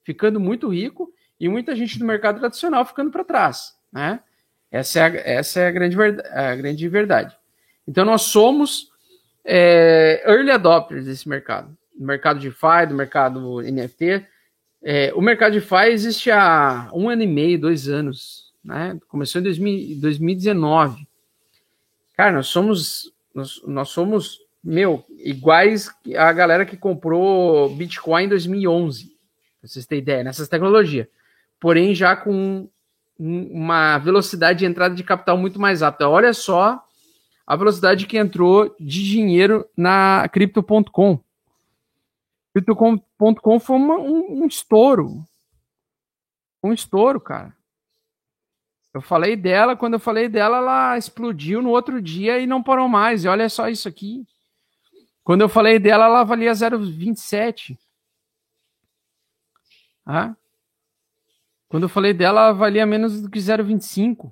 ficando 0.04 0.38
muito 0.38 0.68
rico, 0.68 1.12
e 1.40 1.48
muita 1.48 1.74
gente 1.74 1.98
do 1.98 2.04
mercado 2.04 2.38
tradicional 2.38 2.84
ficando 2.84 3.10
para 3.10 3.24
trás, 3.24 3.74
né? 3.92 4.20
Essa 4.70 5.00
é 5.00 5.02
a, 5.02 5.06
essa 5.38 5.58
é 5.58 5.66
a, 5.66 5.70
grande, 5.72 5.96
a 6.30 6.54
grande 6.54 6.88
verdade. 6.88 7.36
Então, 7.88 8.04
nós 8.04 8.22
somos 8.22 8.92
é, 9.44 10.22
early 10.26 10.52
adopters 10.52 11.06
desse 11.06 11.28
mercado. 11.28 11.76
Do 11.92 12.06
mercado 12.06 12.38
de 12.38 12.48
DeFi, 12.48 12.86
do 12.88 12.94
mercado 12.94 13.62
NFT. 13.62 14.24
É, 14.80 15.12
o 15.12 15.20
mercado 15.20 15.54
de 15.54 15.60
DeFi 15.60 15.90
existe 15.90 16.30
há 16.30 16.88
um 16.94 17.08
ano 17.08 17.24
e 17.24 17.26
meio, 17.26 17.60
dois 17.60 17.88
anos. 17.88 18.54
Né? 18.62 18.96
Começou 19.08 19.40
em 19.40 19.44
2000, 19.44 20.00
2019. 20.00 21.04
Cara, 22.16 22.30
nós 22.30 22.46
somos, 22.46 23.12
nós, 23.34 23.60
nós 23.66 23.88
somos, 23.88 24.43
meu, 24.64 25.04
iguais 25.18 25.90
a 26.16 26.32
galera 26.32 26.64
que 26.64 26.76
comprou 26.76 27.68
Bitcoin 27.76 28.24
em 28.24 28.28
2011. 28.28 29.08
Pra 29.60 29.68
vocês 29.68 29.84
terem 29.84 30.02
ideia, 30.02 30.24
nessas 30.24 30.48
tecnologias. 30.48 31.06
Porém, 31.60 31.94
já 31.94 32.16
com 32.16 32.68
uma 33.18 33.98
velocidade 33.98 34.60
de 34.60 34.66
entrada 34.66 34.94
de 34.94 35.04
capital 35.04 35.36
muito 35.36 35.60
mais 35.60 35.82
rápida. 35.82 36.08
Olha 36.08 36.32
só 36.32 36.82
a 37.46 37.56
velocidade 37.56 38.06
que 38.06 38.16
entrou 38.16 38.74
de 38.80 39.04
dinheiro 39.04 39.68
na 39.76 40.26
Crypto.com. 40.32 41.20
Crypto.com 42.54 43.60
foi 43.60 43.76
uma, 43.76 43.98
um, 43.98 44.42
um 44.42 44.46
estouro. 44.46 45.22
Um 46.62 46.72
estouro, 46.72 47.20
cara. 47.20 47.54
Eu 48.94 49.02
falei 49.02 49.36
dela, 49.36 49.76
quando 49.76 49.94
eu 49.94 50.00
falei 50.00 50.28
dela, 50.28 50.58
ela 50.58 50.96
explodiu 50.96 51.60
no 51.60 51.70
outro 51.70 52.00
dia 52.00 52.38
e 52.38 52.46
não 52.46 52.62
parou 52.62 52.88
mais. 52.88 53.24
E 53.24 53.28
olha 53.28 53.48
só 53.48 53.68
isso 53.68 53.88
aqui. 53.88 54.24
Quando 55.24 55.40
eu 55.40 55.48
falei 55.48 55.78
dela, 55.80 56.04
ela 56.04 56.22
valia 56.22 56.52
0,27. 56.52 57.76
Ah? 60.06 60.36
Quando 61.68 61.84
eu 61.84 61.88
falei 61.88 62.14
dela, 62.14 62.42
ela 62.42 62.52
valia 62.52 62.86
menos 62.86 63.20
do 63.20 63.28
que 63.28 63.38
0,25. 63.40 64.30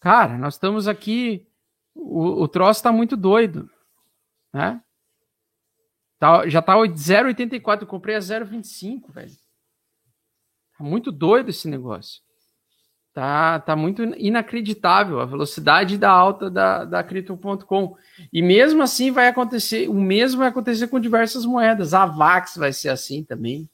Cara, 0.00 0.38
nós 0.38 0.54
estamos 0.54 0.88
aqui 0.88 1.46
o, 1.94 2.42
o 2.42 2.48
troço 2.48 2.82
tá 2.82 2.90
muito 2.90 3.16
doido, 3.16 3.70
né? 4.52 4.82
Tá, 6.18 6.48
já 6.48 6.60
tá 6.60 6.74
0,84, 6.74 7.82
eu 7.82 7.86
comprei 7.86 8.16
a 8.16 8.18
0,25, 8.18 9.12
velho. 9.12 9.32
Tá 10.76 10.84
muito 10.84 11.12
doido 11.12 11.50
esse 11.50 11.68
negócio. 11.68 12.22
Tá, 13.14 13.60
tá 13.60 13.76
muito 13.76 14.02
inacreditável 14.02 15.20
a 15.20 15.24
velocidade 15.24 15.96
da 15.96 16.10
alta 16.10 16.50
da, 16.50 16.84
da 16.84 17.00
Crypto.com. 17.00 17.96
E 18.32 18.42
mesmo 18.42 18.82
assim 18.82 19.12
vai 19.12 19.28
acontecer, 19.28 19.88
o 19.88 19.94
mesmo 19.94 20.40
vai 20.40 20.48
acontecer 20.48 20.88
com 20.88 20.98
diversas 20.98 21.46
moedas. 21.46 21.94
A 21.94 22.06
VAX 22.06 22.56
vai 22.56 22.72
ser 22.72 22.88
assim 22.88 23.22
também, 23.22 23.70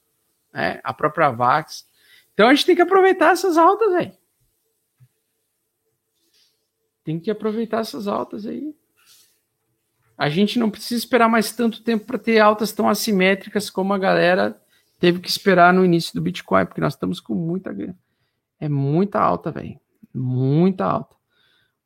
né? 0.52 0.78
A 0.84 0.92
própria 0.92 1.30
VAX. 1.30 1.88
Então 2.34 2.48
a 2.48 2.54
gente 2.54 2.66
tem 2.66 2.76
que 2.76 2.82
aproveitar 2.82 3.32
essas 3.32 3.56
altas, 3.56 3.90
velho. 3.90 4.12
Tem 7.02 7.18
que 7.18 7.30
aproveitar 7.30 7.80
essas 7.80 8.06
altas 8.06 8.44
aí. 8.44 8.74
A 10.18 10.28
gente 10.28 10.58
não 10.58 10.70
precisa 10.70 10.98
esperar 10.98 11.30
mais 11.30 11.50
tanto 11.50 11.82
tempo 11.82 12.04
para 12.04 12.18
ter 12.18 12.40
altas 12.40 12.72
tão 12.72 12.90
assimétricas 12.90 13.70
como 13.70 13.94
a 13.94 13.98
galera 13.98 14.60
teve 14.98 15.18
que 15.18 15.30
esperar 15.30 15.72
no 15.72 15.82
início 15.82 16.12
do 16.12 16.20
Bitcoin, 16.20 16.66
porque 16.66 16.82
nós 16.82 16.92
estamos 16.92 17.20
com 17.20 17.34
muita 17.34 17.72
é 18.60 18.68
muita 18.68 19.18
alta, 19.20 19.50
velho. 19.50 19.80
Muita 20.14 20.84
alta. 20.84 21.16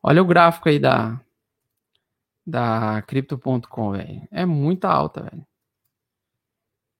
Olha 0.03 0.23
o 0.23 0.27
gráfico 0.27 0.69
aí 0.69 0.79
da 0.79 1.21
da 2.47 3.01
crypto.com, 3.03 3.93
velho. 3.93 4.29
É 4.31 4.45
muita 4.45 4.89
alta, 4.89 5.23
velho. 5.23 5.47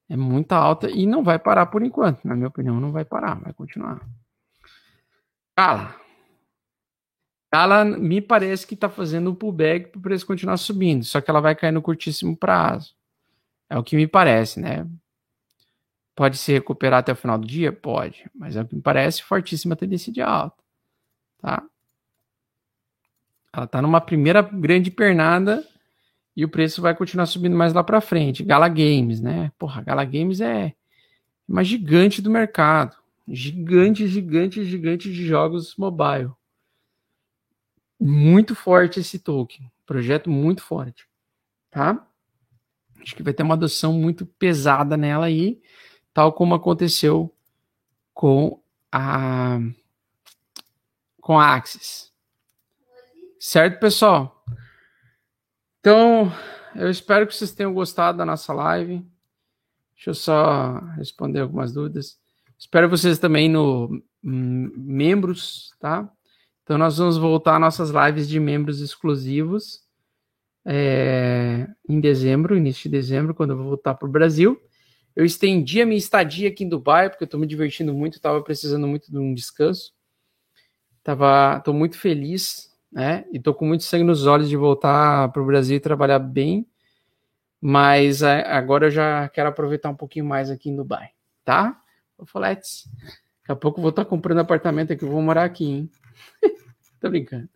É 0.09 0.17
muita 0.17 0.57
alta 0.57 0.91
e 0.91 1.07
não 1.07 1.23
vai 1.23 1.39
parar 1.39 1.67
por 1.67 1.83
enquanto, 1.83 2.25
na 2.25 2.35
minha 2.35 2.49
opinião, 2.49 2.81
não 2.81 2.93
vai 2.93 3.05
parar, 3.05 3.41
vai 3.41 3.53
continuar. 3.53 4.07
Cala. 5.57 5.95
Ela 7.53 7.85
me 7.85 8.21
parece 8.21 8.67
que 8.67 8.75
está 8.75 8.89
fazendo 8.89 9.31
um 9.31 9.35
pullback 9.35 9.91
para 9.91 9.99
o 9.99 10.03
preço 10.03 10.27
continuar 10.27 10.57
subindo, 10.57 11.05
só 11.05 11.21
que 11.21 11.31
ela 11.31 11.41
vai 11.41 11.55
cair 11.55 11.73
no 11.73 11.83
curtíssimo 11.83 12.37
prazo. 12.37 12.95
É 13.71 13.79
o 13.79 13.85
que 13.85 13.97
me 13.97 14.07
parece, 14.07 14.61
né? 14.61 14.87
Pode 16.15 16.39
se 16.39 16.53
recuperar 16.53 17.01
até 17.01 17.13
o 17.13 17.17
final 17.17 17.39
do 17.39 17.47
dia? 17.47 17.73
Pode, 17.73 18.31
mas 18.35 18.57
é 18.57 18.63
o 18.63 18.67
que 18.67 18.75
me 18.77 18.83
parece 18.83 19.23
fortíssima 19.23 19.75
tendência 19.75 20.13
de 20.13 20.23
alta, 20.23 20.57
tá? 21.39 21.63
Ela 23.53 23.65
está 23.65 23.83
numa 23.83 24.01
primeira 24.01 24.43
grande 24.43 24.91
pernada 24.91 25.67
e 26.37 26.45
o 26.45 26.49
preço 26.49 26.83
vai 26.83 26.95
continuar 26.95 27.27
subindo 27.27 27.57
mais 27.57 27.73
lá 27.73 27.85
para 27.85 28.01
frente. 28.01 28.43
Gala 28.43 28.69
Games, 28.69 29.21
né? 29.21 29.53
Porra, 29.59 29.83
Gala 29.83 30.05
Games 30.05 30.41
é 30.41 30.75
uma 31.49 31.63
gigante 31.63 32.21
do 32.21 32.31
mercado. 32.31 32.97
Gigante, 33.27 34.07
gigante, 34.07 34.65
gigante 34.65 35.13
de 35.13 35.27
jogos 35.27 35.77
mobile 35.77 36.31
muito 38.05 38.55
forte 38.55 39.01
esse 39.01 39.19
token, 39.19 39.71
projeto 39.87 40.31
muito 40.31 40.63
forte, 40.63 41.07
tá? 41.71 42.07
Acho 43.01 43.17
que 43.17 43.23
vai 43.23 43.33
ter 43.33 43.43
uma 43.43 43.55
adoção 43.55 43.95
muito 43.95 44.27
pesada 44.27 44.97
nela 44.97 45.27
aí, 45.27 45.61
tal 46.15 46.33
como 46.33 46.55
aconteceu 46.55 47.31
com 48.15 48.61
a 48.91 49.59
com 51.21 51.39
a 51.39 51.55
Axis. 51.55 52.13
Certo, 53.41 53.81
pessoal? 53.81 54.43
Então, 55.81 56.33
eu 56.75 56.89
espero 56.89 57.27
que 57.27 57.35
vocês 57.35 57.53
tenham 57.53 57.75
gostado 57.75 58.19
da 58.19 58.25
nossa 58.25 58.53
live. 58.53 59.05
Deixa 59.95 60.11
eu 60.11 60.15
só 60.15 60.79
responder 60.97 61.41
algumas 61.41 61.73
dúvidas. 61.73 62.19
Espero 62.59 62.89
vocês 62.89 63.19
também 63.19 63.49
no 63.49 64.03
hum, 64.23 64.73
membros, 64.77 65.75
tá? 65.81 66.09
Então, 66.63 66.79
nós 66.79 66.97
vamos 66.97 67.19
voltar 67.19 67.59
nossas 67.59 67.91
lives 67.91 68.29
de 68.29 68.39
membros 68.39 68.81
exclusivos 68.81 69.83
é, 70.65 71.69
em 71.89 72.01
dezembro, 72.01 72.57
início 72.57 72.85
de 72.85 72.97
dezembro, 72.97 73.35
quando 73.35 73.51
eu 73.51 73.57
vou 73.57 73.67
voltar 73.67 73.95
para 73.95 74.09
o 74.09 74.13
Brasil. 74.13 74.61
Eu 75.17 75.25
estendi 75.25 75.81
a 75.81 75.87
minha 75.87 75.99
estadia 75.99 76.49
aqui 76.49 76.65
em 76.65 76.69
Dubai, 76.69 77.09
porque 77.09 77.23
eu 77.23 77.27
estou 77.27 77.39
me 77.39 77.47
divertindo 77.47 77.95
muito, 77.95 78.15
estava 78.15 78.43
precisando 78.43 78.87
muito 78.87 79.11
de 79.11 79.19
um 79.19 79.33
descanso. 79.33 79.95
Tava, 81.05 81.59
estou 81.59 81.73
muito 81.73 81.97
feliz, 81.99 82.75
né? 82.91 83.25
E 83.33 83.37
estou 83.37 83.55
com 83.55 83.67
muito 83.67 83.85
sangue 83.85 84.05
nos 84.05 84.27
olhos 84.27 84.49
de 84.49 84.57
voltar 84.57 85.31
para 85.31 85.43
o 85.43 85.47
Brasil 85.47 85.77
e 85.77 85.81
trabalhar 85.81 86.19
bem. 86.19 86.67
Mas 87.61 88.23
agora 88.23 88.87
eu 88.87 88.91
já 88.91 89.29
quero 89.29 89.49
aproveitar 89.49 89.89
um 89.89 89.97
pouquinho 89.97 90.25
mais 90.25 90.51
aqui 90.51 90.69
em 90.69 90.77
Dubai, 90.77 91.11
tá? 91.45 91.81
Ô, 92.19 92.27
Foletes, 92.27 92.85
daqui 93.41 93.53
a 93.53 93.57
pouco 93.57 93.79
eu 93.79 93.83
vou 93.83 93.91
estar 93.91 94.05
comprando 94.05 94.39
apartamento 94.39 94.93
aqui, 94.93 95.05
eu 95.05 95.11
vou 95.11 95.23
morar 95.23 95.45
aqui, 95.45 95.65
hein? 95.65 95.91
Tô 97.01 97.09
brincando. 97.09 97.49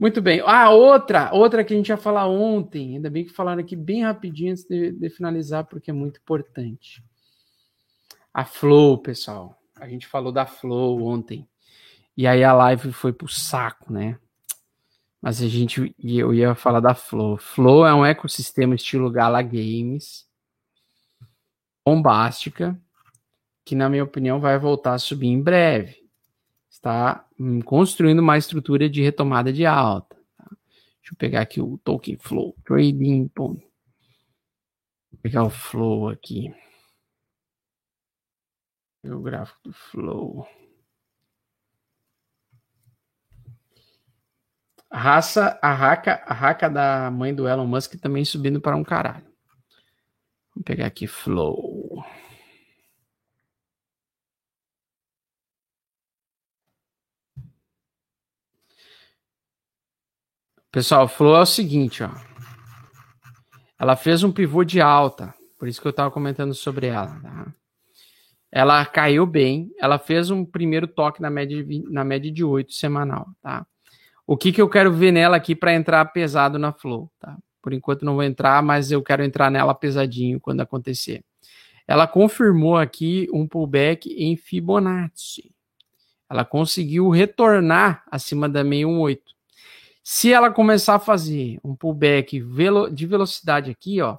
Muito 0.00 0.22
bem. 0.22 0.40
Ah, 0.46 0.70
outra, 0.70 1.30
outra 1.30 1.62
que 1.62 1.74
a 1.74 1.76
gente 1.76 1.90
ia 1.90 1.96
falar 1.98 2.26
ontem, 2.26 2.94
ainda 2.94 3.10
bem 3.10 3.22
que 3.22 3.34
falaram 3.34 3.60
aqui 3.60 3.76
bem 3.76 4.02
rapidinho 4.02 4.52
antes 4.52 4.64
de, 4.64 4.92
de 4.92 5.10
finalizar, 5.10 5.66
porque 5.66 5.90
é 5.90 5.92
muito 5.92 6.18
importante. 6.18 7.04
A 8.32 8.42
Flow, 8.42 8.96
pessoal. 8.96 9.60
A 9.76 9.86
gente 9.86 10.06
falou 10.06 10.32
da 10.32 10.46
Flow 10.46 11.04
ontem. 11.04 11.46
E 12.16 12.26
aí 12.26 12.42
a 12.42 12.54
live 12.54 12.94
foi 12.94 13.12
pro 13.12 13.28
saco, 13.28 13.92
né? 13.92 14.18
Mas 15.20 15.42
a 15.42 15.48
gente, 15.48 15.94
eu 16.02 16.32
ia 16.32 16.54
falar 16.54 16.80
da 16.80 16.94
Flow. 16.94 17.36
Flow 17.36 17.86
é 17.86 17.92
um 17.92 18.06
ecossistema 18.06 18.74
estilo 18.74 19.10
Gala 19.10 19.42
Games, 19.42 20.26
bombástica, 21.84 22.74
que 23.66 23.74
na 23.74 23.90
minha 23.90 24.04
opinião 24.04 24.40
vai 24.40 24.58
voltar 24.58 24.94
a 24.94 24.98
subir 24.98 25.28
em 25.28 25.42
breve 25.42 25.99
está 26.80 27.26
hum, 27.38 27.60
construindo 27.60 28.20
uma 28.20 28.38
estrutura 28.38 28.88
de 28.88 29.02
retomada 29.02 29.52
de 29.52 29.66
alta. 29.66 30.16
Tá? 30.36 30.46
Deixa 30.46 31.12
eu 31.12 31.16
pegar 31.16 31.42
aqui 31.42 31.60
o 31.60 31.78
token 31.78 32.16
flow, 32.18 32.56
trading, 32.64 33.30
Vou 33.36 33.60
pegar 35.22 35.44
o 35.44 35.50
flow 35.50 36.08
aqui. 36.08 36.52
O 39.04 39.20
gráfico 39.20 39.60
do 39.64 39.72
flow. 39.72 40.48
A 44.90 44.98
raça, 44.98 45.58
a 45.62 45.72
raca, 45.72 46.22
a 46.26 46.34
raca 46.34 46.68
da 46.68 47.10
mãe 47.10 47.34
do 47.34 47.46
Elon 47.46 47.66
Musk 47.66 47.94
também 48.00 48.24
subindo 48.24 48.60
para 48.60 48.76
um 48.76 48.82
caralho. 48.82 49.26
Vou 50.54 50.64
pegar 50.64 50.86
aqui 50.86 51.06
flow. 51.06 52.04
Pessoal, 60.72 61.08
flow 61.08 61.34
é 61.34 61.40
o 61.40 61.46
seguinte, 61.46 62.04
ó. 62.04 62.10
Ela 63.76 63.96
fez 63.96 64.22
um 64.22 64.30
pivô 64.30 64.62
de 64.62 64.80
alta, 64.80 65.34
Por 65.58 65.66
isso 65.66 65.80
que 65.80 65.86
eu 65.86 65.90
estava 65.90 66.10
comentando 66.12 66.54
sobre 66.54 66.86
ela. 66.86 67.18
Tá? 67.20 67.54
Ela 68.52 68.86
caiu 68.86 69.26
bem, 69.26 69.72
ela 69.80 69.98
fez 69.98 70.30
um 70.30 70.44
primeiro 70.44 70.86
toque 70.86 71.20
na 71.20 71.28
média 71.28 71.64
de, 71.64 71.82
na 71.90 72.04
média 72.04 72.30
de 72.30 72.44
8 72.44 72.72
semanal, 72.72 73.28
tá? 73.42 73.66
O 74.26 74.36
que, 74.36 74.52
que 74.52 74.62
eu 74.62 74.68
quero 74.68 74.92
ver 74.92 75.10
nela 75.10 75.36
aqui 75.36 75.56
para 75.56 75.74
entrar 75.74 76.04
pesado 76.06 76.56
na 76.56 76.72
Flow, 76.72 77.10
tá? 77.18 77.36
Por 77.60 77.72
enquanto 77.72 78.04
não 78.04 78.14
vou 78.14 78.22
entrar, 78.22 78.62
mas 78.62 78.92
eu 78.92 79.02
quero 79.02 79.24
entrar 79.24 79.50
nela 79.50 79.74
pesadinho 79.74 80.38
quando 80.40 80.60
acontecer. 80.60 81.24
Ela 81.86 82.06
confirmou 82.06 82.76
aqui 82.76 83.28
um 83.32 83.46
pullback 83.46 84.08
em 84.12 84.36
Fibonacci. 84.36 85.52
Ela 86.28 86.44
conseguiu 86.44 87.10
retornar 87.10 88.04
acima 88.08 88.48
da 88.48 88.62
618. 88.62 89.39
Se 90.12 90.32
ela 90.32 90.50
começar 90.50 90.96
a 90.96 90.98
fazer 90.98 91.60
um 91.62 91.72
pullback 91.76 92.44
de 92.92 93.06
velocidade 93.06 93.70
aqui, 93.70 94.02
ó, 94.02 94.18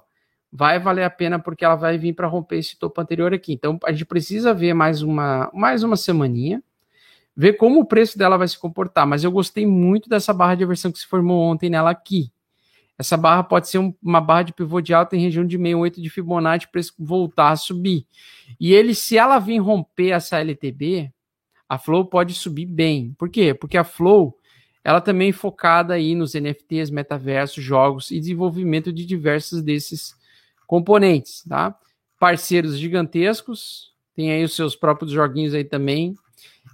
vai 0.50 0.78
valer 0.78 1.04
a 1.04 1.10
pena 1.10 1.38
porque 1.38 1.66
ela 1.66 1.74
vai 1.74 1.98
vir 1.98 2.14
para 2.14 2.26
romper 2.26 2.56
esse 2.56 2.78
topo 2.78 2.98
anterior 2.98 3.34
aqui. 3.34 3.52
Então 3.52 3.78
a 3.84 3.92
gente 3.92 4.06
precisa 4.06 4.54
ver 4.54 4.72
mais 4.72 5.02
uma 5.02 5.50
mais 5.52 5.82
uma 5.82 5.94
semaninha, 5.94 6.62
ver 7.36 7.58
como 7.58 7.78
o 7.78 7.84
preço 7.84 8.16
dela 8.16 8.38
vai 8.38 8.48
se 8.48 8.58
comportar. 8.58 9.06
Mas 9.06 9.22
eu 9.22 9.30
gostei 9.30 9.66
muito 9.66 10.08
dessa 10.08 10.32
barra 10.32 10.54
de 10.54 10.64
aversão 10.64 10.90
que 10.90 10.98
se 10.98 11.06
formou 11.06 11.42
ontem 11.42 11.68
nela 11.68 11.90
aqui. 11.90 12.32
Essa 12.96 13.18
barra 13.18 13.42
pode 13.42 13.68
ser 13.68 13.76
um, 13.76 13.94
uma 14.02 14.22
barra 14.22 14.44
de 14.44 14.54
pivô 14.54 14.80
de 14.80 14.94
alta 14.94 15.14
em 15.14 15.20
região 15.20 15.44
de 15.44 15.58
68 15.58 16.00
de 16.00 16.08
Fibonacci 16.08 16.68
para 16.72 16.80
voltar 16.98 17.50
a 17.50 17.56
subir. 17.56 18.06
E 18.58 18.72
ele, 18.72 18.94
se 18.94 19.18
ela 19.18 19.38
vir 19.38 19.58
romper 19.58 20.12
essa 20.12 20.40
LTB, 20.40 21.12
a 21.68 21.76
Flow 21.76 22.06
pode 22.06 22.32
subir 22.32 22.64
bem. 22.64 23.12
Por 23.18 23.28
quê? 23.28 23.52
Porque 23.52 23.76
a 23.76 23.84
Flow 23.84 24.38
ela 24.84 25.00
também 25.00 25.30
é 25.30 25.32
focada 25.32 25.94
aí 25.94 26.14
nos 26.14 26.34
NFTs, 26.34 26.90
metaversos, 26.90 27.62
jogos 27.62 28.10
e 28.10 28.18
desenvolvimento 28.18 28.92
de 28.92 29.06
diversos 29.06 29.62
desses 29.62 30.14
componentes, 30.66 31.44
tá? 31.48 31.76
Parceiros 32.18 32.76
gigantescos, 32.76 33.92
tem 34.14 34.32
aí 34.32 34.42
os 34.42 34.54
seus 34.54 34.74
próprios 34.74 35.12
joguinhos 35.12 35.54
aí 35.54 35.64
também. 35.64 36.16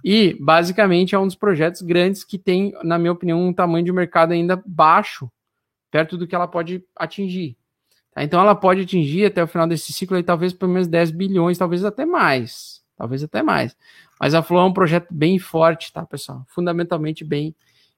E 0.03 0.35
basicamente 0.39 1.13
é 1.13 1.19
um 1.19 1.25
dos 1.25 1.35
projetos 1.35 1.81
grandes 1.81 2.23
que 2.23 2.37
tem, 2.37 2.73
na 2.83 2.97
minha 2.97 3.11
opinião, 3.11 3.41
um 3.41 3.53
tamanho 3.53 3.85
de 3.85 3.91
mercado 3.91 4.31
ainda 4.31 4.61
baixo, 4.65 5.29
perto 5.91 6.17
do 6.17 6.27
que 6.27 6.35
ela 6.35 6.47
pode 6.47 6.83
atingir. 6.95 7.57
Tá? 8.13 8.23
Então 8.23 8.39
ela 8.39 8.55
pode 8.55 8.81
atingir 8.81 9.25
até 9.25 9.43
o 9.43 9.47
final 9.47 9.67
desse 9.67 9.93
ciclo 9.93 10.17
aí, 10.17 10.23
talvez 10.23 10.53
pelo 10.53 10.71
menos 10.71 10.87
10 10.87 11.11
bilhões, 11.11 11.57
talvez 11.57 11.83
até 11.83 12.05
mais. 12.05 12.81
Talvez 12.95 13.23
até 13.23 13.41
mais. 13.41 13.75
Mas 14.19 14.33
a 14.33 14.43
Flow 14.43 14.61
é 14.61 14.65
um 14.65 14.73
projeto 14.73 15.07
bem 15.09 15.39
forte, 15.39 15.91
tá, 15.93 16.05
pessoal? 16.05 16.45
Fundamentalmente 16.49 17.23
bem 17.23 17.55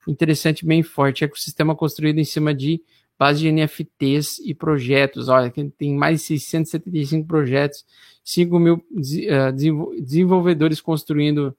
interessante, 0.08 0.66
bem 0.66 0.84
forte. 0.84 1.24
Ecossistema 1.24 1.76
construído 1.76 2.20
em 2.20 2.24
cima 2.24 2.54
de 2.54 2.82
base 3.18 3.41
de 3.41 3.52
NFTs 3.52 4.39
e 4.39 4.54
projetos. 4.54 5.28
Olha, 5.28 5.54
tem 5.78 5.95
mais 5.95 6.22
de 6.22 6.39
675 6.39 7.28
projetos, 7.28 7.86
5 8.24 8.60
mil 8.60 8.84
eh, 9.28 9.52
desenvolvedores 9.52 10.82
construindo 10.82 11.56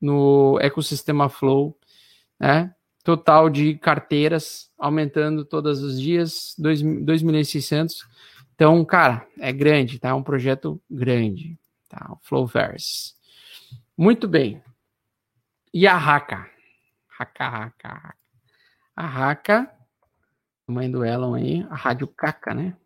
no 0.00 0.58
ecossistema 0.60 1.28
Flow, 1.28 1.76
né? 2.38 2.74
Total 3.02 3.50
de 3.50 3.74
carteiras 3.74 4.70
aumentando 4.78 5.44
todos 5.44 5.82
os 5.82 6.00
dias, 6.00 6.54
2.600. 6.60 8.06
Então, 8.54 8.84
cara, 8.84 9.26
é 9.38 9.52
grande, 9.52 9.98
tá? 9.98 10.10
É 10.10 10.14
um 10.14 10.22
projeto 10.22 10.80
grande, 10.88 11.58
tá? 11.88 12.12
O 12.12 12.18
Flowverse. 12.22 13.14
Muito 13.96 14.28
bem. 14.28 14.62
E 15.72 15.86
a 15.86 15.96
Haka? 15.96 16.49
Haka, 17.20 17.48
Haka, 17.48 17.88
Haka. 17.88 18.16
A 18.96 19.30
Haka 19.30 19.80
mãe 20.70 20.90
do 20.90 21.04
Elon 21.04 21.34
aí, 21.34 21.66
a 21.68 21.74
Rádio 21.74 22.06
Caca, 22.06 22.54
né? 22.54 22.76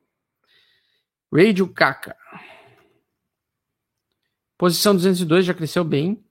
Radio 1.33 1.73
Caca. 1.73 2.17
Posição 4.57 4.95
202 4.95 5.45
já 5.45 5.55
cresceu 5.55 5.85
bem. 5.85 6.25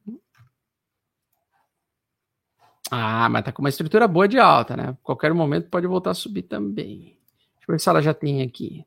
Ah, 2.91 3.30
mas 3.30 3.43
tá 3.43 3.51
com 3.51 3.62
uma 3.62 3.70
estrutura 3.70 4.08
boa 4.08 4.28
de 4.28 4.39
alta, 4.39 4.76
né? 4.78 4.97
Qualquer 5.04 5.34
momento 5.34 5.70
pode 5.70 5.88
voltar 5.88 6.12
a 6.12 6.14
subir 6.14 6.43
também. 6.43 7.20
Deixa 7.56 7.66
eu 7.68 7.74
ver 7.74 7.80
se 7.80 7.89
ela 7.89 8.01
já 8.01 8.14
tem 8.14 8.41
aqui. 8.41 8.86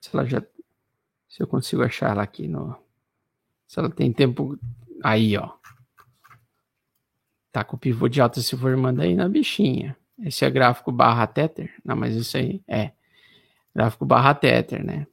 Se 0.00 0.10
ela 0.14 0.24
já. 0.26 0.42
Se 1.40 1.44
eu 1.44 1.46
consigo 1.46 1.82
achar 1.82 2.10
ela 2.10 2.22
aqui 2.22 2.46
no. 2.46 2.76
Se 3.66 3.78
ela 3.78 3.88
tem 3.88 4.12
tempo 4.12 4.58
Aí, 5.02 5.38
ó. 5.38 5.52
Tá 7.50 7.64
com 7.64 7.76
o 7.76 7.78
pivô 7.78 8.08
de 8.08 8.20
alta 8.20 8.42
se 8.42 8.54
formando 8.58 9.00
aí 9.00 9.14
na 9.14 9.26
bichinha. 9.26 9.96
Esse 10.22 10.44
é 10.44 10.50
gráfico 10.50 10.92
barra 10.92 11.26
tether? 11.26 11.74
Não, 11.82 11.96
mas 11.96 12.14
isso 12.14 12.36
aí 12.36 12.60
é. 12.68 12.90
Gráfico 13.74 14.04
barra 14.04 14.34
tether, 14.34 14.84
né? 14.84 15.06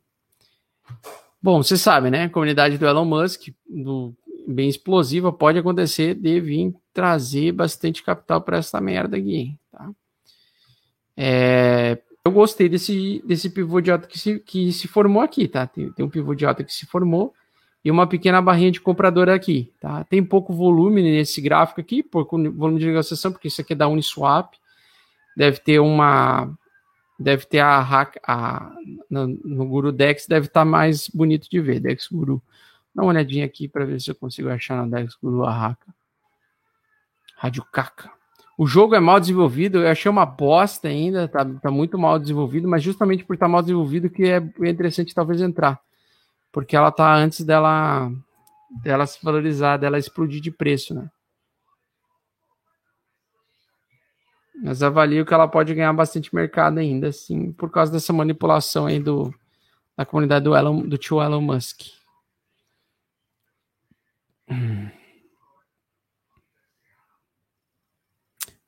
Bom, 1.42 1.64
você 1.64 1.78
sabe, 1.78 2.12
né? 2.12 2.26
A 2.26 2.30
comunidade 2.30 2.78
do 2.78 2.86
Elon 2.86 3.06
Musk, 3.06 3.48
do, 3.66 4.14
bem 4.46 4.68
explosiva, 4.68 5.32
pode 5.32 5.58
acontecer 5.58 6.14
de 6.14 6.42
vir 6.42 6.76
trazer 6.92 7.54
bastante 7.54 8.04
capital 8.04 8.42
para 8.42 8.58
essa 8.58 8.82
merda 8.82 9.16
aqui, 9.16 9.58
tá? 9.72 9.90
É, 11.16 11.98
eu 12.28 12.32
gostei 12.32 12.68
desse, 12.68 13.24
desse 13.26 13.50
pivô 13.50 13.80
de 13.80 13.90
alta 13.90 14.06
que 14.06 14.20
se, 14.20 14.40
que 14.40 14.72
se 14.74 14.88
formou 14.88 15.22
aqui, 15.22 15.48
tá? 15.48 15.66
Tem, 15.66 15.90
tem 15.94 16.06
um 16.06 16.10
pivô 16.10 16.36
de 16.36 16.46
alta 16.46 16.62
que 16.62 16.74
se 16.74 16.86
formou 16.86 17.34
e 17.84 17.90
uma 17.90 18.06
pequena 18.06 18.42
barrinha 18.42 18.70
de 18.70 18.82
comprador 18.82 19.30
aqui, 19.30 19.72
tá? 19.80 20.04
Tem 20.04 20.22
pouco 20.22 20.54
volume 20.54 21.02
nesse 21.02 21.40
gráfico 21.40 21.80
aqui, 21.80 22.04
pouco 22.04 22.38
volume 22.52 22.80
de 22.80 22.88
negociação, 22.88 23.32
porque 23.32 23.48
isso 23.48 23.62
aqui 23.62 23.72
é 23.72 23.76
da 23.78 23.88
Uniswap. 23.88 24.54
Deve 25.38 25.60
ter 25.60 25.80
uma 25.80 26.54
deve 27.18 27.46
ter 27.46 27.60
a 27.60 27.80
hack 27.80 28.18
a, 28.28 28.76
no, 29.10 29.28
no 29.28 29.66
Guru 29.66 29.92
Dex 29.92 30.28
deve 30.28 30.48
estar 30.48 30.62
tá 30.62 30.66
mais 30.66 31.08
bonito 31.08 31.50
de 31.50 31.62
ver, 31.62 31.80
Dex 31.80 32.10
Guru. 32.12 32.44
Dá 32.94 33.04
uma 33.04 33.10
olhadinha 33.10 33.46
aqui 33.46 33.70
para 33.70 33.86
ver 33.86 34.02
se 34.02 34.12
eu 34.12 34.16
consigo 34.16 34.50
achar 34.50 34.76
na 34.76 34.98
Dex 34.98 35.16
Guru 35.16 35.46
a 35.46 35.68
Haka. 35.68 35.96
Rádio 37.38 37.64
Caca. 37.72 38.17
O 38.58 38.66
jogo 38.66 38.96
é 38.96 39.00
mal 39.00 39.20
desenvolvido, 39.20 39.80
eu 39.80 39.88
achei 39.90 40.10
uma 40.10 40.26
bosta 40.26 40.88
ainda, 40.88 41.28
tá, 41.28 41.46
tá 41.46 41.70
muito 41.70 41.98
mal 41.98 42.18
desenvolvido, 42.18 42.68
mas 42.68 42.82
justamente 42.82 43.24
por 43.24 43.36
estar 43.36 43.46
tá 43.46 43.52
mal 43.52 43.62
desenvolvido 43.62 44.10
que 44.10 44.24
é, 44.24 44.38
interessante 44.38 45.14
talvez 45.14 45.42
entrar 45.42 45.80
porque 46.58 46.76
ela 46.76 46.92
tá 46.92 47.14
antes 47.14 47.46
dela 47.46 48.12
dela 48.82 49.06
se 49.06 49.24
valorizar, 49.24 49.78
dela 49.78 50.00
explodir 50.00 50.42
de 50.42 50.50
preço, 50.50 50.96
né? 50.96 51.08
Mas 54.64 54.82
avalio 54.82 55.24
que 55.24 55.34
ela 55.36 55.48
pode 55.48 55.76
ganhar 55.76 55.94
bastante 55.94 56.34
mercado 56.34 56.80
ainda, 56.80 57.10
assim, 57.10 57.52
por 57.52 57.70
causa 57.70 57.92
dessa 57.92 58.12
manipulação 58.12 58.88
aí 58.88 59.00
do, 59.00 59.32
da 59.96 60.04
comunidade 60.04 60.46
do, 60.46 60.56
Elon, 60.56 60.82
do 60.82 60.98
tio 60.98 61.22
Elon 61.22 61.42
Musk. 61.42 61.82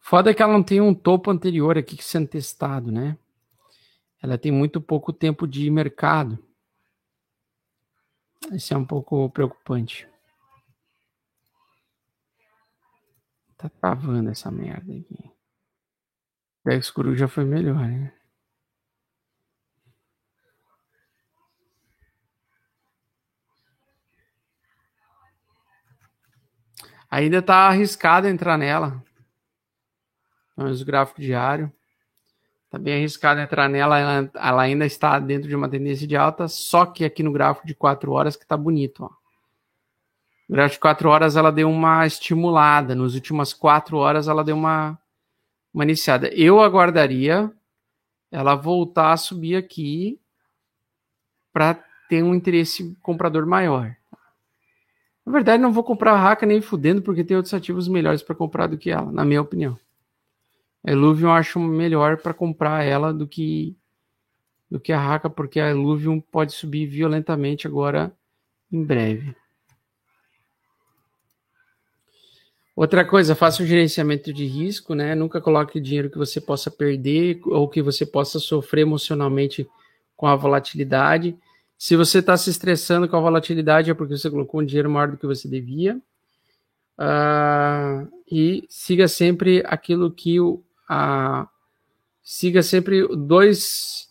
Foda 0.10 0.32
é 0.32 0.34
que 0.34 0.42
ela 0.42 0.54
não 0.54 0.64
tem 0.64 0.82
um 0.82 0.92
topo 0.92 1.30
anterior 1.30 1.78
aqui 1.78 1.96
sendo 2.04 2.28
testado, 2.28 2.92
né? 2.92 3.16
Ela 4.20 4.40
tem 4.40 4.52
muito 4.52 4.82
pouco 4.82 5.14
tempo 5.14 5.48
de 5.48 5.70
mercado. 5.70 6.44
Isso 8.52 8.74
é 8.74 8.78
um 8.78 8.84
pouco 8.84 9.30
preocupante. 9.30 10.10
Tá 13.56 13.70
travando 13.70 14.32
essa 14.32 14.50
merda 14.50 14.92
aqui. 14.92 15.32
Dex 16.66 16.90
Guru 16.90 17.16
já 17.16 17.28
foi 17.28 17.46
melhor, 17.46 17.88
né? 17.88 18.12
Ainda 27.12 27.44
tá 27.44 27.68
arriscado 27.68 28.28
entrar 28.28 28.58
nela. 28.58 29.08
Vamos 30.60 30.82
o 30.82 30.86
gráfico 30.86 31.22
diário. 31.22 31.72
Tá 32.70 32.78
bem 32.78 32.96
arriscado 32.96 33.40
entrar 33.40 33.70
nela, 33.70 33.98
ela, 33.98 34.30
ela, 34.36 34.62
ainda 34.62 34.86
está 34.86 35.18
dentro 35.18 35.48
de 35.48 35.56
uma 35.56 35.70
tendência 35.70 36.06
de 36.06 36.18
alta, 36.18 36.50
só 36.50 36.86
que 36.86 37.06
aqui 37.06 37.24
no 37.24 37.32
gráfico 37.32 37.66
de 37.66 37.74
4 37.74 38.12
horas 38.12 38.36
que 38.36 38.46
tá 38.46 38.58
bonito, 38.58 39.06
ó. 39.06 39.10
No 40.50 40.56
gráfico 40.56 40.76
de 40.76 40.82
4 40.82 41.08
horas 41.08 41.38
ela 41.38 41.50
deu 41.50 41.70
uma 41.70 42.06
estimulada, 42.06 42.94
nos 42.94 43.16
últimas 43.16 43.54
4 43.54 43.96
horas 43.96 44.28
ela 44.28 44.44
deu 44.44 44.58
uma, 44.58 45.00
uma 45.74 45.86
iniciada. 45.86 46.28
Eu 46.34 46.60
aguardaria 46.60 47.50
ela 48.30 48.54
voltar 48.54 49.14
a 49.14 49.18
subir 49.18 49.56
aqui 49.56 50.20
para 51.54 51.82
ter 52.10 52.22
um 52.22 52.36
interesse 52.36 52.98
comprador 53.02 53.46
maior. 53.46 53.96
Na 55.26 55.32
verdade, 55.32 55.64
não 55.64 55.72
vou 55.72 55.86
comprar 55.86 56.12
a 56.12 56.20
Raka 56.20 56.46
nem 56.46 56.60
fudendo, 56.60 57.02
porque 57.02 57.24
tem 57.24 57.38
outros 57.38 57.54
ativos 57.54 57.88
melhores 57.88 58.22
para 58.22 58.36
comprar 58.36 58.68
do 58.68 58.78
que 58.78 58.92
ela, 58.92 59.10
na 59.10 59.24
minha 59.24 59.42
opinião. 59.42 59.80
A 60.84 60.92
Illuvium 60.92 61.30
eu 61.30 61.34
acho 61.34 61.60
melhor 61.60 62.18
para 62.18 62.34
comprar 62.34 62.84
ela 62.84 63.14
do 63.14 63.28
que 63.28 63.76
do 64.70 64.80
que 64.80 64.94
a 64.94 65.00
Raka, 65.00 65.30
porque 65.30 65.60
a 65.60 65.72
Illuvium 65.72 66.22
pode 66.22 66.54
subir 66.54 66.86
violentamente 66.86 67.66
agora 67.66 68.14
em 68.72 68.84
breve. 68.84 69.36
Outra 72.76 73.04
coisa, 73.04 73.36
faça 73.36 73.62
o 73.62 73.66
gerenciamento 73.66 74.32
de 74.32 74.46
risco, 74.46 74.94
né? 74.96 75.14
Nunca 75.14 75.42
coloque 75.42 75.82
dinheiro 75.82 76.10
que 76.10 76.18
você 76.18 76.40
possa 76.40 76.72
perder 76.72 77.42
ou 77.46 77.68
que 77.68 77.82
você 77.82 78.06
possa 78.06 78.40
sofrer 78.40 78.84
emocionalmente 78.84 79.68
com 80.16 80.28
a 80.28 80.36
volatilidade. 80.36 81.38
Se 81.78 81.96
você 81.96 82.20
está 82.20 82.38
se 82.38 82.50
estressando 82.50 83.10
com 83.10 83.18
a 83.18 83.22
volatilidade, 83.22 83.92
é 83.92 83.94
porque 83.94 84.18
você 84.18 84.30
colocou 84.30 84.62
um 84.62 84.66
dinheiro 84.66 84.90
maior 84.90 85.12
do 85.12 85.18
que 85.18 85.26
você 85.26 85.48
devia. 85.48 86.00
Uh, 86.98 88.10
e 88.32 88.66
siga 88.70 89.08
sempre 89.08 89.64
aquilo 89.66 90.12
que 90.12 90.40
o. 90.40 90.64
Siga 92.22 92.62
sempre 92.62 93.08
dois, 93.16 94.10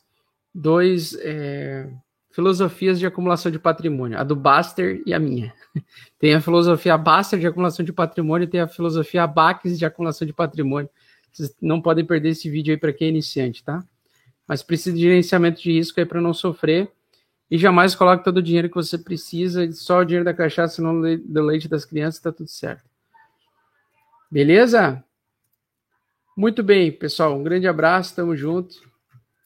dois 0.54 1.14
é, 1.20 1.88
filosofias 2.30 2.98
de 2.98 3.06
acumulação 3.06 3.50
de 3.50 3.58
patrimônio, 3.58 4.18
a 4.18 4.24
do 4.24 4.34
Baster 4.34 5.02
e 5.06 5.14
a 5.14 5.18
minha. 5.18 5.54
Tem 6.18 6.34
a 6.34 6.40
filosofia 6.40 6.98
Baster 6.98 7.38
de 7.38 7.46
acumulação 7.46 7.84
de 7.84 7.92
patrimônio 7.92 8.48
tem 8.48 8.60
a 8.60 8.68
filosofia 8.68 9.26
Bax 9.26 9.78
de 9.78 9.84
acumulação 9.84 10.26
de 10.26 10.32
patrimônio. 10.32 10.90
Vocês 11.32 11.54
não 11.60 11.80
podem 11.80 12.04
perder 12.04 12.30
esse 12.30 12.50
vídeo 12.50 12.72
aí 12.72 12.76
para 12.76 12.92
quem 12.92 13.06
é 13.06 13.10
iniciante, 13.10 13.62
tá? 13.62 13.84
Mas 14.46 14.62
precisa 14.62 14.96
de 14.96 15.02
gerenciamento 15.02 15.60
de 15.60 15.72
risco 15.72 16.00
aí 16.00 16.06
para 16.06 16.20
não 16.20 16.34
sofrer. 16.34 16.90
E 17.50 17.56
jamais 17.56 17.94
coloque 17.94 18.24
todo 18.24 18.38
o 18.38 18.42
dinheiro 18.42 18.68
que 18.68 18.74
você 18.74 18.98
precisa, 18.98 19.70
só 19.72 20.00
o 20.00 20.04
dinheiro 20.04 20.24
da 20.24 20.34
cachaça, 20.34 20.82
não 20.82 21.00
do 21.00 21.42
leite 21.42 21.68
das 21.68 21.84
crianças, 21.84 22.20
tá 22.20 22.32
tudo 22.32 22.48
certo. 22.48 22.84
Beleza? 24.30 25.02
Muito 26.38 26.62
bem, 26.62 26.92
pessoal. 26.92 27.36
Um 27.36 27.42
grande 27.42 27.66
abraço, 27.66 28.14
tamo 28.14 28.36
junto. 28.36 28.76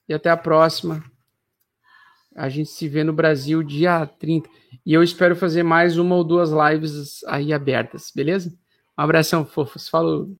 E 0.06 0.12
até 0.12 0.28
a 0.28 0.36
próxima. 0.36 1.02
A 2.36 2.50
gente 2.50 2.68
se 2.68 2.86
vê 2.86 3.02
no 3.02 3.14
Brasil 3.14 3.62
dia 3.62 4.04
30. 4.04 4.46
E 4.84 4.92
eu 4.92 5.02
espero 5.02 5.34
fazer 5.34 5.62
mais 5.62 5.96
uma 5.96 6.16
ou 6.16 6.22
duas 6.22 6.50
lives 6.50 7.24
aí 7.24 7.50
abertas, 7.50 8.12
beleza? 8.14 8.50
Um 8.98 9.02
abração, 9.04 9.46
fofos. 9.46 9.88
Falou. 9.88 10.28